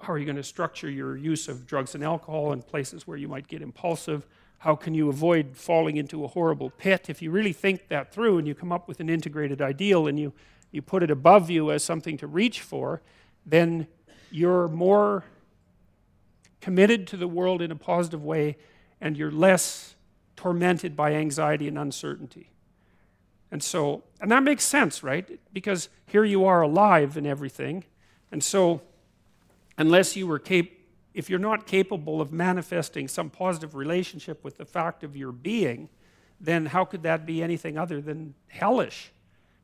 how 0.00 0.12
are 0.12 0.18
you 0.18 0.24
going 0.24 0.36
to 0.36 0.42
structure 0.42 0.90
your 0.90 1.16
use 1.16 1.48
of 1.48 1.66
drugs 1.66 1.94
and 1.94 2.02
alcohol 2.02 2.52
in 2.52 2.62
places 2.62 3.06
where 3.06 3.16
you 3.16 3.28
might 3.28 3.48
get 3.48 3.62
impulsive? 3.62 4.26
how 4.62 4.76
can 4.76 4.94
you 4.94 5.08
avoid 5.08 5.56
falling 5.56 5.96
into 5.96 6.24
a 6.24 6.28
horrible 6.28 6.70
pit? 6.70 7.06
If 7.08 7.20
you 7.20 7.32
really 7.32 7.52
think 7.52 7.88
that 7.88 8.14
through 8.14 8.38
and 8.38 8.46
you 8.46 8.54
come 8.54 8.70
up 8.70 8.86
with 8.86 9.00
an 9.00 9.10
integrated 9.10 9.60
ideal 9.60 10.06
and 10.06 10.20
you, 10.20 10.32
you 10.70 10.80
put 10.80 11.02
it 11.02 11.10
above 11.10 11.50
you 11.50 11.72
as 11.72 11.82
something 11.82 12.16
to 12.18 12.28
reach 12.28 12.60
for, 12.60 13.02
then 13.44 13.88
you're 14.30 14.68
more 14.68 15.24
committed 16.60 17.08
to 17.08 17.16
the 17.16 17.26
world 17.26 17.60
in 17.60 17.72
a 17.72 17.74
positive 17.74 18.22
way 18.22 18.56
and 19.00 19.16
you're 19.16 19.32
less 19.32 19.96
tormented 20.36 20.94
by 20.94 21.14
anxiety 21.14 21.66
and 21.66 21.76
uncertainty. 21.76 22.52
And 23.52 23.62
so, 23.62 24.02
and 24.20 24.30
that 24.30 24.42
makes 24.42 24.64
sense, 24.64 25.02
right? 25.02 25.38
Because 25.52 25.90
here 26.06 26.24
you 26.24 26.46
are 26.46 26.62
alive 26.62 27.18
and 27.18 27.26
everything. 27.26 27.84
And 28.32 28.42
so, 28.42 28.80
unless 29.76 30.16
you 30.16 30.26
were 30.26 30.38
capable, 30.38 30.78
if 31.12 31.28
you're 31.28 31.38
not 31.38 31.66
capable 31.66 32.22
of 32.22 32.32
manifesting 32.32 33.06
some 33.06 33.28
positive 33.28 33.74
relationship 33.74 34.42
with 34.42 34.56
the 34.56 34.64
fact 34.64 35.04
of 35.04 35.14
your 35.14 35.30
being, 35.30 35.90
then 36.40 36.64
how 36.64 36.86
could 36.86 37.02
that 37.02 37.26
be 37.26 37.42
anything 37.42 37.76
other 37.76 38.00
than 38.00 38.32
hellish? 38.48 39.12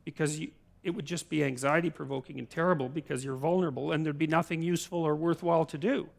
Because 0.05 0.39
you, 0.39 0.51
it 0.82 0.91
would 0.91 1.07
just 1.07 1.30
be 1.30 1.43
anxiety 1.43 1.89
provoking 1.89 2.39
and 2.39 2.51
terrible 2.51 2.91
because 2.91 3.24
you're 3.24 3.36
vulnerable 3.36 3.93
and 3.93 4.05
there'd 4.05 4.18
be 4.18 4.26
nothing 4.26 4.61
useful 4.61 4.99
or 4.99 5.16
worthwhile 5.16 5.64
to 5.64 5.78
do. 5.78 6.11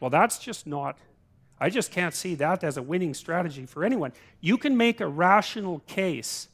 Well, 0.00 0.10
that's 0.10 0.40
just 0.40 0.66
not, 0.66 0.98
I 1.60 1.70
just 1.70 1.92
can't 1.92 2.14
see 2.14 2.34
that 2.34 2.64
as 2.64 2.76
a 2.76 2.82
winning 2.82 3.14
strategy 3.14 3.64
for 3.64 3.84
anyone. 3.84 4.12
You 4.40 4.58
can 4.58 4.76
make 4.76 5.00
a 5.00 5.06
rational 5.06 5.78
case 5.86 6.48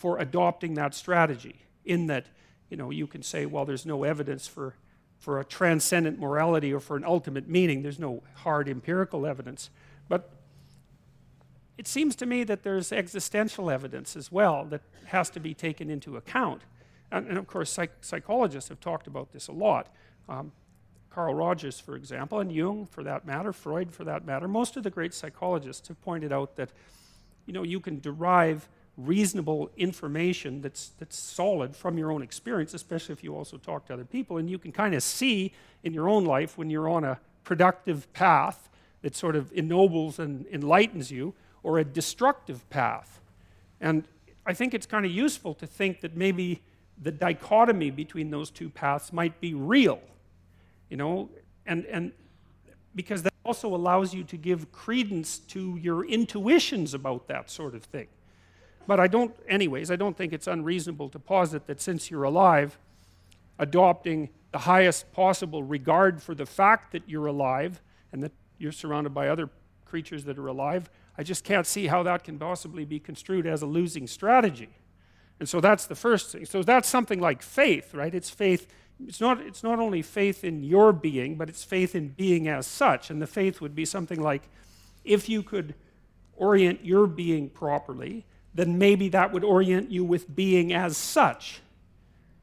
for 0.00 0.18
adopting 0.18 0.74
that 0.74 0.94
strategy 0.94 1.66
in 1.84 2.06
that 2.06 2.24
you 2.70 2.76
know 2.76 2.88
you 2.90 3.06
can 3.06 3.22
say 3.22 3.44
well 3.44 3.66
there's 3.66 3.84
no 3.84 4.02
evidence 4.04 4.46
for 4.46 4.74
for 5.20 5.38
a 5.38 5.44
transcendent 5.44 6.18
morality 6.18 6.72
or 6.72 6.80
for 6.80 6.96
an 6.96 7.04
ultimate 7.04 7.46
meaning. 7.46 7.82
There's 7.82 7.98
no 7.98 8.22
hard 8.36 8.70
empirical 8.70 9.26
evidence. 9.26 9.68
But 10.08 10.30
it 11.76 11.86
seems 11.86 12.16
to 12.16 12.26
me 12.26 12.42
that 12.44 12.62
there's 12.62 12.90
existential 12.90 13.70
evidence 13.70 14.16
as 14.16 14.32
well 14.32 14.64
that 14.70 14.80
has 15.04 15.28
to 15.30 15.40
be 15.40 15.52
taken 15.52 15.90
into 15.90 16.16
account. 16.16 16.62
And, 17.12 17.28
and 17.28 17.36
of 17.36 17.46
course 17.46 17.70
psych 17.70 17.92
psychologists 18.00 18.70
have 18.70 18.80
talked 18.80 19.06
about 19.06 19.32
this 19.32 19.48
a 19.48 19.52
lot. 19.52 19.94
Um, 20.26 20.52
Carl 21.10 21.34
Rogers, 21.34 21.78
for 21.78 21.96
example, 21.96 22.40
and 22.40 22.50
Jung, 22.50 22.86
for 22.86 23.02
that 23.02 23.26
matter, 23.26 23.52
Freud, 23.52 23.92
for 23.92 24.04
that 24.04 24.24
matter, 24.24 24.48
most 24.48 24.76
of 24.76 24.84
the 24.84 24.90
great 24.90 25.12
psychologists 25.12 25.88
have 25.88 26.00
pointed 26.00 26.32
out 26.32 26.56
that, 26.56 26.70
you 27.46 27.52
know, 27.52 27.64
you 27.64 27.80
can 27.80 27.98
derive 27.98 28.68
reasonable 28.96 29.70
information 29.76 30.60
that's, 30.60 30.90
that's 30.98 31.16
solid 31.16 31.74
from 31.74 31.96
your 31.96 32.10
own 32.12 32.22
experience, 32.22 32.74
especially 32.74 33.12
if 33.12 33.24
you 33.24 33.34
also 33.34 33.56
talk 33.56 33.86
to 33.86 33.94
other 33.94 34.04
people. 34.04 34.36
And 34.36 34.50
you 34.50 34.58
can 34.58 34.72
kind 34.72 34.94
of 34.94 35.02
see 35.02 35.52
in 35.82 35.94
your 35.94 36.08
own 36.08 36.24
life 36.24 36.58
when 36.58 36.70
you're 36.70 36.88
on 36.88 37.04
a 37.04 37.18
productive 37.44 38.12
path 38.12 38.68
that 39.02 39.16
sort 39.16 39.36
of 39.36 39.50
ennobles 39.52 40.18
and 40.18 40.46
enlightens 40.52 41.10
you, 41.10 41.34
or 41.62 41.78
a 41.78 41.84
destructive 41.84 42.68
path. 42.70 43.20
And 43.80 44.04
I 44.46 44.52
think 44.54 44.74
it's 44.74 44.86
kind 44.86 45.04
of 45.04 45.10
useful 45.10 45.54
to 45.54 45.66
think 45.66 46.00
that 46.02 46.16
maybe 46.16 46.62
the 47.00 47.10
dichotomy 47.10 47.90
between 47.90 48.30
those 48.30 48.50
two 48.50 48.68
paths 48.68 49.12
might 49.12 49.40
be 49.40 49.54
real, 49.54 50.00
you 50.90 50.96
know, 50.96 51.30
and, 51.66 51.86
and 51.86 52.12
because 52.94 53.22
that 53.22 53.32
also 53.44 53.74
allows 53.74 54.12
you 54.12 54.24
to 54.24 54.36
give 54.36 54.70
credence 54.72 55.38
to 55.38 55.78
your 55.80 56.04
intuitions 56.04 56.92
about 56.92 57.28
that 57.28 57.50
sort 57.50 57.74
of 57.74 57.84
thing. 57.84 58.08
But 58.86 58.98
I 59.00 59.06
don't, 59.06 59.34
anyways, 59.48 59.90
I 59.90 59.96
don't 59.96 60.16
think 60.16 60.32
it's 60.32 60.46
unreasonable 60.46 61.08
to 61.10 61.18
posit 61.18 61.66
that 61.66 61.80
since 61.80 62.10
you're 62.10 62.24
alive, 62.24 62.78
adopting 63.58 64.30
the 64.52 64.58
highest 64.58 65.12
possible 65.12 65.62
regard 65.62 66.22
for 66.22 66.34
the 66.34 66.46
fact 66.46 66.92
that 66.92 67.08
you're 67.08 67.26
alive 67.26 67.80
and 68.12 68.22
that 68.22 68.32
you're 68.58 68.72
surrounded 68.72 69.14
by 69.14 69.28
other 69.28 69.48
creatures 69.84 70.24
that 70.24 70.38
are 70.38 70.46
alive, 70.46 70.90
I 71.16 71.22
just 71.22 71.44
can't 71.44 71.66
see 71.66 71.86
how 71.86 72.02
that 72.04 72.24
can 72.24 72.38
possibly 72.38 72.84
be 72.84 72.98
construed 72.98 73.46
as 73.46 73.62
a 73.62 73.66
losing 73.66 74.06
strategy. 74.06 74.70
And 75.38 75.48
so 75.48 75.60
that's 75.60 75.86
the 75.86 75.94
first 75.94 76.32
thing. 76.32 76.44
So 76.44 76.62
that's 76.62 76.88
something 76.88 77.18
like 77.20 77.42
faith, 77.42 77.94
right? 77.94 78.14
It's 78.14 78.30
faith. 78.30 78.66
It's 79.06 79.20
not, 79.20 79.40
it's 79.40 79.62
not 79.62 79.78
only 79.78 80.02
faith 80.02 80.44
in 80.44 80.62
your 80.62 80.92
being, 80.92 81.36
but 81.36 81.48
it's 81.48 81.64
faith 81.64 81.94
in 81.94 82.08
being 82.08 82.48
as 82.48 82.66
such. 82.66 83.10
And 83.10 83.20
the 83.20 83.26
faith 83.26 83.60
would 83.60 83.74
be 83.74 83.84
something 83.84 84.20
like 84.20 84.48
if 85.04 85.28
you 85.28 85.42
could 85.42 85.74
orient 86.36 86.84
your 86.84 87.06
being 87.06 87.48
properly, 87.48 88.26
then 88.54 88.78
maybe 88.78 89.08
that 89.08 89.32
would 89.32 89.44
orient 89.44 89.90
you 89.90 90.04
with 90.04 90.34
being 90.34 90.72
as 90.72 90.96
such. 90.96 91.60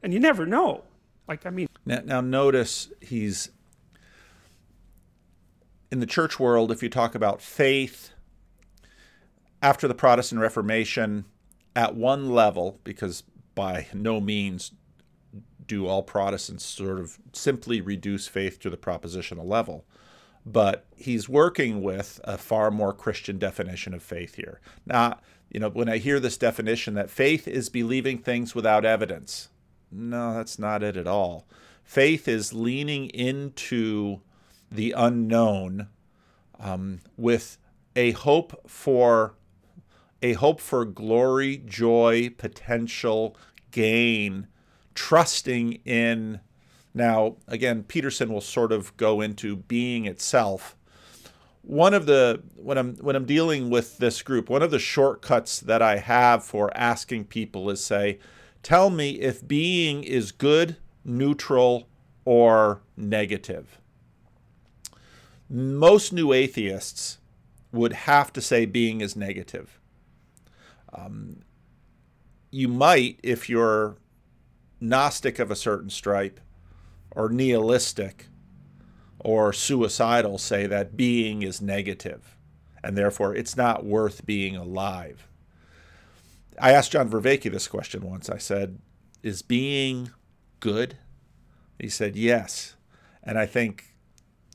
And 0.02 0.12
you 0.12 0.20
never 0.20 0.46
know. 0.46 0.84
Like, 1.26 1.44
I 1.44 1.50
mean. 1.50 1.68
Now, 1.84 2.00
now 2.04 2.20
notice 2.20 2.88
he's. 3.00 3.50
In 5.90 6.00
the 6.00 6.06
church 6.06 6.38
world, 6.38 6.70
if 6.70 6.82
you 6.82 6.90
talk 6.90 7.14
about 7.14 7.40
faith, 7.40 8.10
after 9.62 9.88
the 9.88 9.94
Protestant 9.94 10.40
Reformation, 10.40 11.24
at 11.74 11.94
one 11.94 12.30
level, 12.30 12.78
because 12.84 13.22
by 13.54 13.86
no 13.94 14.20
means 14.20 14.72
do 15.66 15.86
all 15.86 16.02
Protestants 16.02 16.64
sort 16.64 16.98
of 16.98 17.18
simply 17.32 17.80
reduce 17.80 18.26
faith 18.26 18.58
to 18.60 18.70
the 18.70 18.76
propositional 18.76 19.46
level, 19.46 19.84
but 20.44 20.86
he's 20.96 21.28
working 21.28 21.82
with 21.82 22.20
a 22.24 22.38
far 22.38 22.70
more 22.70 22.92
Christian 22.92 23.38
definition 23.38 23.94
of 23.94 24.02
faith 24.02 24.34
here. 24.36 24.60
Now, 24.86 25.20
you 25.50 25.60
know, 25.60 25.70
when 25.70 25.88
I 25.88 25.98
hear 25.98 26.20
this 26.20 26.36
definition 26.36 26.94
that 26.94 27.10
faith 27.10 27.48
is 27.48 27.68
believing 27.68 28.18
things 28.18 28.54
without 28.54 28.84
evidence, 28.84 29.48
no, 29.90 30.34
that's 30.34 30.58
not 30.58 30.82
it 30.82 30.96
at 30.96 31.06
all. 31.06 31.46
Faith 31.84 32.28
is 32.28 32.52
leaning 32.52 33.08
into 33.10 34.20
the 34.70 34.92
unknown 34.92 35.88
um, 36.60 37.00
with 37.16 37.56
a 37.96 38.10
hope 38.12 38.68
for 38.68 39.34
a 40.20 40.34
hope 40.34 40.60
for 40.60 40.84
glory, 40.84 41.56
joy, 41.58 42.30
potential, 42.36 43.36
gain, 43.70 44.48
trusting 44.94 45.74
in. 45.84 46.40
Now, 46.94 47.36
again, 47.46 47.84
Peterson 47.84 48.32
will 48.32 48.40
sort 48.40 48.72
of 48.72 48.96
go 48.96 49.20
into 49.20 49.56
being 49.56 50.06
itself 50.06 50.76
one 51.68 51.92
of 51.92 52.06
the 52.06 52.42
when 52.56 52.78
I'm 52.78 52.96
when 52.96 53.14
I'm 53.14 53.26
dealing 53.26 53.68
with 53.68 53.98
this 53.98 54.22
group, 54.22 54.48
one 54.48 54.62
of 54.62 54.70
the 54.70 54.78
shortcuts 54.78 55.60
that 55.60 55.82
I 55.82 55.98
have 55.98 56.42
for 56.42 56.74
asking 56.74 57.24
people 57.26 57.68
is 57.68 57.84
say, 57.84 58.18
tell 58.62 58.88
me 58.88 59.20
if 59.20 59.46
being 59.46 60.02
is 60.02 60.32
good, 60.32 60.78
neutral, 61.04 61.86
or 62.24 62.80
negative. 62.96 63.78
Most 65.50 66.10
new 66.10 66.32
atheists 66.32 67.18
would 67.70 67.92
have 67.92 68.32
to 68.32 68.40
say 68.40 68.64
being 68.64 69.02
is 69.02 69.14
negative. 69.14 69.78
Um, 70.94 71.40
you 72.50 72.68
might, 72.68 73.20
if 73.22 73.50
you're 73.50 73.98
Gnostic 74.80 75.38
of 75.38 75.50
a 75.50 75.56
certain 75.56 75.90
stripe 75.90 76.40
or 77.10 77.28
nihilistic, 77.28 78.26
or 79.18 79.52
suicidal 79.52 80.38
say 80.38 80.66
that 80.66 80.96
being 80.96 81.42
is 81.42 81.60
negative 81.60 82.38
and 82.82 82.96
therefore 82.96 83.34
it's 83.34 83.56
not 83.56 83.84
worth 83.84 84.26
being 84.26 84.56
alive. 84.56 85.28
I 86.60 86.72
asked 86.72 86.92
John 86.92 87.08
Vervaeke 87.08 87.50
this 87.50 87.68
question 87.68 88.02
once. 88.02 88.28
I 88.28 88.38
said, 88.38 88.78
Is 89.22 89.42
being 89.42 90.10
good? 90.60 90.96
He 91.78 91.88
said, 91.88 92.16
Yes. 92.16 92.74
And 93.22 93.38
I 93.38 93.46
think 93.46 93.94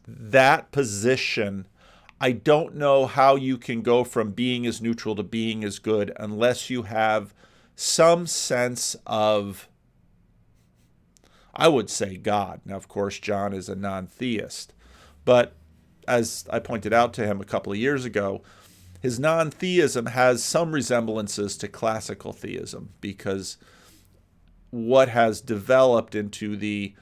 that 0.08 0.72
position, 0.72 1.68
I 2.20 2.32
don't 2.32 2.76
know 2.76 3.06
how 3.06 3.36
you 3.36 3.58
can 3.58 3.82
go 3.82 4.04
from 4.04 4.32
being 4.32 4.66
as 4.66 4.82
neutral 4.82 5.16
to 5.16 5.24
being 5.24 5.64
as 5.64 5.80
good 5.80 6.12
unless 6.18 6.70
you 6.70 6.84
have 6.84 7.34
some 7.76 8.28
sense 8.28 8.96
of 9.06 9.70
I 11.54 11.68
would 11.68 11.90
say 11.90 12.18
God. 12.18 12.62
Now, 12.66 12.76
of 12.76 12.88
course, 12.88 13.20
John 13.20 13.54
is 13.54 13.70
a 13.70 13.76
non 13.76 14.08
theist. 14.08 14.74
But 15.26 15.54
as 16.08 16.46
I 16.50 16.60
pointed 16.60 16.94
out 16.94 17.14
to 17.14 17.26
him 17.26 17.40
a 17.40 17.46
couple 17.46 17.72
of 17.72 17.78
years 17.78 18.06
ago, 18.06 18.42
his 19.00 19.20
non 19.20 19.52
theism 19.52 20.08
has 20.08 20.44
some 20.44 20.72
resemblances 20.72 21.58
to 21.58 21.68
classical 21.68 22.34
theism 22.34 22.94
because 23.02 23.58
what 24.72 25.10
has 25.10 25.42
developed 25.42 26.16
into 26.16 26.56
the 26.56 26.96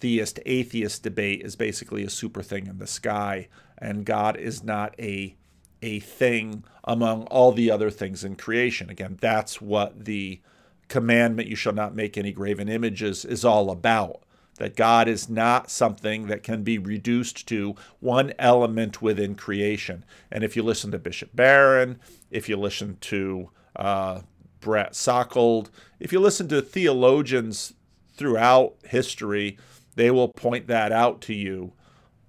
theist 0.00 0.38
atheist 0.44 1.02
debate 1.02 1.40
is 1.42 1.56
basically 1.56 2.04
a 2.04 2.10
super 2.10 2.42
thing 2.42 2.66
in 2.66 2.78
the 2.78 2.86
sky, 2.86 3.48
and 3.78 4.04
God 4.04 4.36
is 4.36 4.62
not 4.62 4.94
a 4.98 5.36
a 5.80 6.00
thing 6.00 6.64
among 6.84 7.24
all 7.24 7.52
the 7.52 7.70
other 7.70 7.90
things 7.90 8.24
in 8.24 8.36
creation. 8.36 8.88
Again, 8.88 9.18
that's 9.20 9.60
what 9.60 10.06
the 10.06 10.40
commandment, 10.88 11.48
you 11.48 11.56
shall 11.56 11.72
not 11.72 11.94
make 11.94 12.16
any 12.16 12.32
graven 12.32 12.68
images, 12.68 13.24
is 13.24 13.44
all 13.44 13.70
about. 13.70 14.22
That 14.58 14.76
God 14.76 15.08
is 15.08 15.28
not 15.28 15.70
something 15.70 16.28
that 16.28 16.44
can 16.44 16.62
be 16.62 16.78
reduced 16.78 17.48
to 17.48 17.74
one 17.98 18.32
element 18.38 19.02
within 19.02 19.34
creation. 19.34 20.04
And 20.30 20.44
if 20.44 20.54
you 20.54 20.62
listen 20.62 20.92
to 20.92 20.98
Bishop 20.98 21.34
Barron, 21.34 21.98
if 22.30 22.48
you 22.48 22.56
listen 22.56 22.96
to 23.00 23.50
uh, 23.74 24.20
Brett 24.60 24.92
Salkeld, 24.92 25.70
if 25.98 26.12
you 26.12 26.20
listen 26.20 26.46
to 26.48 26.62
theologians 26.62 27.74
throughout 28.16 28.76
history, 28.84 29.58
they 29.96 30.10
will 30.10 30.28
point 30.28 30.68
that 30.68 30.92
out 30.92 31.20
to 31.22 31.34
you. 31.34 31.72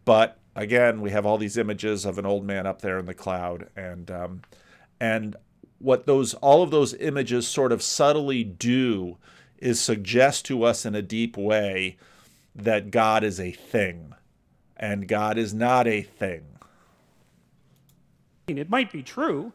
But 0.03 0.39
again, 0.55 1.01
we 1.01 1.11
have 1.11 1.25
all 1.25 1.37
these 1.37 1.57
images 1.57 2.05
of 2.05 2.17
an 2.17 2.25
old 2.25 2.43
man 2.43 2.65
up 2.65 2.81
there 2.81 2.97
in 2.97 3.05
the 3.05 3.13
cloud, 3.13 3.69
and 3.75 4.09
um, 4.09 4.41
and 4.99 5.35
what 5.85 6.07
those 6.07 6.33
all 6.35 6.63
of 6.63 6.71
those 6.71 6.95
images 6.95 7.47
sort 7.47 7.71
of 7.71 7.81
subtly 7.83 8.43
do 8.43 9.17
is 9.59 9.79
suggest 9.79 10.43
to 10.45 10.63
us 10.63 10.83
in 10.83 10.95
a 10.95 11.01
deep 11.01 11.37
way 11.37 11.95
that 12.55 12.89
God 12.89 13.23
is 13.23 13.39
a 13.39 13.51
thing, 13.51 14.15
and 14.75 15.07
God 15.07 15.37
is 15.37 15.53
not 15.53 15.87
a 15.87 16.01
thing. 16.01 16.43
It 18.47 18.69
might 18.69 18.91
be 18.91 19.03
true. 19.03 19.53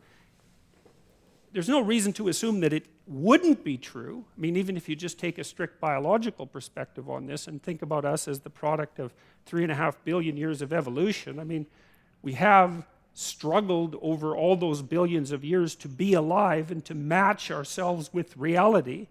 There's 1.52 1.68
no 1.68 1.80
reason 1.80 2.12
to 2.14 2.28
assume 2.28 2.60
that 2.60 2.72
it 2.72 2.86
wouldn't 3.08 3.64
be 3.64 3.76
true. 3.76 4.24
I 4.36 4.40
mean, 4.40 4.56
even 4.56 4.76
if 4.76 4.88
you 4.88 4.94
just 4.94 5.18
take 5.18 5.38
a 5.38 5.44
strict 5.44 5.80
biological 5.80 6.46
perspective 6.46 7.10
on 7.10 7.26
this 7.26 7.48
and 7.48 7.60
think 7.60 7.82
about 7.82 8.04
us 8.04 8.28
as 8.28 8.38
the 8.40 8.50
product 8.50 9.00
of 9.00 9.12
three 9.46 9.64
and 9.64 9.72
a 9.72 9.74
half 9.74 10.02
billion 10.04 10.36
years 10.36 10.62
of 10.62 10.72
evolution, 10.72 11.40
I 11.40 11.44
mean, 11.44 11.66
we 12.22 12.34
have 12.34 12.86
struggled 13.14 13.96
over 14.00 14.36
all 14.36 14.56
those 14.56 14.82
billions 14.82 15.32
of 15.32 15.44
years 15.44 15.74
to 15.76 15.88
be 15.88 16.14
alive 16.14 16.70
and 16.70 16.84
to 16.84 16.94
match 16.94 17.50
ourselves 17.50 18.10
with 18.12 18.36
reality. 18.36 19.08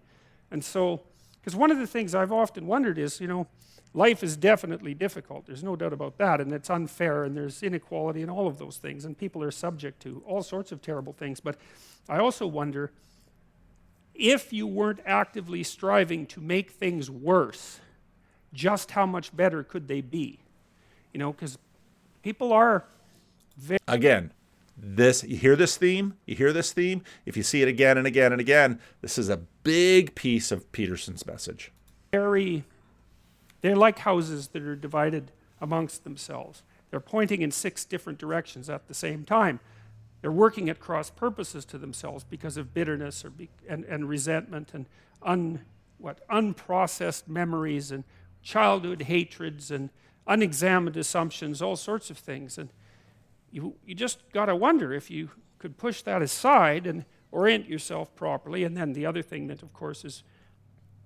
And 0.50 0.64
so, 0.64 1.02
because 1.40 1.54
one 1.54 1.70
of 1.70 1.78
the 1.78 1.86
things 1.86 2.14
I've 2.14 2.32
often 2.32 2.66
wondered 2.66 2.98
is, 2.98 3.20
you 3.20 3.26
know, 3.26 3.46
life 3.94 4.22
is 4.22 4.36
definitely 4.36 4.94
difficult. 4.94 5.46
There's 5.46 5.64
no 5.64 5.76
doubt 5.76 5.92
about 5.92 6.18
that. 6.18 6.40
And 6.40 6.52
it's 6.52 6.70
unfair 6.70 7.24
and 7.24 7.36
there's 7.36 7.62
inequality 7.62 8.22
and 8.22 8.30
all 8.30 8.46
of 8.46 8.58
those 8.58 8.76
things. 8.76 9.04
And 9.04 9.16
people 9.16 9.42
are 9.42 9.50
subject 9.50 10.00
to 10.02 10.22
all 10.26 10.42
sorts 10.42 10.72
of 10.72 10.82
terrible 10.82 11.12
things. 11.12 11.40
But 11.40 11.56
I 12.08 12.18
also 12.18 12.46
wonder 12.46 12.92
if 14.14 14.52
you 14.52 14.66
weren't 14.66 15.00
actively 15.06 15.62
striving 15.62 16.26
to 16.26 16.40
make 16.40 16.72
things 16.72 17.10
worse, 17.10 17.80
just 18.52 18.90
how 18.90 19.06
much 19.06 19.34
better 19.34 19.62
could 19.62 19.88
they 19.88 20.00
be? 20.00 20.40
You 21.12 21.18
know, 21.18 21.32
because 21.32 21.58
people 22.22 22.52
are 22.52 22.84
very. 23.60 23.78
Again, 23.86 24.32
this 24.76 25.22
you 25.24 25.36
hear 25.36 25.56
this 25.56 25.76
theme 25.76 26.14
you 26.24 26.34
hear 26.34 26.54
this 26.54 26.72
theme 26.72 27.02
if 27.26 27.36
you 27.36 27.42
see 27.42 27.60
it 27.60 27.68
again 27.68 27.98
and 27.98 28.06
again 28.06 28.32
and 28.32 28.40
again 28.40 28.80
this 29.02 29.18
is 29.18 29.28
a 29.28 29.36
big 29.62 30.14
piece 30.14 30.50
of 30.50 30.72
peterson's 30.72 31.26
message 31.26 31.70
very 32.12 32.64
they're 33.60 33.76
like 33.76 33.98
houses 33.98 34.48
that 34.48 34.62
are 34.62 34.74
divided 34.74 35.32
amongst 35.60 36.02
themselves 36.02 36.62
they're 36.90 36.98
pointing 36.98 37.42
in 37.42 37.50
six 37.50 37.84
different 37.84 38.18
directions 38.18 38.70
at 38.70 38.88
the 38.88 38.94
same 38.94 39.22
time 39.22 39.60
they're 40.20 40.32
working 40.32 40.68
at 40.68 40.80
cross 40.80 41.10
purposes 41.10 41.64
to 41.66 41.78
themselves 41.78 42.24
because 42.24 42.56
of 42.56 42.74
bitterness 42.74 43.24
or 43.24 43.30
be, 43.30 43.48
and, 43.68 43.84
and 43.84 44.08
resentment 44.08 44.74
and 44.74 44.86
un, 45.22 45.60
what, 45.98 46.26
unprocessed 46.28 47.26
memories 47.26 47.90
and 47.90 48.04
childhood 48.42 49.02
hatreds 49.02 49.70
and 49.70 49.90
unexamined 50.26 50.96
assumptions, 50.96 51.62
all 51.62 51.76
sorts 51.76 52.10
of 52.10 52.18
things. 52.18 52.58
And 52.58 52.70
you, 53.50 53.74
you 53.84 53.94
just 53.94 54.30
got 54.32 54.46
to 54.46 54.56
wonder 54.56 54.92
if 54.92 55.10
you 55.10 55.30
could 55.58 55.76
push 55.76 56.02
that 56.02 56.22
aside 56.22 56.86
and 56.86 57.04
orient 57.32 57.68
yourself 57.68 58.14
properly. 58.14 58.64
And 58.64 58.76
then 58.76 58.92
the 58.92 59.06
other 59.06 59.22
thing 59.22 59.46
that, 59.48 59.62
of 59.62 59.72
course, 59.72 60.04
is 60.04 60.22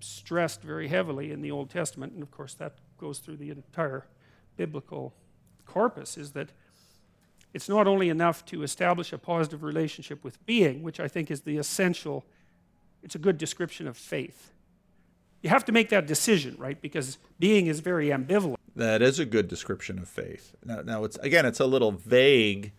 stressed 0.01 0.63
very 0.63 0.89
heavily 0.89 1.33
in 1.33 1.41
the 1.41 1.51
Old 1.51 1.71
Testament, 1.71 2.13
and 2.13 2.23
of 2.23 2.31
course 2.31 2.55
that 2.55 2.75
goes 2.99 3.19
through 3.19 3.37
the 3.37 3.51
entire 3.51 4.07
biblical 4.57 5.15
corpus, 5.65 6.17
is 6.19 6.33
that 6.33 6.51
it's 7.55 7.69
not 7.69 7.87
only 7.87 8.09
enough 8.09 8.45
to 8.47 8.63
establish 8.63 9.13
a 9.13 9.19
positive 9.19 9.63
relationship 9.63 10.23
with 10.23 10.45
being, 10.45 10.83
which 10.83 11.01
I 11.01 11.09
think 11.09 11.31
is 11.31 11.43
the 11.43 11.57
essential, 11.57 12.25
it's 13.03 13.15
a 13.15 13.19
good 13.19 13.39
description 13.39 13.87
of 13.87 13.97
faith. 13.97 14.53
You 15.43 15.51
have 15.51 15.65
to 15.67 15.73
make 15.73 15.89
that 15.91 16.07
decision, 16.07 16.57
right? 16.59 16.81
Because 16.81 17.19
being 17.39 17.67
is 17.67 17.81
very 17.81 18.09
ambivalent. 18.09 18.57
That 18.77 19.03
is 19.03 19.19
a 19.19 19.25
good 19.25 19.49
description 19.49 19.99
of 19.99 20.09
faith. 20.09 20.55
Now, 20.65 20.83
now 20.83 21.05
it's 21.05 21.17
again, 21.19 21.47
it's 21.47 21.61
a 21.61 21.67
little 21.67 21.93
vague 21.93 22.73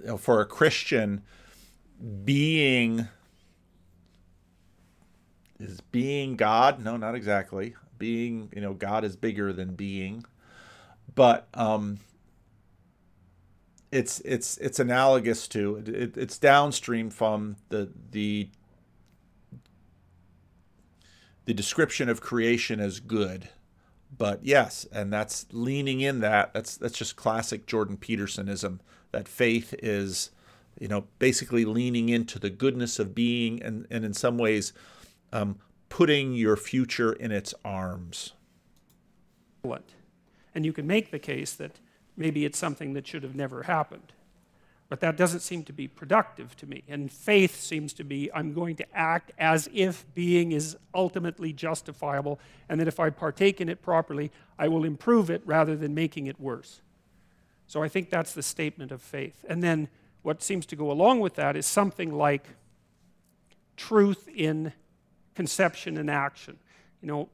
you 0.00 0.06
know, 0.06 0.16
for 0.16 0.40
a 0.40 0.46
Christian. 0.46 1.22
Being 2.24 3.08
is 5.58 5.80
being 5.80 6.36
God? 6.36 6.82
No, 6.82 6.96
not 6.96 7.14
exactly. 7.14 7.74
Being, 7.98 8.50
you 8.54 8.60
know, 8.60 8.74
God 8.74 9.04
is 9.04 9.14
bigger 9.14 9.52
than 9.52 9.74
being, 9.74 10.24
but 11.14 11.46
um, 11.54 12.00
it's 13.92 14.20
it's 14.20 14.56
it's 14.58 14.80
analogous 14.80 15.46
to 15.48 15.76
it, 15.86 16.16
it's 16.16 16.38
downstream 16.38 17.10
from 17.10 17.56
the 17.68 17.90
the 18.10 18.48
the 21.44 21.54
description 21.54 22.08
of 22.08 22.20
creation 22.20 22.80
as 22.80 22.98
good 22.98 23.48
but 24.16 24.44
yes 24.44 24.86
and 24.92 25.12
that's 25.12 25.46
leaning 25.52 26.00
in 26.00 26.20
that 26.20 26.52
that's 26.52 26.76
that's 26.76 26.96
just 26.96 27.16
classic 27.16 27.66
jordan 27.66 27.96
petersonism 27.96 28.78
that 29.10 29.26
faith 29.28 29.74
is 29.82 30.30
you 30.78 30.88
know 30.88 31.04
basically 31.18 31.64
leaning 31.64 32.08
into 32.08 32.38
the 32.38 32.50
goodness 32.50 32.98
of 32.98 33.14
being 33.14 33.62
and 33.62 33.86
and 33.90 34.04
in 34.04 34.12
some 34.12 34.38
ways 34.38 34.72
um, 35.32 35.56
putting 35.88 36.34
your 36.34 36.56
future 36.56 37.12
in 37.12 37.32
its 37.32 37.54
arms 37.64 38.32
What? 39.62 39.84
and 40.54 40.66
you 40.66 40.72
can 40.72 40.86
make 40.86 41.10
the 41.10 41.18
case 41.18 41.54
that 41.54 41.80
maybe 42.16 42.44
it's 42.44 42.58
something 42.58 42.92
that 42.92 43.06
should 43.06 43.22
have 43.22 43.34
never 43.34 43.62
happened. 43.62 44.12
But 44.92 45.00
that 45.00 45.16
doesn't 45.16 45.40
seem 45.40 45.62
to 45.64 45.72
be 45.72 45.88
productive 45.88 46.54
to 46.58 46.66
me. 46.66 46.82
And 46.86 47.10
faith 47.10 47.58
seems 47.58 47.94
to 47.94 48.04
be 48.04 48.30
I'm 48.34 48.52
going 48.52 48.76
to 48.76 48.86
act 48.94 49.32
as 49.38 49.66
if 49.72 50.04
being 50.14 50.52
is 50.52 50.76
ultimately 50.94 51.50
justifiable, 51.54 52.38
and 52.68 52.78
that 52.78 52.86
if 52.86 53.00
I 53.00 53.08
partake 53.08 53.62
in 53.62 53.70
it 53.70 53.80
properly, 53.80 54.30
I 54.58 54.68
will 54.68 54.84
improve 54.84 55.30
it 55.30 55.40
rather 55.46 55.76
than 55.76 55.94
making 55.94 56.26
it 56.26 56.38
worse. 56.38 56.82
So 57.66 57.82
I 57.82 57.88
think 57.88 58.10
that's 58.10 58.34
the 58.34 58.42
statement 58.42 58.92
of 58.92 59.00
faith. 59.00 59.46
And 59.48 59.62
then 59.62 59.88
what 60.20 60.42
seems 60.42 60.66
to 60.66 60.76
go 60.76 60.90
along 60.90 61.20
with 61.20 61.36
that 61.36 61.56
is 61.56 61.64
something 61.64 62.12
like 62.12 62.44
truth 63.78 64.28
in 64.28 64.74
conception 65.34 65.96
and 65.96 66.10
action. 66.10 66.58
You 67.00 67.08
know, 67.08 67.28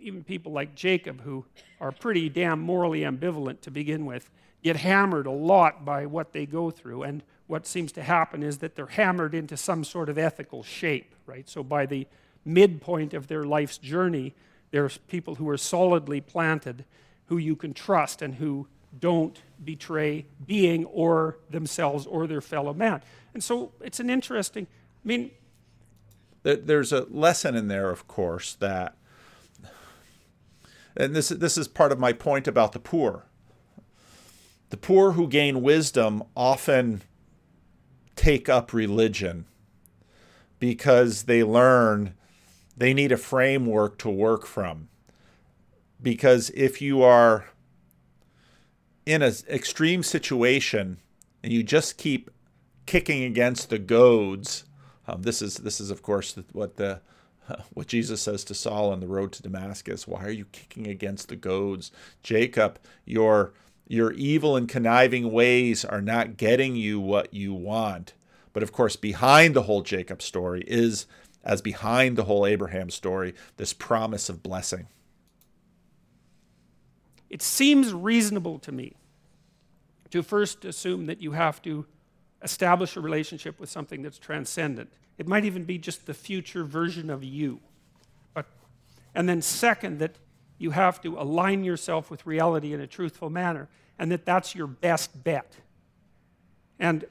even 0.00 0.24
people 0.24 0.52
like 0.52 0.74
Jacob, 0.74 1.20
who 1.20 1.44
are 1.82 1.92
pretty 1.92 2.30
damn 2.30 2.60
morally 2.60 3.00
ambivalent 3.00 3.60
to 3.60 3.70
begin 3.70 4.06
with, 4.06 4.30
get 4.64 4.76
hammered 4.76 5.26
a 5.26 5.30
lot 5.30 5.84
by 5.84 6.06
what 6.06 6.32
they 6.32 6.46
go 6.46 6.70
through. 6.70 7.02
And 7.02 7.22
what 7.46 7.66
seems 7.66 7.92
to 7.92 8.02
happen 8.02 8.42
is 8.42 8.58
that 8.58 8.74
they're 8.74 8.86
hammered 8.86 9.34
into 9.34 9.56
some 9.56 9.84
sort 9.84 10.08
of 10.08 10.18
ethical 10.18 10.62
shape, 10.62 11.14
right? 11.26 11.48
So 11.48 11.62
by 11.62 11.84
the 11.86 12.08
midpoint 12.44 13.12
of 13.12 13.28
their 13.28 13.44
life's 13.44 13.76
journey, 13.78 14.34
there's 14.70 14.96
people 14.96 15.36
who 15.36 15.48
are 15.50 15.58
solidly 15.58 16.20
planted, 16.20 16.86
who 17.26 17.36
you 17.36 17.54
can 17.54 17.74
trust, 17.74 18.22
and 18.22 18.36
who 18.36 18.66
don't 18.98 19.42
betray 19.62 20.24
being 20.46 20.86
or 20.86 21.38
themselves 21.50 22.06
or 22.06 22.26
their 22.26 22.40
fellow 22.40 22.72
man. 22.72 23.02
And 23.34 23.44
so 23.44 23.72
it's 23.82 24.00
an 24.00 24.08
interesting, 24.08 24.66
I 25.04 25.06
mean, 25.06 25.30
there's 26.42 26.92
a 26.92 27.04
lesson 27.10 27.54
in 27.54 27.68
there, 27.68 27.90
of 27.90 28.08
course, 28.08 28.54
that 28.54 28.96
and 30.96 31.16
this 31.16 31.30
this 31.30 31.58
is 31.58 31.66
part 31.66 31.90
of 31.90 31.98
my 31.98 32.12
point 32.12 32.46
about 32.46 32.72
the 32.72 32.78
poor. 32.78 33.24
The 34.74 34.80
poor 34.80 35.12
who 35.12 35.28
gain 35.28 35.62
wisdom 35.62 36.24
often 36.36 37.02
take 38.16 38.48
up 38.48 38.72
religion 38.72 39.44
because 40.58 41.22
they 41.22 41.44
learn 41.44 42.16
they 42.76 42.92
need 42.92 43.12
a 43.12 43.16
framework 43.16 43.98
to 43.98 44.10
work 44.10 44.44
from. 44.44 44.88
Because 46.02 46.50
if 46.56 46.82
you 46.82 47.04
are 47.04 47.44
in 49.06 49.22
an 49.22 49.32
extreme 49.48 50.02
situation 50.02 50.98
and 51.44 51.52
you 51.52 51.62
just 51.62 51.96
keep 51.96 52.28
kicking 52.84 53.22
against 53.22 53.70
the 53.70 53.78
goads, 53.78 54.64
um, 55.06 55.22
this 55.22 55.40
is 55.40 55.58
this 55.58 55.80
is 55.80 55.92
of 55.92 56.02
course 56.02 56.36
what 56.50 56.78
the 56.78 57.00
what 57.74 57.86
Jesus 57.86 58.22
says 58.22 58.42
to 58.42 58.54
Saul 58.54 58.90
on 58.90 58.98
the 58.98 59.06
road 59.06 59.30
to 59.34 59.42
Damascus. 59.42 60.08
Why 60.08 60.24
are 60.24 60.30
you 60.30 60.46
kicking 60.46 60.88
against 60.88 61.28
the 61.28 61.36
goads? 61.36 61.92
Jacob, 62.24 62.80
your 63.04 63.52
your 63.86 64.12
evil 64.12 64.56
and 64.56 64.68
conniving 64.68 65.30
ways 65.30 65.84
are 65.84 66.00
not 66.00 66.36
getting 66.36 66.76
you 66.76 66.98
what 66.98 67.34
you 67.34 67.52
want. 67.52 68.14
But 68.52 68.62
of 68.62 68.72
course, 68.72 68.96
behind 68.96 69.54
the 69.54 69.62
whole 69.62 69.82
Jacob 69.82 70.22
story 70.22 70.64
is, 70.66 71.06
as 71.42 71.60
behind 71.60 72.16
the 72.16 72.24
whole 72.24 72.46
Abraham 72.46 72.88
story, 72.88 73.34
this 73.56 73.72
promise 73.72 74.28
of 74.28 74.42
blessing. 74.42 74.86
It 77.28 77.42
seems 77.42 77.92
reasonable 77.92 78.58
to 78.60 78.72
me 78.72 78.94
to 80.10 80.22
first 80.22 80.64
assume 80.64 81.06
that 81.06 81.20
you 81.20 81.32
have 81.32 81.60
to 81.62 81.84
establish 82.42 82.96
a 82.96 83.00
relationship 83.00 83.58
with 83.58 83.68
something 83.68 84.02
that's 84.02 84.18
transcendent. 84.18 84.92
It 85.18 85.26
might 85.26 85.44
even 85.44 85.64
be 85.64 85.78
just 85.78 86.06
the 86.06 86.14
future 86.14 86.62
version 86.62 87.10
of 87.10 87.24
you. 87.24 87.60
But, 88.32 88.46
and 89.14 89.28
then, 89.28 89.42
second, 89.42 89.98
that 89.98 90.16
you 90.64 90.70
have 90.70 91.00
to 91.02 91.18
align 91.18 91.62
yourself 91.62 92.10
with 92.10 92.26
reality 92.26 92.72
in 92.72 92.80
a 92.80 92.86
truthful 92.86 93.28
manner, 93.28 93.68
and 93.98 94.10
that 94.10 94.24
that's 94.24 94.54
your 94.54 94.66
best 94.66 95.22
bet. 95.22 95.54
And 96.80 97.04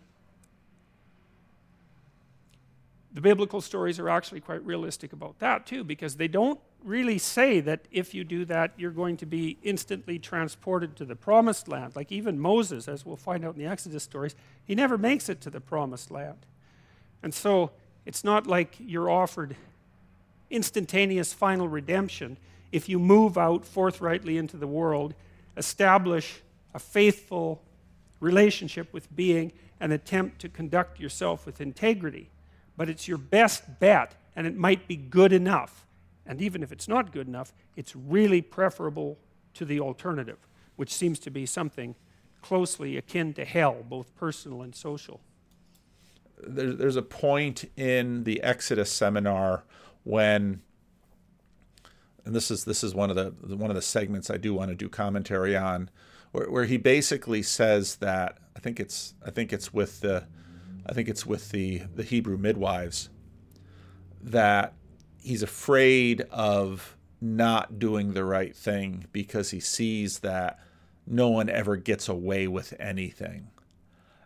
the 3.14 3.22
biblical 3.22 3.62
stories 3.62 3.99
are 3.99 4.10
actually 4.10 4.41
quite 4.41 4.66
realistic 4.66 5.14
about 5.14 5.38
that 5.38 5.68
too, 5.68 5.84
because 5.84 6.16
they 6.16 6.28
don't 6.28 6.60
really 6.84 7.20
say 7.20 7.60
that 7.60 7.82
if 7.91 8.16
you 8.16 8.24
do 8.24 8.43
that, 8.45 8.72
you're 8.76 8.91
going 8.91 9.18
to 9.18 9.28
be 9.28 9.58
instantly 9.62 10.18
transported 10.18 10.95
to 10.95 11.06
the 11.06 11.16
promised 11.16 11.68
land. 11.68 11.95
Like 11.95 12.12
even 12.12 12.39
Moses, 12.39 12.88
as 12.88 13.06
we'll 13.06 13.16
find 13.16 13.45
out 13.45 13.54
in 13.54 13.60
the 13.62 13.70
Exodus 13.70 14.04
stories, 14.04 14.36
he 14.66 14.74
never 14.74 14.97
makes 14.97 15.30
it 15.30 15.41
to 15.41 15.51
the 15.51 15.62
promised 15.62 16.10
land. 16.10 16.39
And 17.22 17.34
so 17.34 17.70
it's 18.04 18.24
not 18.24 18.47
like 18.47 18.76
you're 18.80 19.12
offered 19.12 19.56
instantaneous 20.49 21.34
final 21.34 21.68
redemption 21.68 22.38
if 22.74 22.89
you 22.89 22.97
move 22.99 23.38
out 23.38 23.63
forthrightly 23.63 24.38
into 24.38 24.57
the 24.57 24.67
world, 24.67 25.13
establish 25.55 26.41
a 26.74 26.80
faithful 26.80 27.61
relationship 28.19 28.91
with 28.91 29.15
being, 29.15 29.53
and 29.80 29.93
attempt 29.93 30.39
to 30.39 30.49
conduct 30.49 30.99
yourself 30.99 31.45
with 31.45 31.61
integrity. 31.61 32.30
But 32.76 32.89
it's 32.89 33.07
your 33.07 33.17
best 33.17 33.80
bet, 33.80 34.15
and 34.36 34.47
it 34.47 34.55
might 34.55 34.88
be 34.88 34.95
good 34.95 35.34
enough. 35.34 35.86
And 36.26 36.41
even 36.41 36.63
if 36.63 36.71
it's 36.71 36.88
not 36.88 37.11
good 37.11 37.28
enough, 37.28 37.53
it's 37.76 37.95
really 37.95 38.41
preferable 38.41 39.19
to 39.55 39.65
the 39.65 39.80
alternative, 39.80 40.39
which 40.78 40.93
seems 40.93 41.19
to 41.19 41.30
be 41.30 41.45
something 41.45 41.95
closely 42.41 42.97
akin 42.97 43.34
to 43.34 43.45
hell, 43.45 43.84
both 43.88 44.15
personal 44.15 44.61
and 44.61 44.74
social. 44.74 45.19
There's 46.41 46.95
a 46.95 47.01
point 47.03 47.69
in 47.78 48.24
the 48.24 48.41
Exodus 48.41 48.91
seminar 48.91 49.63
when 50.03 50.61
and 52.26 52.36
this 52.36 52.49
is 52.49 52.65
this 52.65 52.84
is 52.84 52.95
one 52.95 53.09
of 53.09 53.15
the 53.15 53.55
one 53.55 53.69
of 53.69 53.76
the 53.76 53.82
segments 53.82 54.30
I 54.30 54.38
do 54.38 54.53
want 54.53 54.69
to 54.69 54.76
do 54.76 54.89
commentary 54.89 55.55
on, 55.55 55.89
where, 56.32 56.49
where 56.49 56.65
he 56.65 56.78
basically 56.78 57.41
says 57.43 57.97
that 57.97 58.38
I 58.55 58.59
think 58.59 58.80
it's 58.80 59.13
I 59.26 59.30
think 59.30 59.51
it's 59.51 59.74
with 59.74 60.01
the 60.01 60.26
I 60.86 60.93
think 60.93 61.09
it's 61.09 61.26
with 61.26 61.51
the 61.51 61.84
the 61.95 62.03
Hebrew 62.03 62.38
midwives 62.38 63.09
that 64.21 64.74
he's 65.21 65.43
afraid 65.43 66.21
of 66.32 66.97
not 67.19 67.80
doing 67.80 68.13
the 68.13 68.26
right 68.26 68.55
thing 68.55 69.05
because 69.11 69.51
he 69.51 69.59
sees 69.59 70.19
that 70.19 70.59
no 71.05 71.30
one 71.30 71.49
ever 71.49 71.76
gets 71.76 72.07
away 72.07 72.47
with 72.47 72.74
anything. 72.80 73.49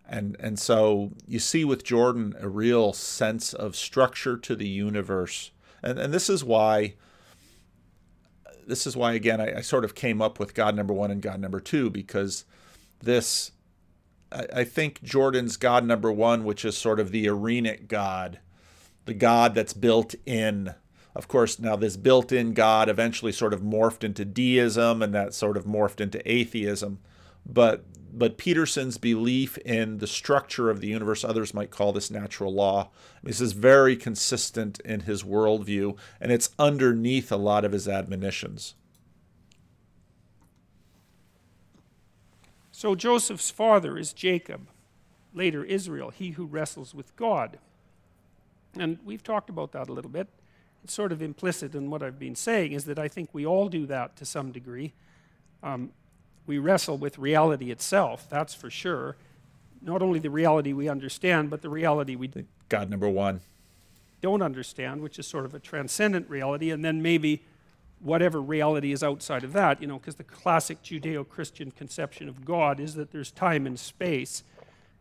And 0.08 0.38
and 0.40 0.60
so 0.60 1.12
you 1.28 1.40
see 1.40 1.66
with 1.66 1.84
Jordan 1.84 2.36
a 2.40 2.48
real 2.48 2.94
sense 2.94 3.54
of 3.54 3.76
structure 3.76 4.38
to 4.38 4.56
the 4.56 4.68
universe. 4.68 5.52
And 5.82 5.98
and 5.98 6.14
this 6.14 6.30
is 6.30 6.44
why 6.44 6.94
this 8.68 8.86
is 8.86 8.96
why 8.96 9.14
again 9.14 9.42
I, 9.42 9.58
I, 9.58 9.62
sort 9.62 9.86
of 9.86 9.96
came 9.96 10.22
up 10.22 10.40
with 10.40 10.54
God 10.54 10.76
number 10.76 10.94
one 10.94 11.10
and 11.12 11.22
God 11.22 11.40
number 11.40 11.60
two 11.60 11.90
because 11.90 12.46
this 13.02 13.52
I, 14.32 14.48
I 14.58 14.64
think 14.64 15.02
Jordan's 15.04 15.58
God 15.58 15.86
number 15.86 16.12
one, 16.12 16.44
which 16.44 16.66
is 16.66 16.78
sort 16.78 17.00
of 17.00 17.12
the 17.12 17.28
arenic 17.28 17.88
God, 17.88 18.40
the 19.06 19.14
God 19.14 19.56
that's 19.56 19.74
built 19.74 20.16
in. 20.26 20.74
Of 21.16 21.28
course, 21.28 21.58
now 21.58 21.76
this 21.76 21.98
built-in 21.98 22.54
God 22.54 22.90
eventually 22.90 23.32
sort 23.32 23.52
of 23.52 23.62
morphed 23.62 24.04
into 24.04 24.24
deism, 24.24 25.02
and 25.02 25.16
that 25.16 25.34
sort 25.34 25.58
of 25.58 25.66
morphed 25.66 26.00
into 26.00 26.22
atheism. 26.32 27.00
But 27.44 27.86
but 28.14 28.38
Peterson's 28.38 28.98
belief 28.98 29.58
in 29.60 29.98
the 29.98 30.08
structure 30.08 30.70
of 30.70 30.82
the 30.82 30.88
universe, 30.88 31.24
others 31.24 31.54
might 31.54 31.72
call 31.72 31.94
this 31.94 32.10
natural 32.10 32.54
law, 32.54 32.90
this 33.24 33.42
is 33.42 33.54
very 33.54 33.96
consistent 33.96 34.80
in 34.82 35.02
his 35.02 35.24
worldview, 35.24 35.98
and 36.20 36.32
it's 36.32 36.50
underneath 36.58 37.32
a 37.32 37.38
lot 37.38 37.66
of 37.66 37.72
his 37.72 37.88
admonitions. 37.88 38.76
So 42.72 42.94
Joseph's 42.94 43.50
father 43.50 43.98
is 43.98 44.14
Jacob, 44.14 44.68
later 45.34 45.64
Israel, 45.64 46.12
he 46.12 46.32
who 46.32 46.46
wrestles 46.46 46.94
with 46.94 47.16
God. 47.16 47.58
And 48.78 49.00
we've 49.04 49.24
talked 49.24 49.50
about 49.50 49.72
that 49.72 49.90
a 49.90 49.94
little 49.94 50.12
bit. 50.12 50.28
It's 50.84 50.94
sort 50.94 51.12
of 51.12 51.22
implicit 51.22 51.74
in 51.74 51.90
what 51.90 52.04
I've 52.04 52.20
been 52.20 52.36
saying, 52.36 52.74
is 52.74 52.86
that 52.86 53.00
I 53.00 53.08
think 53.08 53.30
we 53.34 53.46
all 53.46 53.68
do 53.68 53.88
that 53.88 54.16
to 54.18 54.26
some 54.26 54.52
degree. 54.52 54.94
Um, 55.64 55.92
we 56.48 56.58
wrestle 56.58 56.98
with 56.98 57.18
reality 57.18 57.72
itself, 57.72 58.28
that's 58.30 58.54
for 58.54 58.70
sure. 58.70 59.16
Not 59.82 60.02
only 60.02 60.20
the 60.20 60.30
reality 60.30 60.74
we 60.74 60.90
understand, 60.90 61.50
but 61.50 61.62
the 61.62 61.70
reality 61.70 62.16
we 62.16 62.32
God 62.70 62.90
number 62.90 63.10
one 63.10 63.42
don't 64.22 64.42
understand, 64.42 65.02
which 65.02 65.20
is 65.20 65.28
sort 65.28 65.46
of 65.46 65.54
a 65.54 65.60
transcendent 65.60 66.30
reality, 66.30 66.72
and 66.72 66.84
then 66.84 67.02
maybe 67.02 67.44
whatever 68.00 68.42
reality 68.42 68.92
is 68.92 69.04
outside 69.04 69.44
of 69.44 69.54
that, 69.54 69.82
you 69.82 69.88
know, 69.88 69.98
because 69.98 70.16
the 70.16 70.24
classic 70.24 70.82
Judeo 70.84 71.28
Christian 71.28 71.72
conception 71.72 72.28
of 72.30 72.46
God 72.46 72.80
is 72.80 72.96
that 72.96 73.12
there's 73.12 73.32
time 73.32 73.66
and 73.66 73.80
space. 73.80 74.44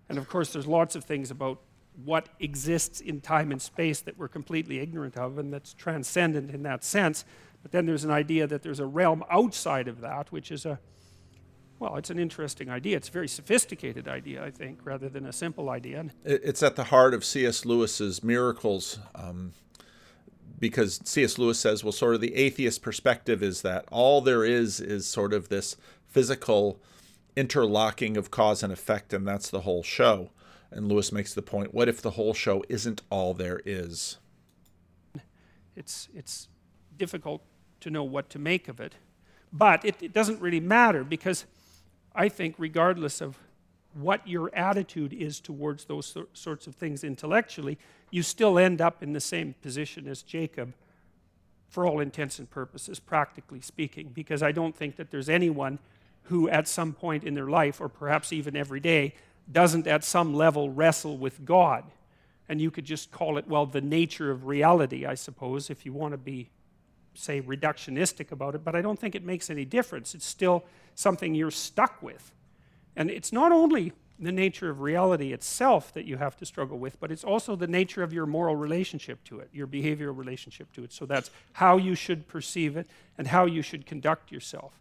And 0.08 0.18
of 0.18 0.28
course, 0.28 0.52
there's 0.52 0.66
lots 0.66 0.96
of 0.96 1.04
things 1.04 1.30
about 1.30 1.60
what 2.04 2.28
exists 2.40 3.00
in 3.00 3.20
time 3.20 3.50
and 3.52 3.60
space 3.60 4.00
that 4.00 4.18
we're 4.18 4.28
completely 4.28 4.80
ignorant 4.80 5.16
of 5.16 5.38
and 5.38 5.52
that's 5.52 5.72
transcendent 5.72 6.50
in 6.50 6.62
that 6.62 6.84
sense. 6.84 7.24
But 7.62 7.72
then 7.72 7.86
there's 7.86 8.04
an 8.04 8.10
idea 8.10 8.46
that 8.46 8.62
there's 8.62 8.80
a 8.80 8.86
realm 8.86 9.24
outside 9.30 9.88
of 9.88 10.00
that, 10.02 10.30
which 10.30 10.50
is 10.50 10.66
a 10.66 10.78
well, 11.78 11.96
it's 11.96 12.10
an 12.10 12.18
interesting 12.18 12.70
idea. 12.70 12.96
It's 12.96 13.08
a 13.08 13.12
very 13.12 13.28
sophisticated 13.28 14.08
idea, 14.08 14.42
I 14.42 14.50
think, 14.50 14.80
rather 14.84 15.08
than 15.08 15.26
a 15.26 15.32
simple 15.32 15.68
idea. 15.68 16.06
It's 16.24 16.62
at 16.62 16.76
the 16.76 16.84
heart 16.84 17.12
of 17.12 17.24
C.S. 17.24 17.64
Lewis's 17.64 18.24
miracles, 18.24 18.98
um, 19.14 19.52
because 20.58 21.00
C.S. 21.04 21.38
Lewis 21.38 21.58
says, 21.58 21.84
well, 21.84 21.92
sort 21.92 22.14
of 22.14 22.20
the 22.20 22.34
atheist 22.34 22.80
perspective 22.80 23.42
is 23.42 23.62
that 23.62 23.84
all 23.90 24.20
there 24.20 24.44
is 24.44 24.80
is 24.80 25.06
sort 25.06 25.34
of 25.34 25.48
this 25.48 25.76
physical 26.08 26.80
interlocking 27.36 28.16
of 28.16 28.30
cause 28.30 28.62
and 28.62 28.72
effect, 28.72 29.12
and 29.12 29.28
that's 29.28 29.50
the 29.50 29.60
whole 29.60 29.82
show. 29.82 30.30
And 30.70 30.88
Lewis 30.88 31.12
makes 31.12 31.34
the 31.34 31.42
point: 31.42 31.74
what 31.74 31.88
if 31.88 32.00
the 32.00 32.12
whole 32.12 32.32
show 32.32 32.64
isn't 32.68 33.02
all 33.10 33.34
there 33.34 33.60
is? 33.66 34.16
It's 35.76 36.08
it's 36.14 36.48
difficult 36.96 37.42
to 37.80 37.90
know 37.90 38.02
what 38.02 38.30
to 38.30 38.38
make 38.38 38.66
of 38.66 38.80
it, 38.80 38.94
but 39.52 39.84
it, 39.84 40.02
it 40.02 40.14
doesn't 40.14 40.40
really 40.40 40.60
matter 40.60 41.04
because 41.04 41.44
I 42.16 42.28
think, 42.28 42.56
regardless 42.58 43.20
of 43.20 43.38
what 43.94 44.26
your 44.26 44.54
attitude 44.54 45.12
is 45.12 45.38
towards 45.40 45.84
those 45.84 46.16
sorts 46.32 46.66
of 46.66 46.74
things 46.74 47.04
intellectually, 47.04 47.78
you 48.10 48.22
still 48.22 48.58
end 48.58 48.80
up 48.80 49.02
in 49.02 49.12
the 49.12 49.20
same 49.20 49.54
position 49.62 50.08
as 50.08 50.22
Jacob 50.22 50.74
for 51.68 51.86
all 51.86 52.00
intents 52.00 52.38
and 52.38 52.50
purposes, 52.50 52.98
practically 52.98 53.60
speaking, 53.60 54.10
because 54.14 54.42
I 54.42 54.52
don't 54.52 54.74
think 54.74 54.96
that 54.96 55.10
there's 55.10 55.28
anyone 55.28 55.78
who, 56.24 56.48
at 56.48 56.66
some 56.68 56.92
point 56.92 57.24
in 57.24 57.34
their 57.34 57.48
life, 57.48 57.80
or 57.80 57.88
perhaps 57.88 58.32
even 58.32 58.56
every 58.56 58.80
day, 58.80 59.14
doesn't 59.50 59.86
at 59.86 60.02
some 60.02 60.34
level 60.34 60.70
wrestle 60.70 61.16
with 61.16 61.44
God. 61.44 61.84
And 62.48 62.60
you 62.60 62.70
could 62.70 62.84
just 62.84 63.10
call 63.10 63.38
it, 63.38 63.46
well, 63.46 63.66
the 63.66 63.80
nature 63.80 64.30
of 64.30 64.46
reality, 64.46 65.04
I 65.04 65.14
suppose, 65.14 65.70
if 65.70 65.84
you 65.84 65.92
want 65.92 66.12
to 66.12 66.18
be, 66.18 66.50
say, 67.16 67.40
reductionistic 67.40 68.32
about 68.32 68.54
it, 68.54 68.64
but 68.64 68.74
I 68.74 68.82
don't 68.82 68.98
think 68.98 69.14
it 69.14 69.24
makes 69.24 69.50
any 69.50 69.64
difference. 69.64 70.14
It's 70.14 70.26
still 70.26 70.64
something 70.94 71.34
you're 71.34 71.50
stuck 71.50 72.02
with. 72.02 72.32
And 72.94 73.10
it's 73.10 73.32
not 73.32 73.52
only 73.52 73.92
the 74.18 74.32
nature 74.32 74.70
of 74.70 74.80
reality 74.80 75.32
itself 75.32 75.92
that 75.92 76.06
you 76.06 76.16
have 76.16 76.36
to 76.38 76.46
struggle 76.46 76.78
with, 76.78 76.98
but 77.00 77.12
it's 77.12 77.24
also 77.24 77.54
the 77.54 77.66
nature 77.66 78.02
of 78.02 78.12
your 78.12 78.24
moral 78.24 78.56
relationship 78.56 79.22
to 79.24 79.40
it, 79.40 79.50
your 79.52 79.66
behavioral 79.66 80.16
relationship 80.16 80.72
to 80.72 80.84
it. 80.84 80.92
So 80.92 81.04
that's 81.04 81.30
how 81.52 81.76
you 81.76 81.94
should 81.94 82.26
perceive 82.26 82.76
it 82.76 82.86
and 83.18 83.28
how 83.28 83.44
you 83.44 83.60
should 83.60 83.84
conduct 83.84 84.32
yourself. 84.32 84.80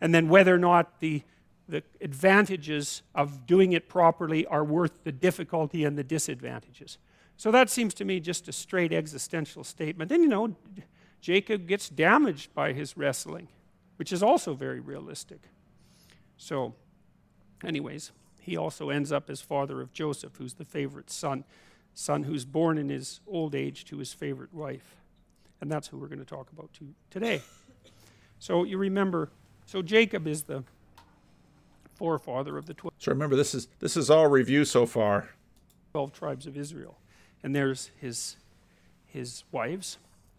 And 0.00 0.14
then 0.14 0.28
whether 0.28 0.54
or 0.54 0.58
not 0.58 1.00
the, 1.00 1.22
the 1.68 1.82
advantages 2.00 3.02
of 3.14 3.46
doing 3.46 3.72
it 3.72 3.88
properly 3.88 4.46
are 4.46 4.64
worth 4.64 5.02
the 5.02 5.12
difficulty 5.12 5.84
and 5.84 5.98
the 5.98 6.04
disadvantages. 6.04 6.98
So 7.36 7.50
that 7.50 7.68
seems 7.68 7.92
to 7.94 8.04
me 8.04 8.20
just 8.20 8.48
a 8.48 8.52
straight 8.52 8.92
existential 8.92 9.64
statement. 9.64 10.12
And 10.12 10.22
you 10.22 10.28
know, 10.28 10.56
Jacob 11.20 11.66
gets 11.66 11.88
damaged 11.88 12.54
by 12.54 12.72
his 12.72 12.96
wrestling, 12.96 13.48
which 13.96 14.12
is 14.12 14.22
also 14.22 14.54
very 14.54 14.80
realistic. 14.80 15.40
So, 16.36 16.74
anyways, 17.64 18.12
he 18.40 18.56
also 18.56 18.90
ends 18.90 19.10
up 19.10 19.28
as 19.28 19.40
father 19.40 19.80
of 19.80 19.92
Joseph, 19.92 20.36
who's 20.36 20.54
the 20.54 20.64
favorite 20.64 21.10
son, 21.10 21.44
son 21.94 22.24
who's 22.24 22.44
born 22.44 22.78
in 22.78 22.88
his 22.88 23.20
old 23.26 23.54
age 23.54 23.84
to 23.86 23.98
his 23.98 24.12
favorite 24.12 24.54
wife. 24.54 24.96
And 25.60 25.72
that's 25.72 25.88
who 25.88 25.98
we're 25.98 26.08
going 26.08 26.20
to 26.20 26.24
talk 26.24 26.52
about 26.52 26.72
to, 26.74 26.94
today. 27.10 27.42
So 28.38 28.64
you 28.64 28.78
remember, 28.78 29.30
so 29.64 29.82
Jacob 29.82 30.26
is 30.26 30.44
the 30.44 30.62
forefather 31.94 32.58
of 32.58 32.66
the 32.66 32.74
12. 32.74 32.92
So 32.98 33.10
remember, 33.10 33.36
this 33.36 33.54
is, 33.54 33.68
this 33.80 33.96
is 33.96 34.10
all 34.10 34.28
review 34.28 34.64
so 34.64 34.86
far. 34.86 35.30
12 35.92 36.12
tribes 36.12 36.46
of 36.46 36.56
Israel. 36.56 36.98
And 37.42 37.54
there's 37.54 37.90
his, 37.98 38.36
his 39.06 39.44
wives 39.50 39.98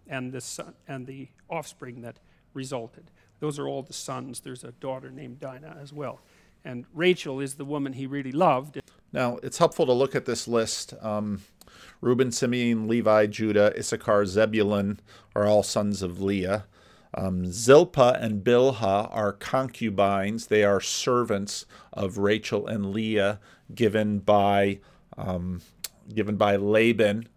and 0.10 0.32
the, 0.32 0.42
son, 0.42 0.74
and 0.88 1.06
the 1.06 1.28
offspring 1.50 2.02
that 2.02 2.18
resulted. 2.54 3.12
Those 3.40 3.60
are 3.60 3.68
all 3.68 3.84
the 3.84 3.94
sons. 3.94 4.40
There's 4.40 4.64
a 4.64 4.72
daughter 4.72 5.10
named 5.10 5.40
Dinah 5.40 5.78
as 5.82 5.94
well. 5.94 6.22
And 6.66 6.86
Rachel 6.94 7.40
is 7.40 7.56
the 7.56 7.66
woman 7.66 7.94
he 7.94 8.08
really 8.08 8.32
loved. 8.32 8.82
Now, 9.14 9.38
it's 9.44 9.58
helpful 9.58 9.86
to 9.86 9.94
look 9.94 10.16
at 10.16 10.26
this 10.26 10.48
list. 10.48 10.94
Um, 11.02 11.42
Reuben, 12.02 12.32
Simeon, 12.32 12.88
Levi, 12.88 13.28
Judah, 13.28 13.74
Issachar, 13.78 14.26
Zebulun 14.26 15.00
are 15.36 15.46
all 15.46 15.64
sons 15.64 16.02
of 16.02 16.22
Leah. 16.22 16.66
Um, 17.14 17.52
Zilpah 17.52 18.18
and 18.20 18.44
Bilhah 18.44 19.10
are 19.12 19.34
concubines. 19.34 20.48
They 20.48 20.64
are 20.64 20.82
servants 20.82 21.66
of 21.94 22.18
Rachel 22.18 22.68
and 22.68 22.92
Leah, 22.92 23.40
given 23.74 24.20
by 24.20 24.80
um, 25.18 25.62
given 26.14 26.36
by 26.36 26.56
Laban 26.56 27.28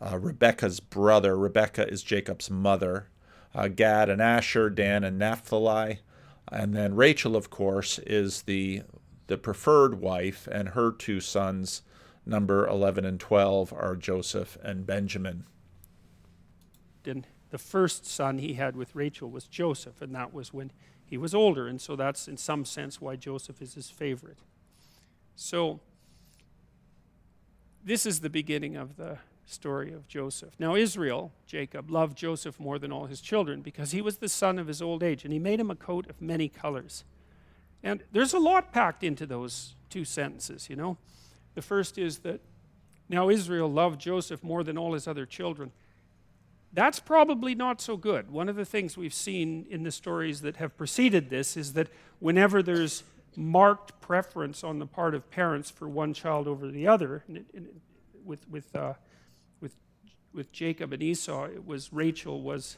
uh, 0.00 0.18
Rebecca's 0.18 0.80
brother. 0.80 1.36
Rebecca 1.36 1.88
is 1.88 2.02
Jacob's 2.02 2.50
mother. 2.50 3.08
Uh, 3.54 3.68
Gad 3.68 4.10
and 4.10 4.20
Asher, 4.20 4.68
Dan 4.68 5.04
and 5.04 5.18
Naphtali. 5.18 6.00
And 6.50 6.74
then 6.74 6.94
Rachel, 6.94 7.34
of 7.34 7.50
course, 7.50 7.98
is 8.00 8.42
the, 8.42 8.82
the 9.26 9.38
preferred 9.38 10.00
wife, 10.00 10.46
and 10.50 10.70
her 10.70 10.92
two 10.92 11.20
sons, 11.20 11.82
number 12.24 12.66
11 12.66 13.04
and 13.04 13.18
12, 13.18 13.72
are 13.72 13.96
Joseph 13.96 14.56
and 14.62 14.86
Benjamin. 14.86 15.44
And 17.04 17.26
the 17.50 17.58
first 17.58 18.04
son 18.04 18.38
he 18.38 18.54
had 18.54 18.76
with 18.76 18.94
Rachel 18.94 19.30
was 19.30 19.46
Joseph, 19.46 20.02
and 20.02 20.14
that 20.14 20.32
was 20.32 20.52
when 20.52 20.70
he 21.04 21.16
was 21.16 21.34
older. 21.34 21.66
And 21.66 21.80
so 21.80 21.96
that's, 21.96 22.28
in 22.28 22.36
some 22.36 22.64
sense, 22.64 23.00
why 23.00 23.16
Joseph 23.16 23.62
is 23.62 23.74
his 23.74 23.90
favorite. 23.90 24.38
So, 25.34 25.80
this 27.84 28.04
is 28.04 28.20
the 28.20 28.30
beginning 28.30 28.76
of 28.76 28.96
the 28.96 29.18
story 29.46 29.92
of 29.92 30.06
Joseph. 30.08 30.54
Now, 30.58 30.74
Israel, 30.74 31.32
Jacob, 31.46 31.90
loved 31.90 32.18
Joseph 32.18 32.60
more 32.60 32.78
than 32.78 32.92
all 32.92 33.06
his 33.06 33.20
children 33.20 33.62
because 33.62 33.92
he 33.92 34.02
was 34.02 34.18
the 34.18 34.28
son 34.28 34.58
of 34.58 34.66
his 34.66 34.82
old 34.82 35.02
age, 35.02 35.24
and 35.24 35.32
he 35.32 35.38
made 35.38 35.60
him 35.60 35.70
a 35.70 35.76
coat 35.76 36.10
of 36.10 36.20
many 36.20 36.48
colors. 36.48 37.04
And 37.82 38.02
there's 38.12 38.34
a 38.34 38.38
lot 38.38 38.72
packed 38.72 39.04
into 39.04 39.26
those 39.26 39.74
two 39.88 40.04
sentences, 40.04 40.68
you 40.68 40.76
know. 40.76 40.98
The 41.54 41.62
first 41.62 41.96
is 41.96 42.18
that 42.18 42.40
now 43.08 43.30
Israel 43.30 43.70
loved 43.70 44.00
Joseph 44.00 44.42
more 44.42 44.64
than 44.64 44.76
all 44.76 44.92
his 44.92 45.06
other 45.06 45.24
children. 45.24 45.70
That's 46.72 46.98
probably 46.98 47.54
not 47.54 47.80
so 47.80 47.96
good. 47.96 48.30
One 48.30 48.48
of 48.48 48.56
the 48.56 48.64
things 48.64 48.96
we've 48.96 49.14
seen 49.14 49.66
in 49.70 49.84
the 49.84 49.92
stories 49.92 50.40
that 50.42 50.56
have 50.56 50.76
preceded 50.76 51.30
this 51.30 51.56
is 51.56 51.72
that 51.74 51.88
whenever 52.18 52.62
there's 52.62 53.04
marked 53.36 53.98
preference 54.00 54.64
on 54.64 54.78
the 54.78 54.86
part 54.86 55.14
of 55.14 55.30
parents 55.30 55.70
for 55.70 55.88
one 55.88 56.12
child 56.12 56.48
over 56.48 56.68
the 56.68 56.86
other, 56.86 57.24
with, 58.24 58.48
with, 58.48 58.74
uh, 58.74 58.94
with 60.36 60.52
Jacob 60.52 60.92
and 60.92 61.02
Esau, 61.02 61.46
it 61.46 61.66
was 61.66 61.92
Rachel 61.92 62.42
was, 62.42 62.76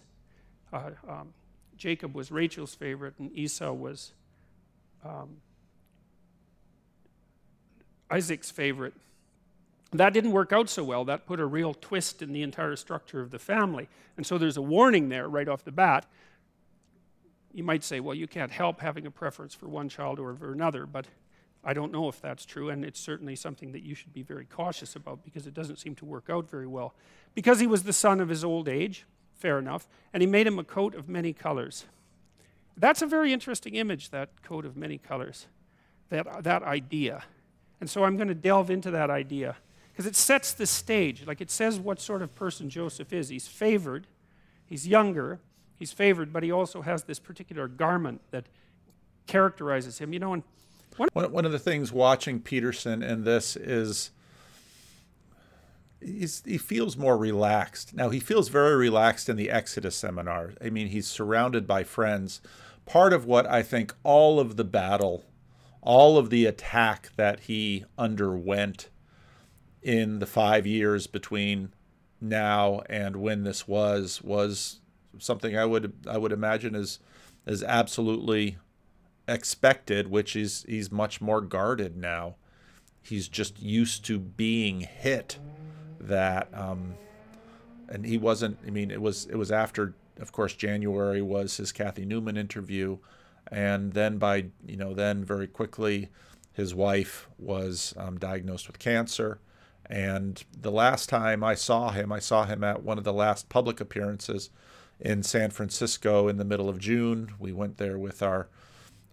uh, 0.73 0.91
um, 1.07 1.35
Jacob 1.77 2.15
was 2.15 2.31
Rachel's 2.31 2.75
favorite 2.75 3.15
and 3.19 3.37
Esau 3.37 3.73
was 3.73 4.13
um, 5.05 5.39
Isaac's 8.11 8.51
favorite. 8.51 8.95
That 9.93 10.13
didn't 10.13 10.33
work 10.33 10.53
out 10.53 10.69
so 10.69 10.85
well. 10.85 11.05
That 11.05 11.27
put 11.27 11.41
a 11.41 11.47
real 11.47 11.75
twist 11.75 12.23
in 12.23 12.33
the 12.33 12.43
entire 12.43 12.77
structure 12.77 13.21
of 13.21 13.31
the 13.31 13.39
family. 13.39 13.89
And 14.17 14.27
so 14.27 14.39
there's 14.39 14.57
a 14.57 14.63
warning 14.63 15.09
there 15.09 15.29
right 15.29 15.49
off 15.49 15.65
the 15.65 15.73
bat. 15.73 16.07
You 17.53 17.65
might 17.65 17.83
say, 17.83 17.99
well, 17.99 18.15
you 18.15 18.29
can't 18.29 18.53
help 18.53 18.81
having 18.81 19.07
a 19.07 19.11
preference 19.11 19.55
for 19.55 19.67
one 19.67 19.89
child 19.89 20.21
over 20.21 20.53
another, 20.53 20.87
but 20.87 21.07
I 21.65 21.75
don't 21.75 21.93
know 21.93 22.09
if 22.09 22.21
that's 22.21 22.45
true, 22.45 22.71
and 22.71 22.85
it's 22.85 23.01
certainly 23.01 23.37
something 23.37 23.73
that 23.73 23.83
you 23.83 23.95
should 23.95 24.13
be 24.13 24.23
very 24.23 24.45
cautious 24.45 24.97
about 24.97 25.25
because 25.25 25.47
it 25.47 25.55
doesn't 25.55 25.79
seem 25.79 25.95
to 25.97 26.05
work 26.05 26.31
out 26.31 26.49
very 26.49 26.67
well. 26.67 26.95
Because 27.35 27.61
he 27.61 27.67
was 27.67 27.83
the 27.83 27.93
son 27.93 28.21
of 28.21 28.29
his 28.29 28.45
old 28.45 28.69
age, 28.69 29.07
fair 29.35 29.59
enough, 29.59 29.89
and 30.13 30.23
he 30.23 30.27
made 30.27 30.47
him 30.47 30.59
a 30.59 30.65
coat 30.65 30.95
of 30.95 31.09
many 31.09 31.33
colors. 31.33 31.85
That's 32.77 33.03
a 33.03 33.07
very 33.07 33.33
interesting 33.33 33.75
image, 33.75 34.11
that 34.11 34.43
coat 34.43 34.65
of 34.65 34.77
many 34.77 34.99
colors, 34.99 35.47
that, 36.11 36.45
that 36.45 36.63
idea. 36.63 37.25
And 37.81 37.91
so 37.91 38.05
I'm 38.05 38.17
going 38.17 38.29
to 38.29 38.35
delve 38.35 38.71
into 38.71 38.91
that 38.93 39.11
idea 39.11 39.57
because 39.93 40.07
it 40.07 40.15
sets 40.15 40.53
the 40.53 40.67
stage. 40.67 41.27
Like 41.27 41.41
it 41.41 41.51
says 41.51 41.81
what 41.81 42.01
sort 42.01 42.23
of 42.23 42.35
person 42.35 42.71
Joseph 42.71 43.13
is. 43.13 43.29
He's 43.31 43.49
favored, 43.49 44.07
he's 44.65 44.87
younger, 44.87 45.41
he's 45.77 45.93
favored, 45.93 46.33
but 46.33 46.45
he 46.45 46.53
also 46.53 46.83
has 46.83 47.05
this 47.05 47.19
particular 47.19 47.67
garment 47.67 48.21
that 48.31 48.47
characterizes 49.27 49.99
him. 49.99 50.13
You 50.13 50.21
know, 50.21 50.33
and 50.35 50.45
one, 50.99 51.33
one 51.33 51.45
of 51.45 51.53
the 51.53 51.59
things 51.59 51.93
watching 51.93 52.41
Peterson 52.41 53.03
in 53.03 53.25
this 53.25 53.57
is 53.57 54.11
he 56.01 56.59
feels 56.59 56.97
more 56.97 57.17
relaxed. 57.17 57.95
Now, 57.95 58.11
he 58.11 58.21
feels 58.21 58.49
very 58.49 58.77
relaxed 58.77 59.29
in 59.29 59.37
the 59.37 59.51
Exodus 59.51 59.97
seminar. 59.97 60.53
I 60.63 60.71
mean, 60.71 60.89
he's 60.89 61.09
surrounded 61.09 61.67
by 61.67 61.83
friends. 61.83 62.41
Part 62.87 63.13
of 63.13 63.25
what 63.25 63.47
I 63.47 63.63
think 63.63 63.95
all 64.05 64.39
of 64.39 64.57
the 64.57 64.65
battle, 64.65 65.25
all 65.83 66.17
of 66.17 66.31
the 66.31 66.47
attack 66.47 67.11
that 67.17 67.41
he 67.41 67.85
underwent 67.97 68.91
in 69.83 70.21
the 70.21 70.27
five 70.27 70.67
years 70.67 71.07
between 71.07 71.73
now 72.21 72.83
and 72.89 73.17
when 73.17 73.43
this 73.45 73.67
was, 73.67 74.23
was 74.23 74.81
something 75.19 75.57
I 75.57 75.65
would 75.65 75.93
I 76.09 76.19
would 76.19 76.33
imagine 76.33 76.75
is 76.75 77.01
is 77.47 77.63
absolutely 77.63 78.59
expected, 79.29 80.11
which 80.11 80.35
is 80.35 80.65
he's 80.69 80.91
much 80.91 81.21
more 81.21 81.41
guarded 81.41 81.97
now. 81.97 82.37
He's 83.03 83.29
just 83.29 83.61
used 83.61 84.05
to 84.07 84.19
being 84.19 84.81
hit. 84.81 85.39
That 86.01 86.49
um, 86.55 86.95
and 87.89 88.05
he 88.05 88.19
wasn't. 88.19 88.59
I 88.67 88.71
mean, 88.71 88.91
it 88.91 89.01
was 89.01 89.27
it 89.27 89.37
was 89.37 89.53
after, 89.53 89.95
of 90.21 90.33
course, 90.33 90.55
January 90.55 91.23
was 91.23 91.57
his 91.57 91.73
Cathy 91.73 92.05
Newman 92.05 92.37
interview, 92.37 92.99
and 93.51 93.93
then 93.93 94.19
by 94.19 94.47
you 94.67 94.77
know 94.77 94.95
then 94.95 95.25
very 95.25 95.47
quickly, 95.47 96.09
his 96.53 96.75
wife 96.75 97.29
was 97.39 97.95
um, 97.97 98.19
diagnosed 98.19 98.67
with 98.67 98.79
cancer. 98.79 99.41
And 99.91 100.45
the 100.61 100.71
last 100.71 101.09
time 101.09 101.43
I 101.43 101.55
saw 101.55 101.91
him, 101.91 102.13
I 102.13 102.19
saw 102.19 102.45
him 102.45 102.63
at 102.63 102.83
one 102.83 102.99
of 102.99 103.05
the 103.05 103.13
last 103.13 103.49
public 103.49 103.81
appearances 103.81 104.51
in 105.01 105.23
San 105.23 105.51
Francisco 105.51 106.29
in 106.29 106.37
the 106.37 106.45
middle 106.45 106.69
of 106.69 106.79
June. 106.79 107.33
We 107.39 107.53
went 107.53 107.79
there 107.79 107.99
with 107.99 108.23
our 108.23 108.49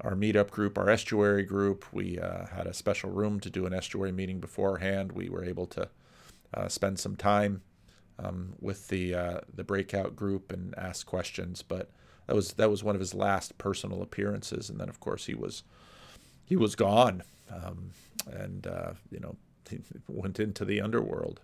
our 0.02 0.14
meetup 0.14 0.50
group, 0.52 0.78
our 0.78 0.90
estuary 0.90 1.44
group. 1.44 1.86
We 1.92 2.20
uh, 2.20 2.48
had 2.48 2.68
a 2.68 2.74
special 2.74 3.12
room 3.12 3.40
to 3.42 3.50
do 3.50 3.66
an 3.66 3.74
estuary 3.74 4.12
meeting 4.12 4.40
beforehand. 4.40 5.12
We 5.12 5.30
were 5.30 5.44
able 5.44 5.68
to 5.68 5.90
uh, 6.54 6.68
spend 6.68 7.00
some 7.00 7.16
time 7.16 7.62
um, 8.20 8.54
with 8.60 8.88
the 8.88 9.16
uh, 9.16 9.40
the 9.54 9.64
breakout 9.64 10.16
group 10.16 10.52
and 10.52 10.74
ask 10.78 11.06
questions. 11.06 11.62
But 11.62 11.92
that 12.28 12.36
was 12.36 12.54
that 12.54 12.70
was 12.70 12.84
one 12.84 12.96
of 12.96 13.02
his 13.02 13.14
last 13.14 13.58
personal 13.58 14.02
appearances, 14.02 14.70
and 14.70 14.80
then 14.80 14.90
of 14.90 15.00
course 15.00 15.26
he 15.26 15.36
was 15.36 15.64
he 16.44 16.56
was 16.56 16.76
gone, 16.76 17.24
um, 17.52 17.92
and 18.28 18.68
uh, 18.68 18.94
you 19.12 19.20
know 19.20 19.36
went 20.08 20.40
into 20.40 20.66
the 20.66 20.82
underworld. 20.82 21.42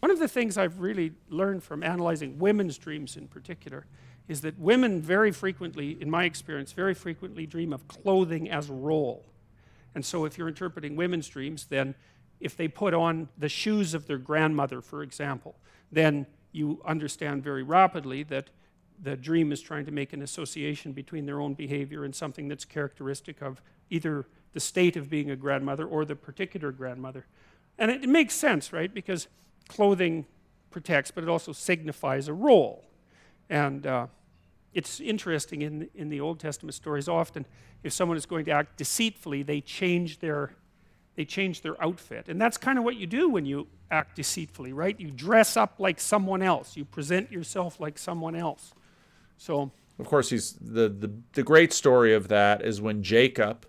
One 0.00 0.10
of 0.10 0.18
the 0.18 0.28
things 0.28 0.58
I've 0.58 0.80
really 0.80 1.12
learned 1.28 1.64
from 1.64 1.82
analyzing 1.82 2.38
women's 2.38 2.78
dreams 2.78 3.16
in 3.16 3.28
particular 3.28 3.86
is 4.28 4.40
that 4.40 4.58
women 4.58 5.00
very 5.00 5.30
frequently, 5.30 5.96
in 6.00 6.10
my 6.10 6.24
experience, 6.24 6.72
very 6.72 6.94
frequently 6.94 7.46
dream 7.46 7.72
of 7.72 7.86
clothing 7.88 8.50
as 8.50 8.68
a 8.68 8.72
role. 8.72 9.24
And 9.94 10.04
so 10.04 10.24
if 10.24 10.36
you're 10.36 10.48
interpreting 10.48 10.96
women's 10.96 11.28
dreams, 11.28 11.66
then 11.66 11.94
if 12.40 12.56
they 12.56 12.68
put 12.68 12.92
on 12.92 13.28
the 13.38 13.48
shoes 13.48 13.94
of 13.94 14.06
their 14.06 14.18
grandmother, 14.18 14.80
for 14.80 15.02
example, 15.02 15.54
then 15.90 16.26
you 16.52 16.82
understand 16.84 17.42
very 17.42 17.62
rapidly 17.62 18.22
that 18.24 18.50
the 19.02 19.16
dream 19.16 19.52
is 19.52 19.60
trying 19.60 19.84
to 19.84 19.92
make 19.92 20.12
an 20.12 20.22
association 20.22 20.92
between 20.92 21.26
their 21.26 21.40
own 21.40 21.54
behavior 21.54 22.04
and 22.04 22.14
something 22.14 22.48
that's 22.48 22.64
characteristic 22.64 23.42
of 23.42 23.62
either 23.90 24.26
the 24.52 24.60
state 24.60 24.96
of 24.96 25.10
being 25.10 25.30
a 25.30 25.36
grandmother 25.36 25.86
or 25.86 26.04
the 26.04 26.16
particular 26.16 26.72
grandmother. 26.72 27.26
And 27.78 27.90
it, 27.90 28.04
it 28.04 28.08
makes 28.08 28.34
sense, 28.34 28.72
right? 28.72 28.92
Because 28.92 29.28
clothing 29.68 30.26
protects, 30.70 31.10
but 31.10 31.22
it 31.22 31.28
also 31.28 31.52
signifies 31.52 32.28
a 32.28 32.32
role. 32.32 32.84
And 33.48 33.86
uh, 33.86 34.06
it's 34.74 35.00
interesting 35.00 35.62
in, 35.62 35.88
in 35.94 36.08
the 36.08 36.20
Old 36.20 36.40
Testament 36.40 36.74
stories, 36.74 37.08
often 37.08 37.46
if 37.82 37.92
someone 37.92 38.16
is 38.16 38.26
going 38.26 38.44
to 38.46 38.50
act 38.50 38.76
deceitfully, 38.76 39.42
they 39.42 39.60
change 39.60 40.18
their, 40.18 40.54
they 41.14 41.24
change 41.24 41.62
their 41.62 41.82
outfit. 41.82 42.28
And 42.28 42.40
that's 42.40 42.56
kind 42.56 42.78
of 42.78 42.84
what 42.84 42.96
you 42.96 43.06
do 43.06 43.28
when 43.28 43.46
you 43.46 43.68
act 43.90 44.16
deceitfully, 44.16 44.72
right? 44.72 44.98
You 44.98 45.10
dress 45.10 45.56
up 45.56 45.76
like 45.78 46.00
someone 46.00 46.42
else, 46.42 46.76
you 46.76 46.84
present 46.84 47.30
yourself 47.30 47.80
like 47.80 47.98
someone 47.98 48.34
else. 48.34 48.74
So, 49.38 49.70
of 49.98 50.06
course, 50.06 50.30
he's 50.30 50.52
the, 50.54 50.88
the, 50.88 51.12
the 51.32 51.42
great 51.42 51.72
story 51.72 52.14
of 52.14 52.28
that 52.28 52.62
is 52.62 52.80
when 52.80 53.02
Jacob 53.02 53.66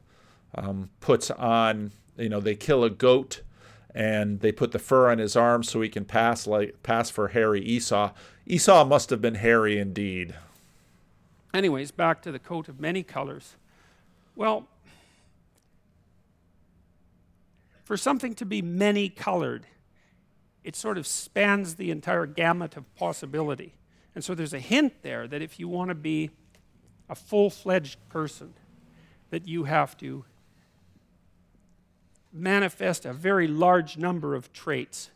um, 0.55 0.89
puts 0.99 1.29
on, 1.31 1.91
you 2.17 2.29
know, 2.29 2.39
they 2.39 2.55
kill 2.55 2.83
a 2.83 2.89
goat 2.89 3.41
and 3.93 4.41
they 4.41 4.51
put 4.51 4.71
the 4.71 4.79
fur 4.79 5.09
on 5.09 5.17
his 5.17 5.35
arm 5.35 5.63
so 5.63 5.81
he 5.81 5.89
can 5.89 6.05
pass 6.05 6.45
like 6.45 6.83
pass 6.83 7.09
for 7.09 7.29
hairy 7.29 7.61
Esau. 7.61 8.11
Esau 8.49 8.85
must 8.85 9.09
have 9.09 9.21
been 9.21 9.35
hairy 9.35 9.77
indeed. 9.77 10.33
Anyways, 11.53 11.91
back 11.91 12.21
to 12.21 12.31
the 12.31 12.39
coat 12.39 12.69
of 12.69 12.79
many 12.79 13.03
colors. 13.03 13.55
Well, 14.37 14.67
for 17.83 17.97
something 17.97 18.33
to 18.35 18.45
be 18.45 18.61
many 18.61 19.09
colored, 19.09 19.67
it 20.63 20.77
sort 20.77 20.97
of 20.97 21.05
spans 21.05 21.75
the 21.75 21.91
entire 21.91 22.25
gamut 22.25 22.77
of 22.77 22.95
possibility. 22.95 23.73
And 24.15 24.23
so 24.23 24.33
there's 24.33 24.53
a 24.53 24.59
hint 24.59 25.01
there 25.01 25.27
that 25.27 25.41
if 25.41 25.59
you 25.59 25.67
want 25.67 25.89
to 25.89 25.95
be 25.95 26.31
a 27.09 27.15
full 27.15 27.49
fledged 27.49 27.97
person, 28.07 28.53
that 29.29 29.45
you 29.45 29.65
have 29.65 29.97
to 29.97 30.23
manifest 32.31 33.05
a 33.05 33.11
very 33.11 33.47
large 33.47 33.97
number 33.97 34.35
of 34.35 34.53
traits. 34.53 35.09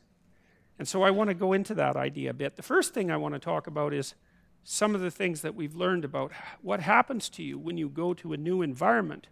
And 0.82 0.88
so 0.88 1.03
I 1.03 1.11
want 1.11 1.27
to 1.27 1.36
go 1.36 1.53
into 1.53 1.75
that 1.75 1.95
idea 1.95 2.32
a 2.32 2.34
bit. 2.34 2.55
The 2.55 2.63
first 2.63 2.91
thing 2.91 3.11
I 3.11 3.17
want 3.17 3.36
to 3.36 3.39
talk 3.39 3.67
about 3.67 3.93
is 3.93 4.15
some 4.63 4.95
of 4.95 5.01
the 5.01 5.11
things 5.11 5.43
that 5.43 5.53
we've 5.53 5.75
learned 5.75 6.03
about 6.03 6.32
what 6.63 6.79
happens 6.79 7.29
to 7.29 7.43
you 7.43 7.59
when 7.59 7.77
you 7.77 7.88
go 7.88 8.15
to 8.15 8.34
a 8.34 8.38
new 8.38 8.63
environment. 8.63 9.27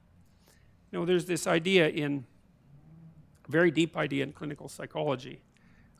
You 0.91 0.99
know, 0.99 1.05
there's 1.07 1.25
this 1.25 1.47
idea 1.47 1.87
in, 1.87 2.27
very 3.47 3.71
deep 3.71 3.97
idea 3.97 4.23
in 4.25 4.31
clinical 4.31 4.69
psychology, 4.69 5.41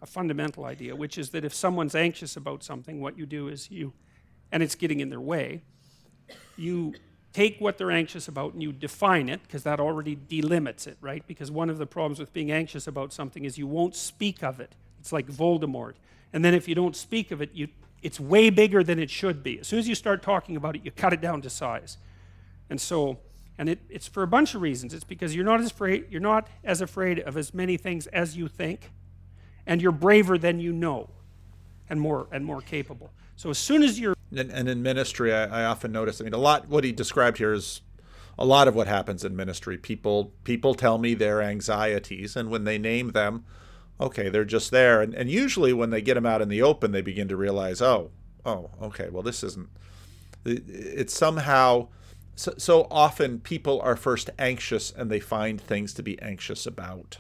a 0.04 0.06
fundamental 0.06 0.66
idea, 0.66 0.96
which 0.96 1.18
is 1.18 1.32
that 1.32 1.44
if 1.44 1.56
someone's 1.56 1.96
anxious 1.96 2.38
about 2.38 2.62
something, 2.62 3.02
what 3.02 3.18
you 3.18 3.26
do 3.26 3.48
is 3.48 3.72
you, 3.72 3.94
and 4.52 4.62
it's 4.62 4.76
getting 4.76 5.00
in 5.00 5.10
their 5.10 5.20
way, 5.20 5.64
you 6.58 6.94
take 7.34 7.58
what 7.58 7.80
they're 7.80 7.90
anxious 7.90 8.28
about 8.28 8.54
and 8.54 8.62
you 8.62 8.72
define 8.72 9.28
it, 9.28 9.42
because 9.42 9.64
that 9.64 9.80
already 9.80 10.16
delimits 10.16 10.86
it, 10.86 11.00
right? 11.02 11.26
Because 11.26 11.50
one 11.50 11.72
of 11.72 11.80
the 11.80 11.88
problems 11.88 12.20
with 12.20 12.34
being 12.34 12.52
anxious 12.52 12.86
about 12.86 13.12
something 13.12 13.46
is 13.46 13.58
you 13.58 13.66
won't 13.66 13.96
speak 13.96 14.44
of 14.44 14.60
it. 14.60 14.76
It's 15.00 15.12
like 15.12 15.28
Voldemort. 15.28 15.94
And 16.34 16.44
then 16.44 16.54
if 16.54 16.68
you 16.68 16.76
don't 16.76 16.96
speak 16.96 17.32
of 17.32 17.42
it, 17.42 17.52
you, 17.54 17.68
it's 18.02 18.20
way 18.20 18.50
bigger 18.50 18.84
than 18.84 19.00
it 19.00 19.10
should 19.10 19.44
be. 19.44 19.60
As 19.60 19.68
soon 19.68 19.80
as 19.80 19.88
you 19.88 19.96
start 19.96 20.22
talking 20.22 20.56
about 20.56 20.76
it, 20.76 20.86
you 20.86 20.92
cut 20.92 21.14
it 21.14 21.22
down 21.22 21.42
to 21.42 21.50
size. 21.50 21.98
And 22.70 22.80
so, 22.80 23.20
and 23.58 23.68
it, 23.70 23.80
it's 23.90 24.08
for 24.08 24.24
a 24.24 24.28
bunch 24.28 24.56
of 24.56 24.62
reasons. 24.62 24.94
It's 24.94 25.04
because 25.04 25.36
you're 25.36 25.46
not 25.46 25.60
as 25.60 25.72
afraid, 25.72 26.06
you're 26.10 26.22
not 26.22 26.48
as 26.64 26.82
afraid 26.82 27.20
of 27.20 27.36
as 27.36 27.54
many 27.54 27.78
things 27.78 28.08
as 28.08 28.38
you 28.38 28.48
think, 28.48 28.92
and 29.66 29.82
you're 29.82 29.92
braver 29.92 30.38
than 30.38 30.60
you 30.60 30.72
know, 30.72 31.10
and 31.90 32.00
more 32.00 32.28
and 32.32 32.46
more 32.46 32.62
capable. 32.62 33.12
So 33.36 33.50
as 33.50 33.58
soon 33.58 33.84
as 33.84 34.00
you're 34.00 34.16
and, 34.36 34.52
and 34.52 34.70
in 34.70 34.84
ministry, 34.84 35.34
I, 35.34 35.64
I 35.64 35.66
often 35.66 35.92
notice. 35.92 36.22
I 36.22 36.24
mean, 36.24 36.34
a 36.34 36.38
lot. 36.38 36.70
What 36.70 36.84
he 36.84 36.92
described 36.92 37.38
here 37.38 37.54
is 37.54 37.82
a 38.38 38.46
lot 38.46 38.68
of 38.68 38.76
what 38.76 38.88
happens 38.88 39.26
in 39.26 39.36
ministry. 39.36 39.78
People 39.78 40.34
people 40.44 40.76
tell 40.76 40.98
me 40.98 41.14
their 41.14 41.42
anxieties, 41.42 42.36
and 42.36 42.50
when 42.50 42.64
they 42.64 42.78
name 42.78 43.12
them, 43.12 43.46
okay, 44.00 44.30
they're 44.30 44.46
just 44.46 44.72
there. 44.72 45.02
And, 45.02 45.14
and 45.14 45.30
usually 45.30 45.74
when 45.74 45.90
they 45.90 46.02
get 46.02 46.14
them 46.16 46.26
out 46.26 46.42
in 46.42 46.50
the 46.50 46.62
open, 46.62 46.92
they 46.92 47.02
begin 47.02 47.28
to 47.28 47.36
realize, 47.36 47.82
oh, 47.82 48.12
oh, 48.46 48.70
okay, 48.82 49.10
well, 49.10 49.24
this 49.24 49.44
isn't. 49.44 49.70
It's 50.46 51.14
somehow 51.14 51.90
so, 52.40 52.54
so 52.58 52.88
often 52.90 53.42
people 53.42 53.82
are 53.82 53.98
first 53.98 54.30
anxious 54.40 54.92
and 54.92 55.12
they 55.12 55.20
find 55.20 55.60
things 55.60 55.94
to 55.96 56.02
be 56.02 56.18
anxious 56.22 56.66
about. 56.66 57.18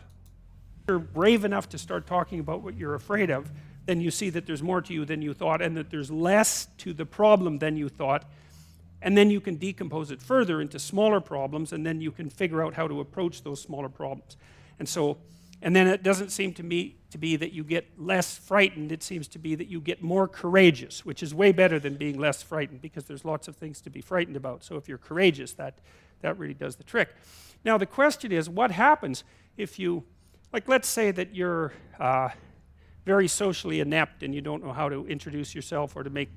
You're 0.87 0.99
brave 0.99 1.43
enough 1.43 1.67
to 1.69 1.77
start 1.77 2.07
talking 2.07 2.39
about 2.39 2.61
what 2.61 2.77
you're 2.77 2.95
afraid 2.95 3.29
of, 3.29 3.51
then 3.85 3.99
you 3.99 4.11
see 4.11 4.29
that 4.29 4.45
there's 4.45 4.63
more 4.63 4.81
to 4.81 4.93
you 4.93 5.03
than 5.03 5.21
you 5.21 5.33
thought 5.33 5.61
and 5.61 5.75
that 5.75 5.89
there's 5.89 6.09
less 6.09 6.69
to 6.77 6.93
the 6.93 7.05
problem 7.05 7.59
than 7.59 7.75
you 7.75 7.89
thought. 7.89 8.23
And 9.01 9.17
then 9.17 9.29
you 9.29 9.41
can 9.41 9.57
decompose 9.57 10.09
it 10.09 10.21
further 10.21 10.61
into 10.61 10.79
smaller 10.79 11.19
problems, 11.19 11.73
and 11.73 11.85
then 11.85 11.99
you 11.99 12.11
can 12.13 12.29
figure 12.29 12.63
out 12.63 12.75
how 12.75 12.87
to 12.87 13.01
approach 13.01 13.43
those 13.43 13.61
smaller 13.61 13.89
problems. 13.89 14.37
And 14.77 14.87
so 14.87 15.17
and 15.61 15.75
then 15.75 15.87
it 15.87 16.03
doesn't 16.03 16.29
seem 16.29 16.53
to 16.53 16.63
me 16.63 16.95
to 17.11 17.17
be 17.17 17.35
that 17.35 17.51
you 17.51 17.63
get 17.63 17.87
less 17.97 18.37
frightened, 18.37 18.91
it 18.91 19.03
seems 19.03 19.27
to 19.29 19.39
be 19.39 19.55
that 19.55 19.67
you 19.67 19.81
get 19.81 20.01
more 20.01 20.27
courageous, 20.27 21.05
which 21.05 21.21
is 21.21 21.33
way 21.33 21.51
better 21.51 21.79
than 21.79 21.95
being 21.95 22.17
less 22.17 22.41
frightened 22.41 22.81
because 22.81 23.05
there's 23.05 23.25
lots 23.25 23.47
of 23.47 23.55
things 23.55 23.81
to 23.81 23.89
be 23.89 23.99
frightened 23.99 24.37
about. 24.37 24.63
So 24.63 24.77
if 24.77 24.87
you're 24.87 24.97
courageous, 24.97 25.53
that, 25.53 25.79
that 26.21 26.37
really 26.37 26.53
does 26.53 26.77
the 26.77 26.83
trick. 26.83 27.09
Now, 27.65 27.77
the 27.77 27.85
question 27.85 28.31
is 28.31 28.49
what 28.49 28.71
happens 28.71 29.23
if 29.57 29.77
you, 29.77 30.03
like, 30.53 30.67
let's 30.69 30.87
say 30.87 31.11
that 31.11 31.35
you're 31.35 31.73
uh, 31.99 32.29
very 33.05 33.27
socially 33.27 33.81
inept 33.81 34.23
and 34.23 34.33
you 34.33 34.39
don't 34.39 34.63
know 34.63 34.71
how 34.71 34.87
to 34.87 35.05
introduce 35.07 35.53
yourself 35.53 35.95
or 35.95 36.03
to 36.03 36.09
make 36.09 36.29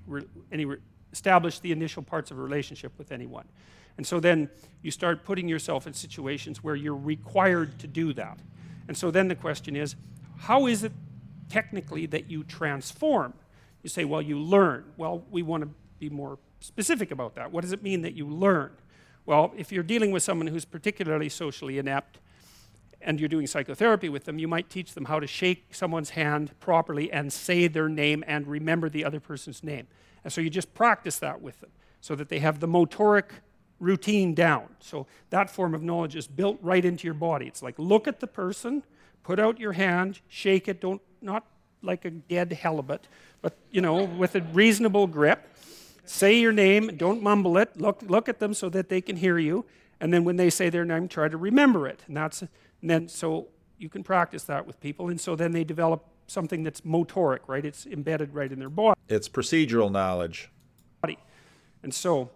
any, 0.51 0.67
establish 1.13 1.61
the 1.61 1.71
initial 1.71 2.03
parts 2.03 2.31
of 2.31 2.39
a 2.39 2.43
relationship 2.43 2.93
with 2.99 3.13
anyone. 3.13 3.47
And 3.99 4.07
so 4.07 4.19
then 4.19 4.49
you 4.81 4.91
start 4.91 5.25
putting 5.25 5.49
yourself 5.49 5.87
in 5.87 5.93
situations 5.93 6.65
where 6.65 6.75
you're 6.75 6.97
required 6.97 7.79
to 7.81 7.87
do 7.87 8.13
that. 8.15 8.39
And 8.89 8.97
so 8.97 9.11
then 9.11 9.29
the 9.29 9.35
question 9.35 9.77
is, 9.77 9.97
how 10.39 10.67
is 10.67 10.83
it 10.83 10.93
technically 11.49 12.07
that 12.07 12.31
you 12.31 12.45
transform? 12.45 13.35
You 13.83 13.89
say, 13.89 14.05
well, 14.05 14.23
you 14.23 14.39
learn. 14.39 14.85
Well, 14.97 15.25
we 15.31 15.43
want 15.43 15.65
to 15.65 15.71
be 15.99 16.11
more 16.11 16.39
specific 16.61 17.11
about 17.11 17.35
that. 17.35 17.53
What 17.53 17.63
does 17.63 17.73
it 17.73 17.83
mean 17.83 18.03
that 18.03 18.15
you 18.15 18.27
learn? 18.27 18.73
Well, 19.27 19.53
if 19.57 19.71
you're 19.71 19.83
dealing 19.83 20.11
with 20.11 20.23
someone 20.23 20.49
who's 20.49 20.65
particularly 20.65 21.29
socially 21.29 21.79
inept 21.79 22.19
and 23.01 23.21
you're 23.21 23.29
doing 23.29 23.47
psychotherapy 23.47 24.09
with 24.09 24.25
them, 24.25 24.39
you 24.39 24.49
might 24.49 24.71
teach 24.71 24.95
them 24.95 25.07
how 25.07 25.21
to 25.21 25.27
shake 25.27 25.75
someone's 25.75 26.11
hand 26.11 26.59
properly 26.61 27.13
and 27.13 27.33
say 27.33 27.69
their 27.69 27.89
name 27.89 28.25
and 28.27 28.47
remember 28.47 28.89
the 28.89 29.05
other 29.05 29.21
person's 29.21 29.63
name. 29.63 29.87
And 30.25 30.33
so 30.33 30.41
you 30.41 30.51
just 30.51 30.75
practice 30.75 31.19
that 31.19 31.41
with 31.41 31.61
them 31.61 31.71
so 32.01 32.15
that 32.15 32.29
they 32.29 32.41
have 32.41 32.61
the 32.61 32.69
motoric 32.69 33.31
routine 33.83 34.33
down. 34.33 34.69
So 34.79 35.07
that 35.31 35.51
form 35.51 35.75
of 35.75 35.83
knowledge 35.83 36.15
is 36.15 36.29
built 36.29 36.59
right 36.63 36.85
into 36.85 37.07
your 37.07 37.15
body. 37.15 37.47
It's 37.47 37.63
like 37.63 37.75
look 37.79 38.07
at 38.07 38.21
the 38.21 38.29
person, 38.29 38.85
put 39.25 39.41
out 39.41 39.59
your 39.59 39.73
hand, 39.73 40.21
shake 40.29 40.69
it, 40.69 40.81
don't 40.81 41.03
not 41.21 41.45
like 41.83 42.05
a 42.05 42.11
dead 42.11 42.53
halibut, 42.53 43.09
but 43.43 43.57
you 43.73 43.81
know, 43.81 44.05
with 44.05 44.37
a 44.37 44.41
reasonable 44.41 45.07
grip. 45.09 45.49
Say 46.05 46.39
your 46.39 46.53
name, 46.53 46.97
don't 46.97 47.23
mumble 47.23 47.59
it. 47.59 47.77
Look 47.77 48.03
look 48.07 48.29
at 48.29 48.39
them 48.39 48.55
so 48.55 48.69
that 48.71 48.89
they 48.89 49.01
can 49.01 49.17
hear 49.17 49.39
you. 49.39 49.65
And 50.01 50.13
then 50.13 50.25
when 50.25 50.37
they 50.37 50.51
say 50.51 50.71
their 50.71 50.85
name, 50.85 51.09
try 51.09 51.29
to 51.29 51.37
remember 51.37 51.87
it. 51.87 52.03
And 52.07 52.17
that's 52.17 52.43
and 52.43 52.51
then 52.83 53.09
so 53.09 53.49
you 53.79 53.89
can 53.89 54.05
practice 54.05 54.45
that 54.45 54.65
with 54.65 54.81
people 54.81 55.09
and 55.09 55.21
so 55.21 55.35
then 55.35 55.51
they 55.51 55.65
develop 55.65 56.07
something 56.29 56.63
that's 56.63 56.83
motoric, 56.83 57.41
right? 57.49 57.65
It's 57.65 57.85
embedded 57.85 58.33
right 58.33 58.51
in 58.51 58.61
their 58.61 58.71
body. 58.71 58.99
It's 59.09 59.29
procedural 59.29 59.91
knowledge. 59.91 60.51
And 61.83 61.93
so 61.93 62.31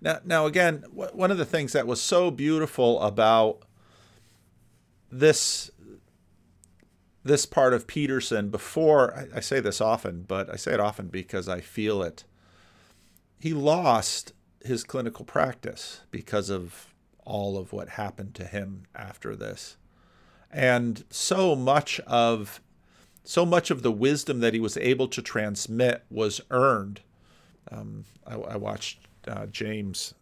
now, 0.00 0.20
now 0.24 0.46
again, 0.46 0.84
one 0.92 1.30
of 1.30 1.38
the 1.38 1.44
things 1.44 1.72
that 1.72 1.86
was 1.86 2.00
so 2.00 2.30
beautiful 2.30 3.00
about 3.00 3.62
this 5.10 5.70
this 7.22 7.44
part 7.44 7.74
of 7.74 7.88
Peterson 7.88 8.50
before 8.50 9.12
I, 9.12 9.38
I 9.38 9.40
say 9.40 9.58
this 9.58 9.80
often, 9.80 10.22
but 10.22 10.48
I 10.48 10.54
say 10.54 10.74
it 10.74 10.80
often 10.80 11.08
because 11.08 11.48
I 11.48 11.60
feel 11.60 12.00
it. 12.02 12.22
He 13.40 13.52
lost 13.52 14.32
his 14.64 14.84
clinical 14.84 15.24
practice 15.24 16.02
because 16.10 16.50
of 16.50 16.94
all 17.24 17.58
of 17.58 17.72
what 17.72 17.90
happened 17.90 18.34
to 18.36 18.44
him 18.44 18.84
after 18.94 19.34
this. 19.34 19.76
And 20.50 21.04
so 21.10 21.56
much 21.56 22.00
of 22.00 22.60
so 23.24 23.44
much 23.44 23.72
of 23.72 23.82
the 23.82 23.90
wisdom 23.90 24.38
that 24.38 24.54
he 24.54 24.60
was 24.60 24.76
able 24.76 25.08
to 25.08 25.20
transmit 25.20 26.04
was 26.08 26.40
earned. 26.52 27.00
Um, 27.72 28.04
I, 28.24 28.34
I, 28.36 28.56
watched 28.56 29.00
uh, 29.26 29.46
James 29.46 30.14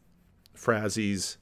Frazee's. 0.55 1.39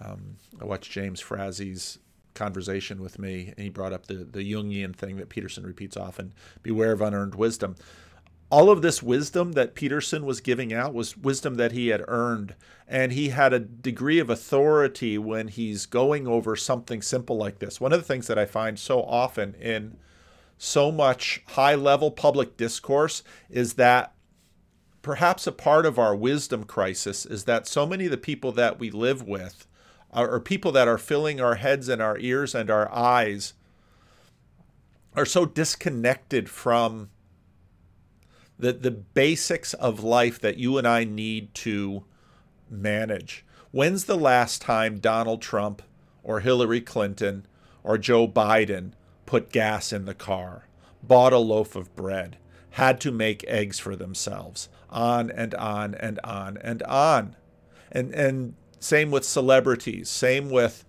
Um, 0.00 0.36
I 0.60 0.64
watched 0.64 0.90
James 0.90 1.20
Frazee's 1.20 1.98
conversation 2.34 3.02
with 3.02 3.18
me, 3.18 3.52
and 3.56 3.58
he 3.58 3.68
brought 3.68 3.92
up 3.92 4.06
the 4.06 4.14
the 4.16 4.52
Jungian 4.52 4.94
thing 4.94 5.16
that 5.16 5.28
Peterson 5.28 5.66
repeats 5.66 5.96
often: 5.96 6.32
"Beware 6.62 6.92
of 6.92 7.00
unearned 7.00 7.34
wisdom." 7.34 7.76
All 8.50 8.70
of 8.70 8.80
this 8.80 9.02
wisdom 9.02 9.52
that 9.52 9.74
Peterson 9.74 10.24
was 10.24 10.40
giving 10.40 10.72
out 10.72 10.94
was 10.94 11.18
wisdom 11.18 11.56
that 11.56 11.72
he 11.72 11.88
had 11.88 12.02
earned, 12.08 12.54
and 12.86 13.12
he 13.12 13.28
had 13.28 13.52
a 13.52 13.60
degree 13.60 14.18
of 14.18 14.30
authority 14.30 15.18
when 15.18 15.48
he's 15.48 15.84
going 15.84 16.26
over 16.26 16.56
something 16.56 17.02
simple 17.02 17.36
like 17.36 17.58
this. 17.58 17.78
One 17.78 17.92
of 17.92 18.00
the 18.00 18.06
things 18.06 18.26
that 18.26 18.38
I 18.38 18.46
find 18.46 18.78
so 18.78 19.02
often 19.02 19.54
in 19.54 19.98
so 20.56 20.90
much 20.90 21.42
high 21.48 21.74
level 21.74 22.10
public 22.10 22.56
discourse 22.56 23.22
is 23.50 23.74
that 23.74 24.14
perhaps 25.08 25.46
a 25.46 25.52
part 25.52 25.86
of 25.86 25.98
our 25.98 26.14
wisdom 26.14 26.64
crisis 26.64 27.24
is 27.24 27.44
that 27.44 27.66
so 27.66 27.86
many 27.86 28.04
of 28.04 28.10
the 28.10 28.18
people 28.18 28.52
that 28.52 28.78
we 28.78 28.90
live 28.90 29.26
with 29.26 29.66
are, 30.12 30.32
are 30.32 30.38
people 30.38 30.70
that 30.70 30.86
are 30.86 30.98
filling 30.98 31.40
our 31.40 31.54
heads 31.54 31.88
and 31.88 32.02
our 32.02 32.18
ears 32.18 32.54
and 32.54 32.68
our 32.68 32.94
eyes 32.94 33.54
are 35.16 35.24
so 35.24 35.46
disconnected 35.46 36.50
from 36.50 37.08
the, 38.58 38.70
the 38.70 38.90
basics 38.90 39.72
of 39.72 40.04
life 40.04 40.38
that 40.40 40.58
you 40.58 40.76
and 40.76 40.86
I 40.86 41.04
need 41.04 41.54
to 41.54 42.04
manage. 42.68 43.46
When's 43.70 44.04
the 44.04 44.18
last 44.18 44.60
time 44.60 44.98
Donald 44.98 45.40
Trump 45.40 45.80
or 46.22 46.40
Hillary 46.40 46.82
Clinton 46.82 47.46
or 47.82 47.96
Joe 47.96 48.28
Biden 48.28 48.92
put 49.24 49.52
gas 49.52 49.90
in 49.90 50.04
the 50.04 50.12
car, 50.12 50.68
bought 51.02 51.32
a 51.32 51.38
loaf 51.38 51.76
of 51.76 51.96
bread, 51.96 52.36
had 52.72 53.00
to 53.00 53.10
make 53.10 53.42
eggs 53.48 53.78
for 53.78 53.96
themselves, 53.96 54.68
on 54.90 55.30
and 55.30 55.54
on 55.54 55.94
and 55.94 56.20
on 56.24 56.56
and 56.58 56.82
on. 56.84 57.36
And 57.90 58.12
and 58.12 58.54
same 58.80 59.10
with 59.10 59.24
celebrities, 59.24 60.08
same 60.08 60.50
with 60.50 60.84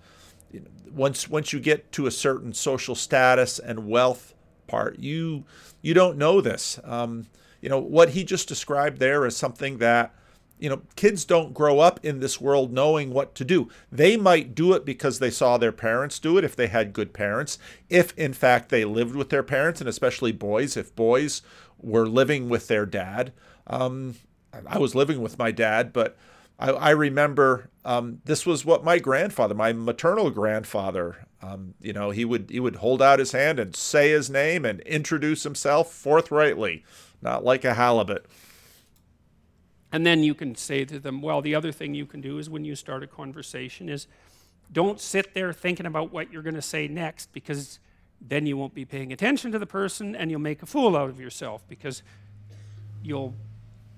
once 0.91 1.29
once 1.29 1.53
you 1.53 1.59
get 1.59 1.91
to 1.93 2.07
a 2.07 2.11
certain 2.11 2.53
social 2.53 2.95
status 2.95 3.59
and 3.59 3.87
wealth 3.87 4.33
part, 4.67 4.99
you 4.99 5.45
you 5.81 5.93
don't 5.93 6.17
know 6.17 6.41
this. 6.41 6.79
Um, 6.83 7.27
you 7.61 7.69
know 7.69 7.79
what 7.79 8.09
he 8.09 8.23
just 8.23 8.47
described 8.47 8.99
there 8.99 9.25
is 9.25 9.35
something 9.35 9.77
that 9.79 10.13
you 10.59 10.69
know 10.69 10.81
kids 10.95 11.25
don't 11.25 11.53
grow 11.53 11.79
up 11.79 12.03
in 12.03 12.19
this 12.19 12.39
world 12.39 12.71
knowing 12.71 13.11
what 13.11 13.33
to 13.35 13.45
do 13.45 13.69
they 13.91 14.17
might 14.17 14.55
do 14.55 14.73
it 14.73 14.85
because 14.85 15.19
they 15.19 15.31
saw 15.31 15.57
their 15.57 15.71
parents 15.71 16.19
do 16.19 16.37
it 16.37 16.43
if 16.43 16.55
they 16.55 16.67
had 16.67 16.93
good 16.93 17.13
parents 17.13 17.57
if 17.89 18.17
in 18.17 18.33
fact 18.33 18.69
they 18.69 18.85
lived 18.85 19.15
with 19.15 19.29
their 19.29 19.43
parents 19.43 19.79
and 19.79 19.89
especially 19.89 20.31
boys 20.31 20.75
if 20.75 20.95
boys 20.95 21.41
were 21.77 22.07
living 22.07 22.49
with 22.49 22.67
their 22.67 22.85
dad 22.85 23.31
um, 23.69 24.15
I 24.67 24.77
was 24.77 24.95
living 24.95 25.21
with 25.21 25.37
my 25.37 25.51
dad, 25.51 25.93
but 25.93 26.17
I, 26.57 26.71
I 26.71 26.89
remember 26.91 27.69
um, 27.85 28.21
this 28.25 28.45
was 28.45 28.65
what 28.65 28.83
my 28.83 28.99
grandfather, 28.99 29.53
my 29.53 29.73
maternal 29.73 30.29
grandfather, 30.29 31.27
um, 31.41 31.75
you 31.79 31.93
know, 31.93 32.09
he 32.09 32.25
would 32.25 32.49
he 32.49 32.59
would 32.59 32.77
hold 32.77 33.01
out 33.01 33.19
his 33.19 33.31
hand 33.31 33.59
and 33.59 33.75
say 33.75 34.09
his 34.09 34.29
name 34.29 34.65
and 34.65 34.81
introduce 34.81 35.43
himself 35.43 35.91
forthrightly, 35.91 36.83
not 37.21 37.43
like 37.43 37.63
a 37.63 37.75
halibut. 37.75 38.25
And 39.91 40.05
then 40.05 40.21
you 40.21 40.35
can 40.35 40.55
say 40.55 40.85
to 40.85 40.99
them, 40.99 41.21
well, 41.21 41.41
the 41.41 41.55
other 41.55 41.71
thing 41.71 41.95
you 41.95 42.05
can 42.05 42.21
do 42.21 42.37
is 42.37 42.49
when 42.49 42.63
you 42.63 42.75
start 42.75 43.01
a 43.03 43.07
conversation 43.07 43.89
is 43.89 44.07
don't 44.71 44.99
sit 44.99 45.33
there 45.33 45.51
thinking 45.51 45.85
about 45.85 46.11
what 46.11 46.31
you're 46.31 46.43
going 46.43 46.55
to 46.55 46.61
say 46.61 46.87
next 46.87 47.31
because 47.33 47.79
then 48.21 48.45
you 48.45 48.55
won't 48.55 48.75
be 48.75 48.85
paying 48.85 49.11
attention 49.11 49.51
to 49.51 49.57
the 49.57 49.65
person 49.65 50.15
and 50.15 50.29
you'll 50.29 50.39
make 50.39 50.61
a 50.61 50.67
fool 50.67 50.95
out 50.95 51.09
of 51.09 51.19
yourself 51.19 51.63
because 51.67 52.03
you'll 53.01 53.33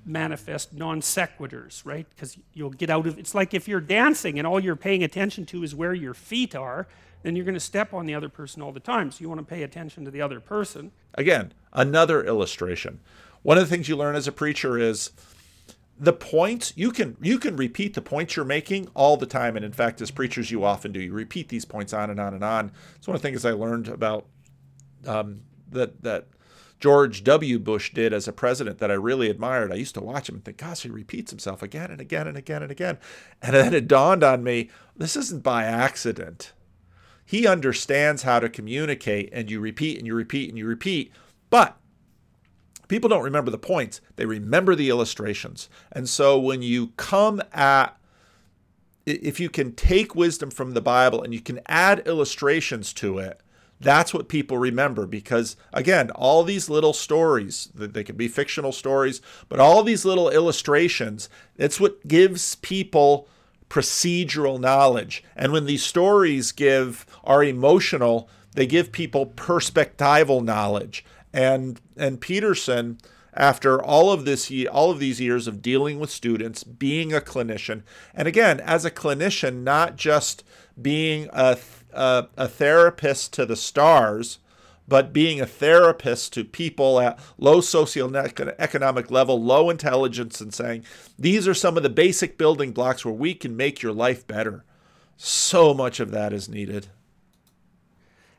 manifest 0.05 0.73
non 0.73 1.01
sequiturs, 1.01 1.85
right? 1.85 2.07
Because 2.09 2.37
you'll 2.53 2.71
get 2.71 2.89
out 2.89 3.07
of 3.07 3.17
it's 3.17 3.35
like 3.35 3.53
if 3.53 3.67
you're 3.67 3.81
dancing 3.81 4.37
and 4.37 4.47
all 4.47 4.59
you're 4.59 4.75
paying 4.75 5.03
attention 5.03 5.45
to 5.47 5.63
is 5.63 5.75
where 5.75 5.93
your 5.93 6.13
feet 6.13 6.55
are, 6.55 6.87
then 7.23 7.35
you're 7.35 7.45
going 7.45 7.53
to 7.53 7.59
step 7.59 7.93
on 7.93 8.05
the 8.05 8.15
other 8.15 8.29
person 8.29 8.61
all 8.61 8.71
the 8.71 8.79
time. 8.79 9.11
So 9.11 9.21
you 9.21 9.29
want 9.29 9.39
to 9.39 9.45
pay 9.45 9.63
attention 9.63 10.05
to 10.05 10.11
the 10.11 10.21
other 10.21 10.39
person. 10.39 10.91
Again, 11.15 11.53
another 11.73 12.23
illustration. 12.23 12.99
One 13.43 13.57
of 13.57 13.63
the 13.63 13.75
things 13.75 13.89
you 13.89 13.95
learn 13.95 14.15
as 14.15 14.27
a 14.27 14.31
preacher 14.31 14.77
is 14.77 15.11
the 15.99 16.13
points 16.13 16.73
you 16.75 16.91
can 16.91 17.15
you 17.21 17.37
can 17.37 17.55
repeat 17.55 17.93
the 17.93 18.01
points 18.01 18.35
you're 18.35 18.43
making 18.43 18.87
all 18.95 19.17
the 19.17 19.27
time 19.27 19.55
and 19.55 19.63
in 19.63 19.71
fact 19.71 20.01
as 20.01 20.09
preachers 20.09 20.49
you 20.49 20.63
often 20.63 20.91
do 20.91 20.99
you 20.99 21.13
repeat 21.13 21.47
these 21.49 21.63
points 21.63 21.93
on 21.93 22.09
and 22.09 22.19
on 22.19 22.33
and 22.33 22.43
on 22.43 22.71
it's 22.95 23.07
one 23.07 23.13
of 23.13 23.21
the 23.21 23.27
things 23.27 23.45
i 23.45 23.51
learned 23.51 23.87
about 23.87 24.25
um, 25.05 25.41
that 25.69 26.01
that 26.01 26.25
george 26.81 27.23
w. 27.23 27.59
Bush 27.59 27.93
did 27.93 28.11
as 28.11 28.27
a 28.27 28.33
president 28.33 28.79
that 28.79 28.91
i 28.91 28.95
really 28.95 29.29
admired. 29.29 29.71
I 29.71 29.75
used 29.75 29.93
to 29.95 30.01
watch 30.01 30.27
him 30.27 30.35
and 30.35 30.43
think 30.43 30.57
gosh 30.57 30.81
he 30.81 30.89
repeats 30.89 31.31
himself 31.31 31.61
again 31.61 31.91
and 31.91 32.01
again 32.01 32.27
and 32.27 32.35
again 32.35 32.63
and 32.63 32.71
again. 32.71 32.97
And 33.41 33.55
then 33.55 33.73
it 33.73 33.87
dawned 33.87 34.23
on 34.23 34.43
me 34.43 34.69
this 34.97 35.15
isn't 35.15 35.43
by 35.43 35.63
accident. 35.63 36.51
He 37.23 37.47
understands 37.47 38.23
how 38.23 38.39
to 38.39 38.49
communicate 38.49 39.29
and 39.31 39.49
you 39.49 39.59
repeat 39.59 39.97
and 39.99 40.07
you 40.07 40.15
repeat 40.15 40.49
and 40.49 40.57
you 40.57 40.65
repeat. 40.65 41.13
But 41.49 41.77
people 42.87 43.09
don't 43.09 43.23
remember 43.23 43.51
the 43.51 43.57
points, 43.57 44.01
they 44.15 44.25
remember 44.25 44.75
the 44.75 44.89
illustrations. 44.89 45.69
And 45.91 46.09
so 46.09 46.37
when 46.39 46.61
you 46.61 46.87
come 46.97 47.41
at 47.53 47.95
if 49.05 49.39
you 49.39 49.49
can 49.49 49.73
take 49.73 50.15
wisdom 50.15 50.51
from 50.51 50.73
the 50.73 50.81
Bible 50.81 51.23
and 51.23 51.33
you 51.33 51.41
can 51.41 51.59
add 51.67 52.03
illustrations 52.05 52.93
to 52.93 53.17
it, 53.17 53.41
that's 53.81 54.13
what 54.13 54.29
people 54.29 54.57
remember 54.57 55.05
because 55.05 55.55
again 55.73 56.09
all 56.11 56.43
these 56.43 56.69
little 56.69 56.93
stories 56.93 57.69
they 57.73 58.03
can 58.03 58.15
be 58.15 58.27
fictional 58.27 58.71
stories 58.71 59.21
but 59.49 59.59
all 59.59 59.83
these 59.83 60.05
little 60.05 60.29
illustrations 60.29 61.29
it's 61.57 61.79
what 61.79 62.07
gives 62.07 62.55
people 62.55 63.27
procedural 63.71 64.59
knowledge. 64.59 65.23
And 65.33 65.53
when 65.53 65.65
these 65.65 65.83
stories 65.83 66.51
give 66.51 67.05
are 67.23 67.43
emotional 67.43 68.29
they 68.53 68.67
give 68.67 68.91
people 68.91 69.27
perspectival 69.27 70.43
knowledge. 70.43 71.05
And 71.31 71.79
and 71.95 72.19
Peterson 72.19 72.97
after 73.33 73.81
all 73.81 74.11
of 74.11 74.25
this 74.25 74.51
all 74.69 74.91
of 74.91 74.99
these 74.99 75.21
years 75.21 75.47
of 75.47 75.61
dealing 75.61 75.99
with 75.99 76.09
students 76.09 76.65
being 76.65 77.13
a 77.13 77.21
clinician 77.21 77.83
and 78.13 78.27
again 78.27 78.59
as 78.59 78.83
a 78.83 78.91
clinician 78.91 79.63
not 79.63 79.95
just 79.95 80.43
being 80.79 81.29
a, 81.31 81.57
a, 81.93 82.27
a 82.37 82.47
therapist 82.47 83.33
to 83.33 83.45
the 83.45 83.55
stars 83.55 84.39
but 84.91 85.13
being 85.13 85.39
a 85.39 85.45
therapist 85.45 86.33
to 86.33 86.43
people 86.43 86.99
at 86.99 87.17
low 87.37 87.61
socioeconomic 87.61 89.09
level, 89.09 89.41
low 89.41 89.69
intelligence, 89.69 90.41
and 90.41 90.53
saying, 90.53 90.83
these 91.17 91.47
are 91.47 91.53
some 91.53 91.77
of 91.77 91.83
the 91.83 91.89
basic 91.89 92.37
building 92.37 92.73
blocks 92.73 93.05
where 93.05 93.13
we 93.13 93.33
can 93.33 93.55
make 93.55 93.81
your 93.81 93.93
life 93.93 94.27
better. 94.27 94.65
So 95.15 95.73
much 95.73 96.01
of 96.01 96.11
that 96.11 96.33
is 96.33 96.49
needed. 96.49 96.87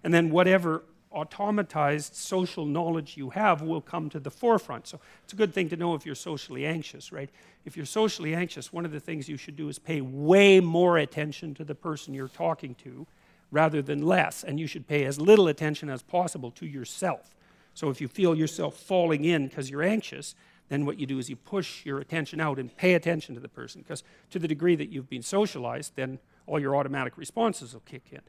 And 0.05 0.13
then, 0.13 0.31
whatever 0.31 0.85
automatized 1.17 2.15
social 2.15 2.67
knowledge 2.67 3.17
you 3.17 3.31
have 3.31 3.63
will 3.63 3.81
come 3.81 4.11
to 4.11 4.21
the 4.21 4.31
forefront. 4.31 4.87
So 4.87 5.01
it's 5.25 5.33
a 5.33 5.37
good 5.37 5.55
thing 5.55 5.71
to 5.71 5.77
know 5.77 5.95
if 5.95 6.05
you're 6.05 6.15
socially 6.15 6.67
anxious, 6.67 7.13
right? 7.13 7.31
If 7.65 7.79
you're 7.79 7.87
socially 7.87 8.35
anxious, 8.35 8.73
one 8.75 8.85
of 8.85 8.93
the 8.93 9.01
things 9.01 9.27
you 9.27 9.39
should 9.39 9.57
do 9.57 9.71
is 9.71 9.79
pay 9.79 10.03
way 10.03 10.61
more 10.61 10.99
attention 10.99 11.55
to 11.55 11.65
the 11.65 11.75
person 11.75 12.13
you're 12.13 12.29
talking 12.29 12.75
to 12.77 13.07
rather 13.53 13.81
than 13.81 14.03
less. 14.03 14.43
And 14.43 14.59
you 14.59 14.67
should 14.67 14.89
pay 14.89 15.05
as 15.05 15.21
little 15.21 15.47
attention 15.47 15.89
as 15.89 16.03
possible 16.03 16.51
to 16.53 16.67
yourself. 16.67 17.37
So 17.75 17.89
if 17.91 18.01
you 18.01 18.09
feel 18.09 18.35
yourself 18.35 18.77
falling 18.77 19.25
in 19.25 19.47
because 19.47 19.71
you're 19.71 19.85
anxious, 19.85 20.35
then 20.69 20.85
what 20.87 20.99
you 20.99 21.07
do 21.07 21.19
is 21.19 21.31
you 21.31 21.37
push 21.37 21.85
your 21.85 22.01
attention 22.01 22.41
out 22.41 22.59
and 22.59 22.75
pay 22.77 22.95
attention 22.95 23.35
to 23.35 23.41
the 23.41 23.49
person. 23.49 23.83
Because 23.83 24.03
to 24.31 24.39
the 24.39 24.49
degree 24.49 24.75
that 24.75 24.89
you've 24.89 25.09
been 25.09 25.23
socialized, 25.23 25.93
then 25.95 26.19
all 26.47 26.59
your 26.59 26.75
automatic 26.75 27.17
responses 27.17 27.75
will 27.75 27.83
kick 27.83 28.05
in. 28.11 28.23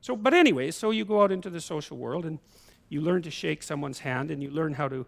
So, 0.00 0.16
but 0.16 0.34
anyway, 0.34 0.70
so 0.70 0.90
you 0.90 1.04
go 1.04 1.22
out 1.22 1.32
into 1.32 1.50
the 1.50 1.60
social 1.60 1.96
world 1.96 2.24
and 2.24 2.38
you 2.88 3.00
learn 3.00 3.22
to 3.22 3.30
shake 3.30 3.62
someone's 3.62 4.00
hand 4.00 4.30
and 4.30 4.42
you 4.42 4.50
learn 4.50 4.74
how 4.74 4.88
to 4.88 5.06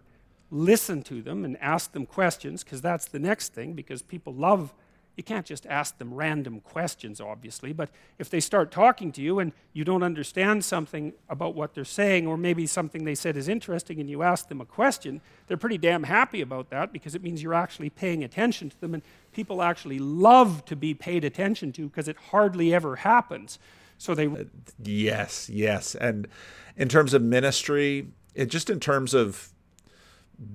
listen 0.51 1.01
to 1.03 1.21
them 1.21 1.45
and 1.45 1.57
ask 1.61 1.91
them 1.91 2.05
questions 2.05 2.63
because 2.63 2.81
that's 2.81 3.07
the 3.07 3.19
next 3.19 3.53
thing 3.53 3.73
because 3.73 4.01
people 4.01 4.33
love 4.33 4.73
you 5.15 5.23
can't 5.23 5.45
just 5.45 5.65
ask 5.65 5.97
them 5.97 6.13
random 6.13 6.59
questions 6.61 7.19
obviously 7.19 7.73
but 7.73 7.89
if 8.17 8.29
they 8.29 8.39
start 8.39 8.71
talking 8.71 9.11
to 9.11 9.21
you 9.21 9.39
and 9.39 9.51
you 9.73 9.83
don't 9.83 10.03
understand 10.03 10.63
something 10.63 11.13
about 11.27 11.55
what 11.55 11.73
they're 11.73 11.83
saying 11.85 12.25
or 12.25 12.37
maybe 12.37 12.65
something 12.65 13.03
they 13.03 13.15
said 13.15 13.35
is 13.35 13.47
interesting 13.47 13.99
and 13.99 14.09
you 14.09 14.23
ask 14.23 14.47
them 14.47 14.61
a 14.61 14.65
question 14.65 15.21
they're 15.47 15.57
pretty 15.57 15.77
damn 15.77 16.03
happy 16.03 16.41
about 16.41 16.69
that 16.69 16.93
because 16.93 17.15
it 17.15 17.23
means 17.23 17.43
you're 17.43 17.53
actually 17.53 17.89
paying 17.89 18.23
attention 18.23 18.69
to 18.69 18.79
them 18.79 18.93
and 18.93 19.03
people 19.33 19.61
actually 19.61 19.99
love 19.99 20.63
to 20.65 20.75
be 20.75 20.93
paid 20.93 21.23
attention 21.23 21.71
to 21.71 21.87
because 21.87 22.07
it 22.07 22.17
hardly 22.31 22.73
ever 22.73 22.97
happens 22.97 23.59
so 23.99 24.15
they. 24.15 24.25
Uh, 24.25 24.45
yes, 24.81 25.49
yes. 25.49 25.93
And 25.93 26.27
in 26.75 26.89
terms 26.89 27.13
of 27.13 27.21
ministry, 27.21 28.07
it, 28.33 28.47
just 28.47 28.69
in 28.69 28.79
terms 28.79 29.13
of 29.13 29.49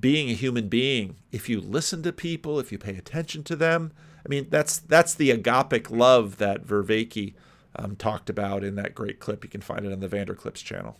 being 0.01 0.31
a 0.31 0.33
human 0.33 0.69
being, 0.69 1.17
if 1.31 1.49
you 1.49 1.61
listen 1.61 2.03
to 2.03 2.13
people, 2.13 2.59
if 2.59 2.73
you 2.73 2.79
pay 2.79 2.97
attention 2.97 3.45
to 3.45 3.55
them, 3.55 3.93
I 4.25 4.29
mean, 4.29 4.47
that's 4.51 4.79
that's 4.79 5.15
the 5.15 5.31
agapic 5.31 5.91
love 5.91 6.39
that 6.39 6.67
Vervaeke 6.67 7.35
um, 7.77 7.97
talked 7.97 8.31
about 8.31 8.65
in 8.65 8.77
that 8.77 8.95
great 8.95 9.21
clip. 9.21 9.45
You 9.45 9.51
can 9.51 9.61
find 9.61 9.85
it 9.85 9.93
on 9.93 10.01
the 10.01 10.09
Vanderclips 10.09 10.63
channel. 10.63 10.99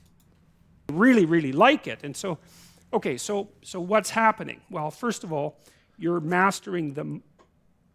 Really, 0.93 1.25
really 1.25 1.53
like 1.53 1.87
it. 1.87 2.01
And 2.03 2.17
so, 2.17 2.39
okay, 2.93 3.17
so 3.17 3.49
so 3.63 3.81
what's 3.81 4.11
happening? 4.11 4.61
Well, 4.71 4.91
first 4.91 5.25
of 5.25 5.33
all, 5.33 5.59
you're 5.97 6.21
mastering 6.21 6.95
the 6.95 7.21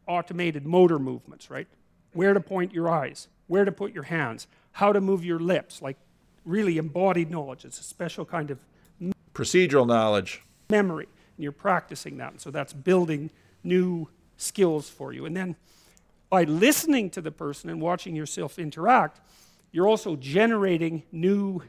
automated 0.07 0.65
motor 0.65 0.97
movements, 0.97 1.49
right? 1.51 1.67
Where 2.13 2.33
to 2.33 2.39
point 2.39 2.73
your 2.73 2.89
eyes, 2.89 3.27
where 3.47 3.65
to 3.65 3.71
put 3.71 3.93
your 3.93 4.03
hands, 4.03 4.47
how 4.71 4.91
to 4.91 5.01
move 5.01 5.23
your 5.23 5.39
lips, 5.39 5.81
like 5.81 5.97
really 6.43 6.77
embodied 6.77 7.29
knowledge. 7.29 7.65
It's 7.65 7.79
a 7.79 7.83
special 7.83 8.25
kind 8.25 8.49
of 8.49 8.59
procedural 9.33 9.85
knowledge, 9.85 10.41
memory, 10.69 11.07
and 11.37 11.43
you're 11.43 11.51
practicing 11.51 12.17
that. 12.17 12.31
And 12.31 12.41
so 12.41 12.49
that's 12.49 12.73
building 12.73 13.29
new 13.63 14.07
skills 14.39 14.89
for 14.89 15.13
you. 15.13 15.25
And 15.25 15.35
then 15.35 15.55
by 16.29 16.43
listening 16.43 17.09
to 17.11 17.21
the 17.21 17.31
person 17.31 17.69
and 17.69 17.81
watching 17.81 18.15
yourself 18.15 18.57
interact, 18.57 19.19
you're 19.71 19.87
also 19.87 20.15
generating 20.15 21.03
new 21.11 21.63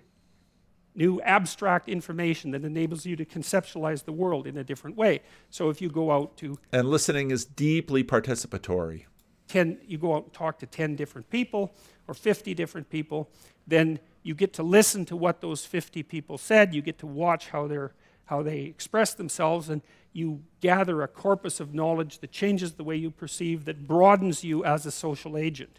new 0.93 1.21
abstract 1.23 1.89
information 1.89 2.51
that 2.51 2.65
enables 2.65 3.07
you 3.07 3.15
to 3.15 3.25
conceptualize 3.25 4.05
the 4.05 4.13
world 4.13 4.45
in 4.45 4.59
a 4.59 4.65
different 4.65 4.97
way. 4.97 5.21
So 5.49 5.71
if 5.71 5.81
you 5.81 5.89
go 5.89 6.11
out 6.11 6.37
to 6.39 6.59
And 6.73 6.89
listening 6.89 7.31
is 7.31 7.45
deeply 7.45 8.03
participatory. 8.03 9.05
10, 9.47 9.79
you 9.87 9.99
go 9.99 10.17
out 10.17 10.25
and 10.25 10.33
talk 10.33 10.59
to 10.59 10.67
10 10.67 10.97
different 10.97 11.31
people 11.31 11.73
or 12.09 12.15
50 12.15 12.55
different 12.55 12.91
people, 12.91 13.31
then 13.67 14.01
you 14.23 14.35
get 14.35 14.53
to 14.55 14.63
listen 14.63 15.05
to 15.07 15.17
what 15.17 15.41
those 15.41 15.65
50 15.65 16.03
people 16.03 16.37
said, 16.39 16.75
you 16.75 16.83
get 16.83 16.99
to 16.99 17.07
watch 17.07 17.49
how, 17.49 17.67
they're, 17.67 17.93
how 18.25 18.43
they 18.43 18.61
express 18.63 19.15
themselves, 19.15 19.69
and 19.69 19.83
you 20.13 20.43
gather 20.61 21.03
a 21.03 21.09
corpus 21.09 21.61
of 21.61 21.75
knowledge 21.75 22.19
that 22.19 22.33
changes 22.33 22.73
the 22.73 22.85
way 22.85 22.97
you 22.97 23.11
perceive, 23.11 23.65
that 23.65 23.87
broadens 23.87 24.43
you 24.45 24.65
as 24.65 24.85
a 24.87 24.91
social 24.91 25.37
agent. 25.37 25.79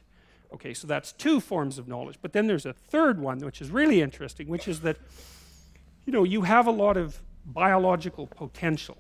Okay, 0.54 0.74
so 0.74 0.88
that's 0.88 1.12
two 1.12 1.40
forms 1.40 1.78
of 1.78 1.88
knowledge. 1.88 2.18
But 2.22 2.34
then 2.34 2.48
there's 2.48 2.66
a 2.66 2.74
third 2.74 3.20
one, 3.20 3.40
which 3.40 3.62
is 3.62 3.70
really 3.70 4.02
interesting, 4.02 4.48
which 4.48 4.68
is 4.68 4.82
that, 4.82 4.98
you 6.06 6.14
know, 6.14 6.24
you 6.24 6.42
have 6.42 6.68
a 6.68 6.72
lot 6.72 6.98
of 6.98 7.22
biological 7.46 8.28
potential. 8.28 8.98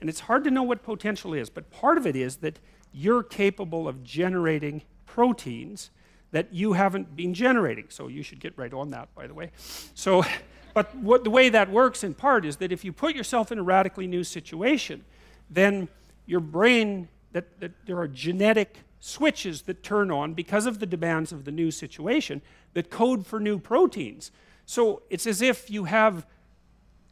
And 0.00 0.08
it's 0.08 0.20
hard 0.20 0.44
to 0.44 0.50
know 0.50 0.64
what 0.64 0.82
potential 0.82 1.34
is, 1.34 1.48
but 1.50 1.70
part 1.70 1.98
of 1.98 2.06
it 2.06 2.16
is 2.16 2.36
that 2.38 2.58
you're 2.92 3.22
capable 3.22 3.86
of 3.86 4.02
generating 4.02 4.82
proteins 5.06 5.90
that 6.32 6.52
you 6.52 6.72
haven't 6.72 7.14
been 7.14 7.34
generating. 7.34 7.86
So 7.88 8.08
you 8.08 8.22
should 8.22 8.40
get 8.40 8.56
right 8.56 8.72
on 8.72 8.90
that, 8.90 9.14
by 9.14 9.26
the 9.26 9.34
way. 9.34 9.52
So, 9.94 10.24
but 10.74 10.94
what, 10.96 11.24
the 11.24 11.30
way 11.30 11.48
that 11.48 11.70
works 11.70 12.04
in 12.04 12.14
part 12.14 12.44
is 12.44 12.56
that 12.56 12.72
if 12.72 12.84
you 12.84 12.92
put 12.92 13.14
yourself 13.14 13.52
in 13.52 13.58
a 13.58 13.62
radically 13.62 14.06
new 14.06 14.24
situation, 14.24 15.04
then 15.50 15.88
your 16.26 16.40
brain, 16.40 17.08
that, 17.32 17.60
that 17.60 17.72
there 17.86 17.98
are 17.98 18.08
genetic 18.08 18.78
switches 19.00 19.62
that 19.62 19.82
turn 19.82 20.10
on 20.10 20.32
because 20.32 20.66
of 20.66 20.78
the 20.78 20.86
demands 20.86 21.32
of 21.32 21.44
the 21.44 21.50
new 21.50 21.70
situation 21.70 22.40
that 22.74 22.90
code 22.90 23.26
for 23.26 23.40
new 23.40 23.58
proteins. 23.58 24.30
So 24.64 25.02
it's 25.10 25.26
as 25.26 25.42
if 25.42 25.70
you 25.70 25.84
have 25.84 26.26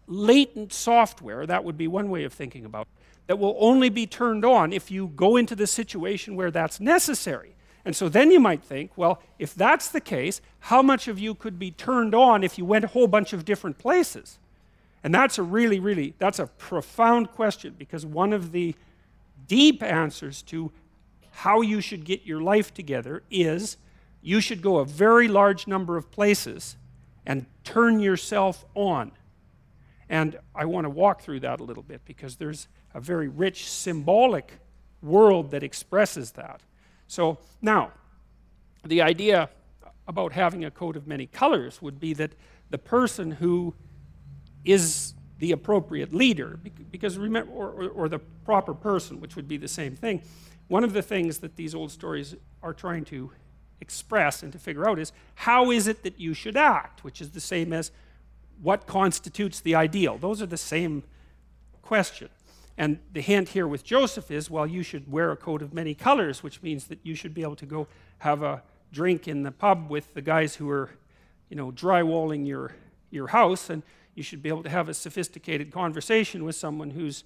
latent 0.07 0.73
software, 0.73 1.47
that 1.47 1.65
would 1.65 1.77
be 1.77 1.89
one 1.89 2.11
way 2.11 2.25
of 2.25 2.33
thinking 2.33 2.65
about 2.65 2.83
it 2.83 3.01
that 3.31 3.39
will 3.39 3.55
only 3.61 3.89
be 3.89 4.09
turned 4.09 4.45
on 4.45 4.73
if 4.73 4.91
you 4.91 5.07
go 5.15 5.37
into 5.37 5.55
the 5.55 5.65
situation 5.65 6.35
where 6.35 6.51
that's 6.51 6.81
necessary. 6.81 7.55
And 7.85 7.97
so 7.97 8.09
then 8.09 8.31
you 8.31 8.41
might 8.41 8.63
think, 8.63 8.93
well, 8.97 9.23
if 9.39 9.55
that's 9.55 9.89
the 9.89 10.01
case, 10.01 10.41
how 10.61 10.83
much 10.83 11.09
of 11.09 11.19
you 11.19 11.35
could 11.35 11.59
be 11.59 11.71
turned 11.71 12.15
on 12.15 12.45
if 12.45 12.59
you 12.59 12.65
went 12.65 12.85
a 12.85 12.89
whole 12.89 13.07
bunch 13.07 13.33
of 13.33 13.45
different 13.45 13.79
places? 13.79 14.39
And 15.03 15.15
that's 15.15 15.39
a 15.39 15.43
really, 15.43 15.81
really, 15.81 16.15
that's 16.19 16.39
a 16.39 16.47
profound 16.47 17.31
question 17.33 17.75
because 17.79 18.05
one 18.05 18.33
of 18.33 18.53
the 18.53 18.75
deep 19.47 19.83
answers 19.83 20.43
to 20.43 20.71
how 21.31 21.63
you 21.63 21.81
should 21.81 22.05
get 22.05 22.25
your 22.25 22.41
life 22.41 22.75
together 22.75 23.23
is 23.31 23.79
you 24.21 24.41
should 24.41 24.61
go 24.61 24.79
a 24.79 24.85
very 24.85 25.27
large 25.27 25.67
number 25.67 25.97
of 25.97 26.11
places 26.11 26.77
and 27.25 27.47
turn 27.65 28.01
yourself 28.01 28.65
on. 28.75 29.13
And 30.09 30.39
I 30.55 30.67
want 30.67 30.85
to 30.85 30.91
walk 30.91 31.23
through 31.23 31.41
that 31.41 31.61
a 31.61 31.65
little 31.65 31.83
bit 31.83 32.03
because 32.05 32.37
there's 32.37 32.69
a 32.93 33.01
very 33.01 33.29
rich 33.29 33.71
symbolic 33.71 34.53
world 35.03 35.51
that 35.53 35.63
expresses 35.63 36.33
that. 36.33 36.61
So 37.11 37.39
now, 37.61 37.91
the 38.85 39.03
idea 39.03 39.51
about 40.07 40.33
having 40.33 40.65
a 40.65 40.71
coat 40.71 40.97
of 40.97 41.09
many 41.09 41.27
colors 41.27 41.83
would 41.83 41.99
be 41.99 42.15
that 42.15 42.31
the 42.71 42.79
person 42.79 43.33
who 43.33 43.75
is 44.65 45.15
the 45.41 45.51
appropriate 45.51 46.15
leader, 46.15 46.57
because 46.93 47.19
remember, 47.19 47.51
or, 47.51 47.71
or, 47.71 47.89
or, 47.89 48.09
the 48.09 48.21
proper 48.45 48.75
person, 48.75 49.21
which 49.21 49.35
would 49.35 49.49
be 49.49 49.57
the 49.57 49.67
same 49.67 49.97
thing. 49.97 50.23
One 50.69 50.85
of 50.85 50.93
the 50.93 51.03
things 51.03 51.39
that 51.39 51.57
these 51.57 51.75
old 51.75 51.91
stories 51.91 52.37
are 52.63 52.73
trying 52.73 53.05
to 53.07 53.33
express 53.81 54.45
and 54.45 54.53
to 54.53 54.59
figure 54.61 54.89
out 54.89 55.01
is 55.01 55.11
how 55.35 55.73
is 55.73 55.89
it 55.89 56.05
that 56.05 56.21
you 56.21 56.33
should 56.33 56.57
act, 56.57 57.03
which 57.03 57.21
is 57.21 57.33
the 57.33 57.41
same 57.41 57.73
as 57.73 57.91
what 58.63 58.87
constitutes 58.87 59.59
the 59.59 59.75
ideal. 59.75 60.17
Those 60.17 60.41
are 60.41 60.47
the 60.47 60.57
same 60.57 61.03
question. 61.83 62.29
And 62.81 62.99
the 63.13 63.21
hint 63.21 63.51
here 63.51 63.69
with 63.69 63.85
Joseph 63.85 64.31
is 64.31 64.49
well, 64.49 64.67
you 64.67 64.83
should 64.83 65.13
wear 65.13 65.31
a 65.33 65.37
coat 65.37 65.61
of 65.61 65.75
many 65.75 65.95
colors, 65.95 66.43
which 66.43 66.63
means 66.63 66.87
that 66.87 66.99
you 67.03 67.15
should 67.15 67.35
be 67.35 67.43
able 67.43 67.57
to 67.57 67.67
go 67.67 67.87
have 68.21 68.43
a 68.43 68.63
drink 68.91 69.29
in 69.29 69.43
the 69.43 69.51
pub 69.51 69.91
with 69.91 70.15
the 70.15 70.23
guys 70.23 70.55
who 70.55 70.71
are, 70.71 70.89
you 71.51 71.57
know, 71.57 71.71
drywalling 71.71 72.47
your, 72.47 72.75
your 73.11 73.27
house, 73.27 73.69
and 73.69 73.83
you 74.15 74.23
should 74.23 74.43
be 74.43 74.49
able 74.49 74.63
to 74.63 74.71
have 74.71 74.89
a 74.89 74.95
sophisticated 74.95 75.71
conversation 75.71 76.43
with 76.43 76.57
someone 76.57 76.93
who's 76.93 77.25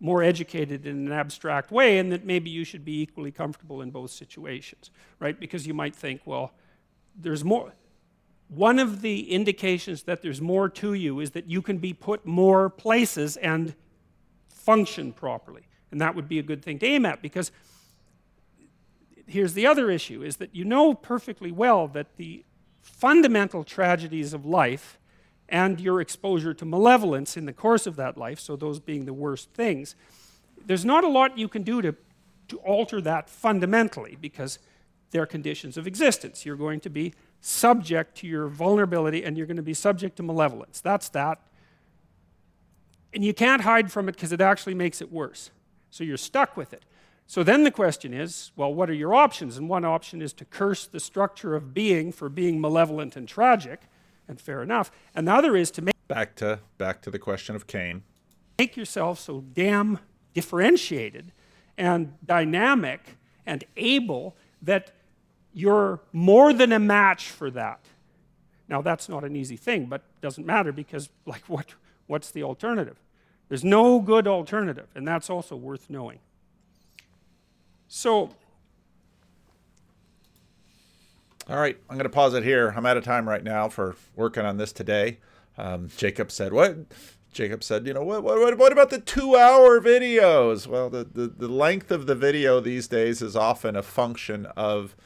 more 0.00 0.24
educated 0.24 0.86
in 0.86 1.06
an 1.06 1.12
abstract 1.12 1.70
way, 1.70 1.98
and 1.98 2.10
that 2.10 2.24
maybe 2.24 2.50
you 2.50 2.64
should 2.64 2.84
be 2.84 3.00
equally 3.00 3.30
comfortable 3.30 3.82
in 3.82 3.92
both 3.92 4.10
situations, 4.10 4.90
right? 5.20 5.38
Because 5.38 5.68
you 5.68 5.72
might 5.72 5.94
think, 5.94 6.22
well, 6.24 6.50
there's 7.14 7.44
more. 7.44 7.74
One 8.48 8.80
of 8.80 9.02
the 9.02 9.30
indications 9.30 10.02
that 10.02 10.22
there's 10.22 10.40
more 10.40 10.68
to 10.68 10.94
you 10.94 11.20
is 11.20 11.30
that 11.30 11.48
you 11.48 11.62
can 11.62 11.78
be 11.78 11.92
put 11.92 12.26
more 12.26 12.68
places 12.68 13.36
and 13.36 13.76
function 14.66 15.12
properly. 15.12 15.62
And 15.92 16.00
that 16.00 16.16
would 16.16 16.28
be 16.28 16.40
a 16.40 16.42
good 16.42 16.62
thing 16.62 16.80
to 16.80 16.86
aim 16.86 17.06
at 17.06 17.22
because 17.22 17.52
here's 19.26 19.54
the 19.54 19.66
other 19.66 19.90
issue 19.90 20.22
is 20.22 20.36
that 20.36 20.54
you 20.54 20.64
know 20.64 20.92
perfectly 20.92 21.52
well 21.52 21.86
that 21.88 22.16
the 22.16 22.44
fundamental 22.82 23.62
tragedies 23.64 24.32
of 24.32 24.44
life 24.44 24.98
and 25.48 25.80
your 25.80 26.00
exposure 26.00 26.52
to 26.52 26.64
malevolence 26.64 27.36
in 27.36 27.46
the 27.46 27.52
course 27.52 27.86
of 27.86 27.94
that 27.96 28.18
life, 28.18 28.40
so 28.40 28.56
those 28.56 28.80
being 28.80 29.04
the 29.04 29.14
worst 29.14 29.50
things, 29.50 29.94
there's 30.64 30.84
not 30.84 31.04
a 31.04 31.08
lot 31.08 31.38
you 31.38 31.48
can 31.48 31.62
do 31.62 31.80
to, 31.80 31.94
to 32.48 32.56
alter 32.58 33.00
that 33.00 33.30
fundamentally 33.30 34.18
because 34.20 34.58
they're 35.12 35.26
conditions 35.26 35.76
of 35.76 35.86
existence. 35.86 36.44
You're 36.44 36.56
going 36.56 36.80
to 36.80 36.90
be 36.90 37.14
subject 37.40 38.16
to 38.18 38.26
your 38.26 38.48
vulnerability 38.48 39.24
and 39.24 39.36
you're 39.36 39.46
going 39.46 39.56
to 39.56 39.62
be 39.62 39.74
subject 39.74 40.16
to 40.16 40.24
malevolence. 40.24 40.80
That's 40.80 41.08
that. 41.10 41.40
And 43.16 43.24
you 43.24 43.32
can't 43.32 43.62
hide 43.62 43.90
from 43.90 44.10
it 44.10 44.12
because 44.12 44.30
it 44.30 44.42
actually 44.42 44.74
makes 44.74 45.00
it 45.00 45.10
worse. 45.10 45.50
So 45.88 46.04
you're 46.04 46.18
stuck 46.18 46.54
with 46.54 46.74
it. 46.74 46.84
So 47.26 47.42
then 47.42 47.64
the 47.64 47.70
question 47.70 48.12
is 48.12 48.52
well, 48.56 48.74
what 48.74 48.90
are 48.90 48.94
your 48.94 49.14
options? 49.14 49.56
And 49.56 49.70
one 49.70 49.86
option 49.86 50.20
is 50.20 50.34
to 50.34 50.44
curse 50.44 50.86
the 50.86 51.00
structure 51.00 51.54
of 51.56 51.72
being 51.72 52.12
for 52.12 52.28
being 52.28 52.60
malevolent 52.60 53.16
and 53.16 53.26
tragic 53.26 53.84
and 54.28 54.38
fair 54.38 54.62
enough. 54.62 54.90
And 55.14 55.26
the 55.26 55.32
other 55.32 55.56
is 55.56 55.70
to 55.72 55.82
make 55.82 55.96
back 56.08 56.36
to 56.36 56.60
back 56.76 57.00
to 57.02 57.10
the 57.10 57.18
question 57.18 57.56
of 57.56 57.66
Cain. 57.66 58.02
Make 58.58 58.76
yourself 58.76 59.18
so 59.18 59.40
damn 59.40 59.98
differentiated 60.34 61.32
and 61.78 62.18
dynamic 62.22 63.16
and 63.46 63.64
able 63.78 64.36
that 64.60 64.92
you're 65.54 66.00
more 66.12 66.52
than 66.52 66.70
a 66.70 66.78
match 66.78 67.30
for 67.30 67.50
that. 67.52 67.80
Now 68.68 68.82
that's 68.82 69.08
not 69.08 69.24
an 69.24 69.34
easy 69.36 69.56
thing, 69.56 69.86
but 69.86 70.02
doesn't 70.20 70.44
matter 70.44 70.70
because 70.70 71.08
like 71.24 71.48
what 71.48 71.76
what's 72.06 72.30
the 72.30 72.42
alternative? 72.42 73.00
There's 73.48 73.64
no 73.64 74.00
good 74.00 74.26
alternative, 74.26 74.88
and 74.94 75.06
that's 75.06 75.30
also 75.30 75.56
worth 75.56 75.88
knowing. 75.88 76.18
So 77.88 78.30
all 81.48 81.58
right, 81.58 81.78
I'm 81.88 81.96
going 81.96 82.08
to 82.08 82.10
pause 82.10 82.34
it 82.34 82.42
here. 82.42 82.74
I'm 82.76 82.86
out 82.86 82.96
of 82.96 83.04
time 83.04 83.28
right 83.28 83.44
now 83.44 83.68
for 83.68 83.94
working 84.16 84.44
on 84.44 84.56
this 84.56 84.72
today. 84.72 85.18
Um, 85.56 85.88
Jacob 85.96 86.32
said, 86.32 86.52
What? 86.52 86.76
Jacob 87.32 87.62
said, 87.62 87.86
You 87.86 87.94
know, 87.94 88.02
what, 88.02 88.24
what, 88.24 88.58
what 88.58 88.72
about 88.72 88.90
the 88.90 88.98
two 88.98 89.36
hour 89.36 89.80
videos? 89.80 90.66
Well, 90.66 90.90
the, 90.90 91.04
the, 91.04 91.28
the 91.28 91.46
length 91.46 91.92
of 91.92 92.06
the 92.06 92.16
video 92.16 92.58
these 92.58 92.88
days 92.88 93.22
is 93.22 93.36
often 93.36 93.76
a 93.76 93.82
function 93.84 94.46
of 94.56 94.96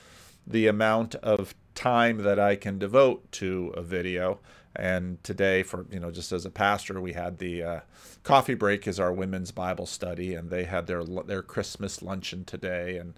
the 0.46 0.66
amount 0.66 1.14
of 1.16 1.54
time 1.74 2.22
that 2.22 2.38
I 2.38 2.56
can 2.56 2.78
devote 2.78 3.30
to 3.32 3.74
a 3.76 3.82
video. 3.82 4.38
And 4.76 5.22
today, 5.24 5.62
for 5.62 5.86
you 5.90 5.98
know, 5.98 6.10
just 6.10 6.30
as 6.32 6.46
a 6.46 6.50
pastor, 6.50 7.00
we 7.00 7.12
had 7.12 7.38
the 7.38 7.62
uh, 7.62 7.80
coffee 8.22 8.54
break 8.54 8.86
is 8.86 9.00
our 9.00 9.12
women's 9.12 9.50
Bible 9.50 9.86
study, 9.86 10.34
and 10.34 10.48
they 10.50 10.64
had 10.64 10.86
their 10.86 11.02
their 11.04 11.42
Christmas 11.42 12.02
luncheon 12.02 12.44
today, 12.44 12.96
and 12.96 13.14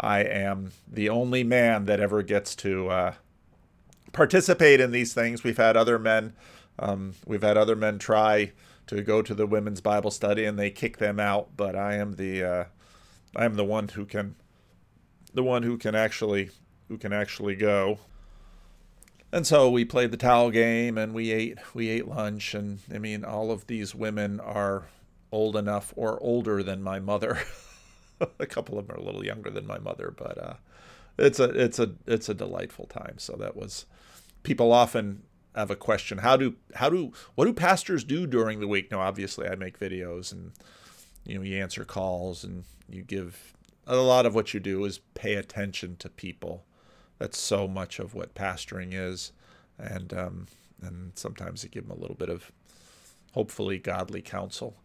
I 0.00 0.20
am 0.20 0.72
the 0.90 1.10
only 1.10 1.44
man 1.44 1.84
that 1.84 2.00
ever 2.00 2.22
gets 2.22 2.56
to 2.56 2.88
uh, 2.88 3.14
participate 4.12 4.80
in 4.80 4.92
these 4.92 5.12
things. 5.12 5.44
We've 5.44 5.58
had 5.58 5.76
other 5.76 5.98
men, 5.98 6.32
um, 6.78 7.14
we've 7.26 7.42
had 7.42 7.56
other 7.56 7.76
men 7.76 7.98
try 7.98 8.52
to 8.86 9.02
go 9.02 9.22
to 9.22 9.34
the 9.34 9.46
women's 9.46 9.80
Bible 9.80 10.10
study 10.10 10.44
and 10.44 10.58
they 10.58 10.70
kick 10.70 10.98
them 10.98 11.18
out, 11.18 11.56
but 11.56 11.76
I 11.76 11.94
am 11.94 12.14
the 12.14 12.44
uh, 12.44 12.64
I 13.36 13.44
am 13.44 13.54
the 13.54 13.64
one 13.64 13.88
who 13.88 14.04
can 14.04 14.36
the 15.32 15.42
one 15.42 15.62
who 15.62 15.76
can 15.78 15.94
actually 15.94 16.50
who 16.88 16.98
can 16.98 17.12
actually 17.12 17.56
go. 17.56 17.98
And 19.32 19.46
so 19.46 19.68
we 19.68 19.84
played 19.84 20.12
the 20.12 20.16
towel 20.16 20.50
game 20.50 20.96
and 20.96 21.12
we 21.12 21.32
ate 21.32 21.58
we 21.74 21.88
ate 21.88 22.06
lunch 22.06 22.54
and 22.54 22.78
I 22.92 22.98
mean 22.98 23.24
all 23.24 23.50
of 23.50 23.66
these 23.66 23.94
women 23.94 24.38
are 24.40 24.86
old 25.32 25.56
enough 25.56 25.92
or 25.96 26.22
older 26.22 26.62
than 26.62 26.82
my 26.82 27.00
mother. 27.00 27.40
a 28.38 28.46
couple 28.46 28.78
of 28.78 28.86
them 28.86 28.96
are 28.96 29.00
a 29.00 29.04
little 29.04 29.24
younger 29.24 29.50
than 29.50 29.66
my 29.66 29.78
mother, 29.78 30.14
but 30.16 30.38
uh, 30.38 30.54
it's 31.18 31.40
a 31.40 31.44
it's 31.44 31.78
a 31.78 31.92
it's 32.06 32.28
a 32.28 32.34
delightful 32.34 32.86
time. 32.86 33.18
So 33.18 33.34
that 33.36 33.56
was 33.56 33.86
people 34.44 34.72
often 34.72 35.24
have 35.54 35.70
a 35.70 35.76
question 35.76 36.18
how 36.18 36.36
do 36.36 36.56
how 36.74 36.90
do 36.90 37.12
what 37.34 37.44
do 37.44 37.52
pastors 37.52 38.02
do 38.02 38.26
during 38.26 38.60
the 38.60 38.66
week 38.66 38.90
now 38.90 39.00
obviously 39.00 39.46
i 39.48 39.54
make 39.54 39.78
videos 39.78 40.32
and 40.32 40.50
you 41.24 41.36
know 41.36 41.42
you 41.42 41.56
answer 41.56 41.84
calls 41.84 42.42
and 42.42 42.64
you 42.88 43.02
give 43.02 43.54
a 43.86 43.96
lot 43.96 44.26
of 44.26 44.34
what 44.34 44.52
you 44.52 44.58
do 44.58 44.84
is 44.84 44.98
pay 45.14 45.34
attention 45.34 45.96
to 45.96 46.08
people 46.08 46.64
that's 47.24 47.40
so 47.40 47.66
much 47.66 47.98
of 47.98 48.14
what 48.14 48.34
pastoring 48.34 48.90
is 48.92 49.32
and 49.78 50.12
um, 50.12 50.46
and 50.82 51.12
sometimes 51.14 51.64
you 51.64 51.70
give 51.70 51.88
them 51.88 51.96
a 51.96 52.00
little 52.00 52.16
bit 52.16 52.28
of 52.28 52.52
hopefully 53.32 53.78
godly 53.78 54.20
counsel 54.20 54.76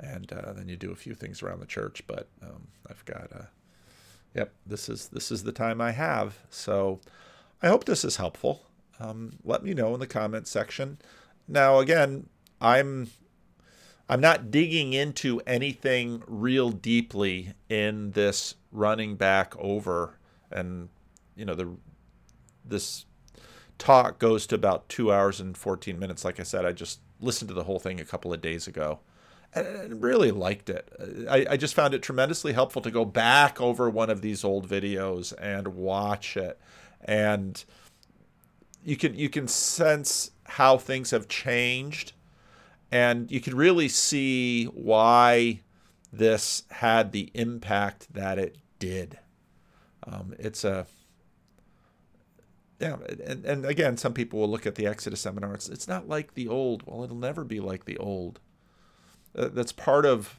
and 0.00 0.32
uh, 0.32 0.52
then 0.52 0.68
you 0.68 0.76
do 0.76 0.90
a 0.90 0.96
few 0.96 1.14
things 1.14 1.42
around 1.42 1.60
the 1.60 1.66
church. 1.66 2.02
But 2.06 2.28
um, 2.42 2.68
I've 2.88 3.04
got, 3.04 3.30
uh, 3.34 3.46
yep, 4.34 4.52
this 4.66 4.88
is 4.88 5.08
this 5.08 5.30
is 5.30 5.44
the 5.44 5.52
time 5.52 5.80
I 5.80 5.92
have. 5.92 6.38
So 6.50 7.00
I 7.62 7.68
hope 7.68 7.84
this 7.84 8.04
is 8.04 8.16
helpful. 8.16 8.62
Um, 8.98 9.38
let 9.44 9.62
me 9.62 9.74
know 9.74 9.94
in 9.94 10.00
the 10.00 10.06
comments 10.06 10.50
section. 10.50 10.98
Now, 11.46 11.78
again, 11.78 12.28
I'm 12.60 13.10
I'm 14.08 14.20
not 14.20 14.50
digging 14.50 14.92
into 14.92 15.40
anything 15.46 16.22
real 16.26 16.70
deeply 16.70 17.54
in 17.68 18.12
this 18.12 18.56
running 18.72 19.16
back 19.16 19.54
over, 19.58 20.18
and 20.50 20.88
you 21.36 21.44
know 21.44 21.54
the 21.54 21.76
this 22.64 23.04
talk 23.78 24.18
goes 24.18 24.46
to 24.46 24.54
about 24.54 24.88
two 24.88 25.12
hours 25.12 25.40
and 25.40 25.56
14 25.56 25.98
minutes. 25.98 26.24
Like 26.24 26.40
I 26.40 26.44
said, 26.44 26.64
I 26.64 26.72
just 26.72 27.00
listened 27.20 27.48
to 27.48 27.54
the 27.54 27.64
whole 27.64 27.78
thing 27.78 28.00
a 28.00 28.04
couple 28.04 28.32
of 28.32 28.40
days 28.40 28.66
ago 28.66 29.00
and 29.54 30.02
really 30.02 30.30
liked 30.30 30.68
it. 30.68 30.88
I, 31.30 31.46
I, 31.50 31.56
just 31.56 31.74
found 31.74 31.94
it 31.94 32.02
tremendously 32.02 32.52
helpful 32.52 32.82
to 32.82 32.90
go 32.90 33.04
back 33.04 33.60
over 33.60 33.88
one 33.88 34.10
of 34.10 34.20
these 34.20 34.42
old 34.42 34.68
videos 34.68 35.32
and 35.40 35.68
watch 35.68 36.36
it, 36.36 36.60
and 37.04 37.64
you 38.84 38.96
can 38.96 39.14
you 39.14 39.28
can 39.28 39.46
sense 39.46 40.32
how 40.44 40.76
things 40.76 41.12
have 41.12 41.28
changed, 41.28 42.12
and 42.90 43.30
you 43.30 43.40
can 43.40 43.56
really 43.56 43.88
see 43.88 44.64
why 44.64 45.60
this 46.12 46.64
had 46.70 47.12
the 47.12 47.30
impact 47.34 48.12
that 48.12 48.38
it 48.38 48.56
did. 48.78 49.18
Um, 50.06 50.34
it's 50.38 50.64
a 50.64 50.86
yeah, 52.84 52.96
and, 53.24 53.44
and 53.46 53.64
again, 53.64 53.96
some 53.96 54.12
people 54.12 54.40
will 54.40 54.50
look 54.50 54.66
at 54.66 54.74
the 54.74 54.86
Exodus 54.86 55.20
seminar. 55.20 55.54
It's, 55.54 55.68
it's 55.70 55.88
not 55.88 56.06
like 56.06 56.34
the 56.34 56.48
old. 56.48 56.82
Well, 56.84 57.02
it'll 57.02 57.16
never 57.16 57.42
be 57.42 57.58
like 57.58 57.86
the 57.86 57.96
old 57.96 58.40
uh, 59.36 59.48
that's 59.52 59.72
part 59.72 60.06
of 60.06 60.38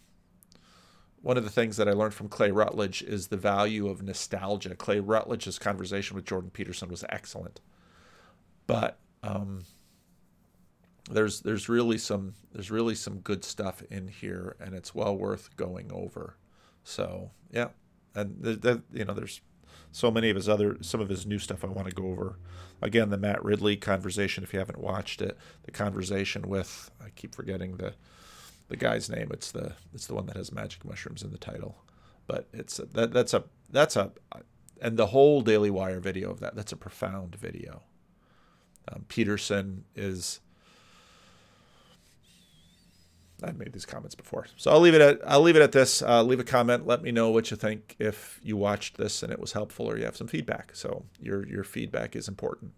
one 1.21 1.37
of 1.37 1.43
the 1.43 1.49
things 1.49 1.77
that 1.77 1.87
I 1.87 1.91
learned 1.91 2.13
from 2.13 2.29
Clay 2.29 2.51
Routledge 2.51 3.01
is 3.01 3.27
the 3.27 3.37
value 3.37 3.87
of 3.87 4.03
nostalgia. 4.03 4.75
Clay 4.75 4.99
Routledge's 4.99 5.57
conversation 5.57 6.15
with 6.15 6.25
Jordan 6.25 6.51
Peterson 6.51 6.89
was 6.89 7.03
excellent, 7.09 7.61
but 8.67 8.99
um, 9.23 9.63
there's 11.09 11.41
there's 11.41 11.67
really 11.67 11.97
some 11.97 12.35
there's 12.53 12.69
really 12.69 12.95
some 12.95 13.19
good 13.19 13.43
stuff 13.43 13.81
in 13.89 14.07
here, 14.07 14.55
and 14.59 14.75
it's 14.75 14.93
well 14.93 15.17
worth 15.17 15.55
going 15.57 15.91
over. 15.91 16.37
So 16.83 17.31
yeah, 17.51 17.69
and 18.13 18.37
the, 18.39 18.55
the, 18.55 18.83
you 18.93 19.03
know 19.03 19.13
there's 19.13 19.41
so 19.95 20.11
many 20.11 20.29
of 20.29 20.35
his 20.35 20.49
other 20.49 20.77
some 20.81 20.99
of 20.99 21.07
his 21.07 21.25
new 21.25 21.39
stuff 21.39 21.63
I 21.63 21.67
want 21.67 21.87
to 21.87 21.95
go 21.95 22.07
over. 22.07 22.37
Again, 22.81 23.11
the 23.11 23.17
Matt 23.17 23.41
Ridley 23.45 23.77
conversation. 23.77 24.43
If 24.43 24.51
you 24.51 24.59
haven't 24.59 24.79
watched 24.79 25.21
it, 25.21 25.37
the 25.63 25.71
conversation 25.71 26.49
with 26.49 26.91
I 27.01 27.11
keep 27.11 27.33
forgetting 27.33 27.77
the 27.77 27.93
the 28.67 28.75
guy's 28.75 29.09
name. 29.09 29.29
It's 29.31 29.53
the 29.53 29.71
it's 29.93 30.05
the 30.05 30.13
one 30.13 30.25
that 30.25 30.35
has 30.35 30.51
magic 30.51 30.83
mushrooms 30.83 31.23
in 31.23 31.31
the 31.31 31.37
title, 31.37 31.77
but 32.27 32.49
it's 32.51 32.75
that 32.75 33.13
that's 33.13 33.33
a 33.33 33.45
that's 33.69 33.95
a 33.95 34.11
and 34.81 34.97
the 34.97 35.07
whole 35.07 35.39
Daily 35.39 35.69
Wire 35.69 36.01
video 36.01 36.29
of 36.29 36.41
that. 36.41 36.57
That's 36.57 36.73
a 36.73 36.77
profound 36.77 37.35
video. 37.35 37.81
Um, 38.91 39.05
Peterson 39.07 39.85
is. 39.95 40.41
I've 43.45 43.57
made 43.57 43.73
these 43.73 43.85
comments 43.85 44.15
before, 44.15 44.47
so 44.57 44.71
I'll 44.71 44.79
leave 44.79 44.95
it 44.95 45.01
at 45.01 45.19
I'll 45.25 45.41
leave 45.41 45.55
it 45.55 45.61
at 45.61 45.71
this. 45.71 46.01
Uh, 46.01 46.23
leave 46.23 46.39
a 46.39 46.43
comment. 46.43 46.85
Let 46.87 47.01
me 47.01 47.11
know 47.11 47.29
what 47.29 47.51
you 47.51 47.57
think 47.57 47.95
if 47.99 48.39
you 48.43 48.57
watched 48.57 48.97
this 48.97 49.23
and 49.23 49.31
it 49.31 49.39
was 49.39 49.53
helpful, 49.53 49.85
or 49.85 49.97
you 49.97 50.05
have 50.05 50.17
some 50.17 50.27
feedback. 50.27 50.75
So 50.75 51.05
your 51.19 51.45
your 51.47 51.63
feedback 51.63 52.15
is 52.15 52.27
important. 52.27 52.73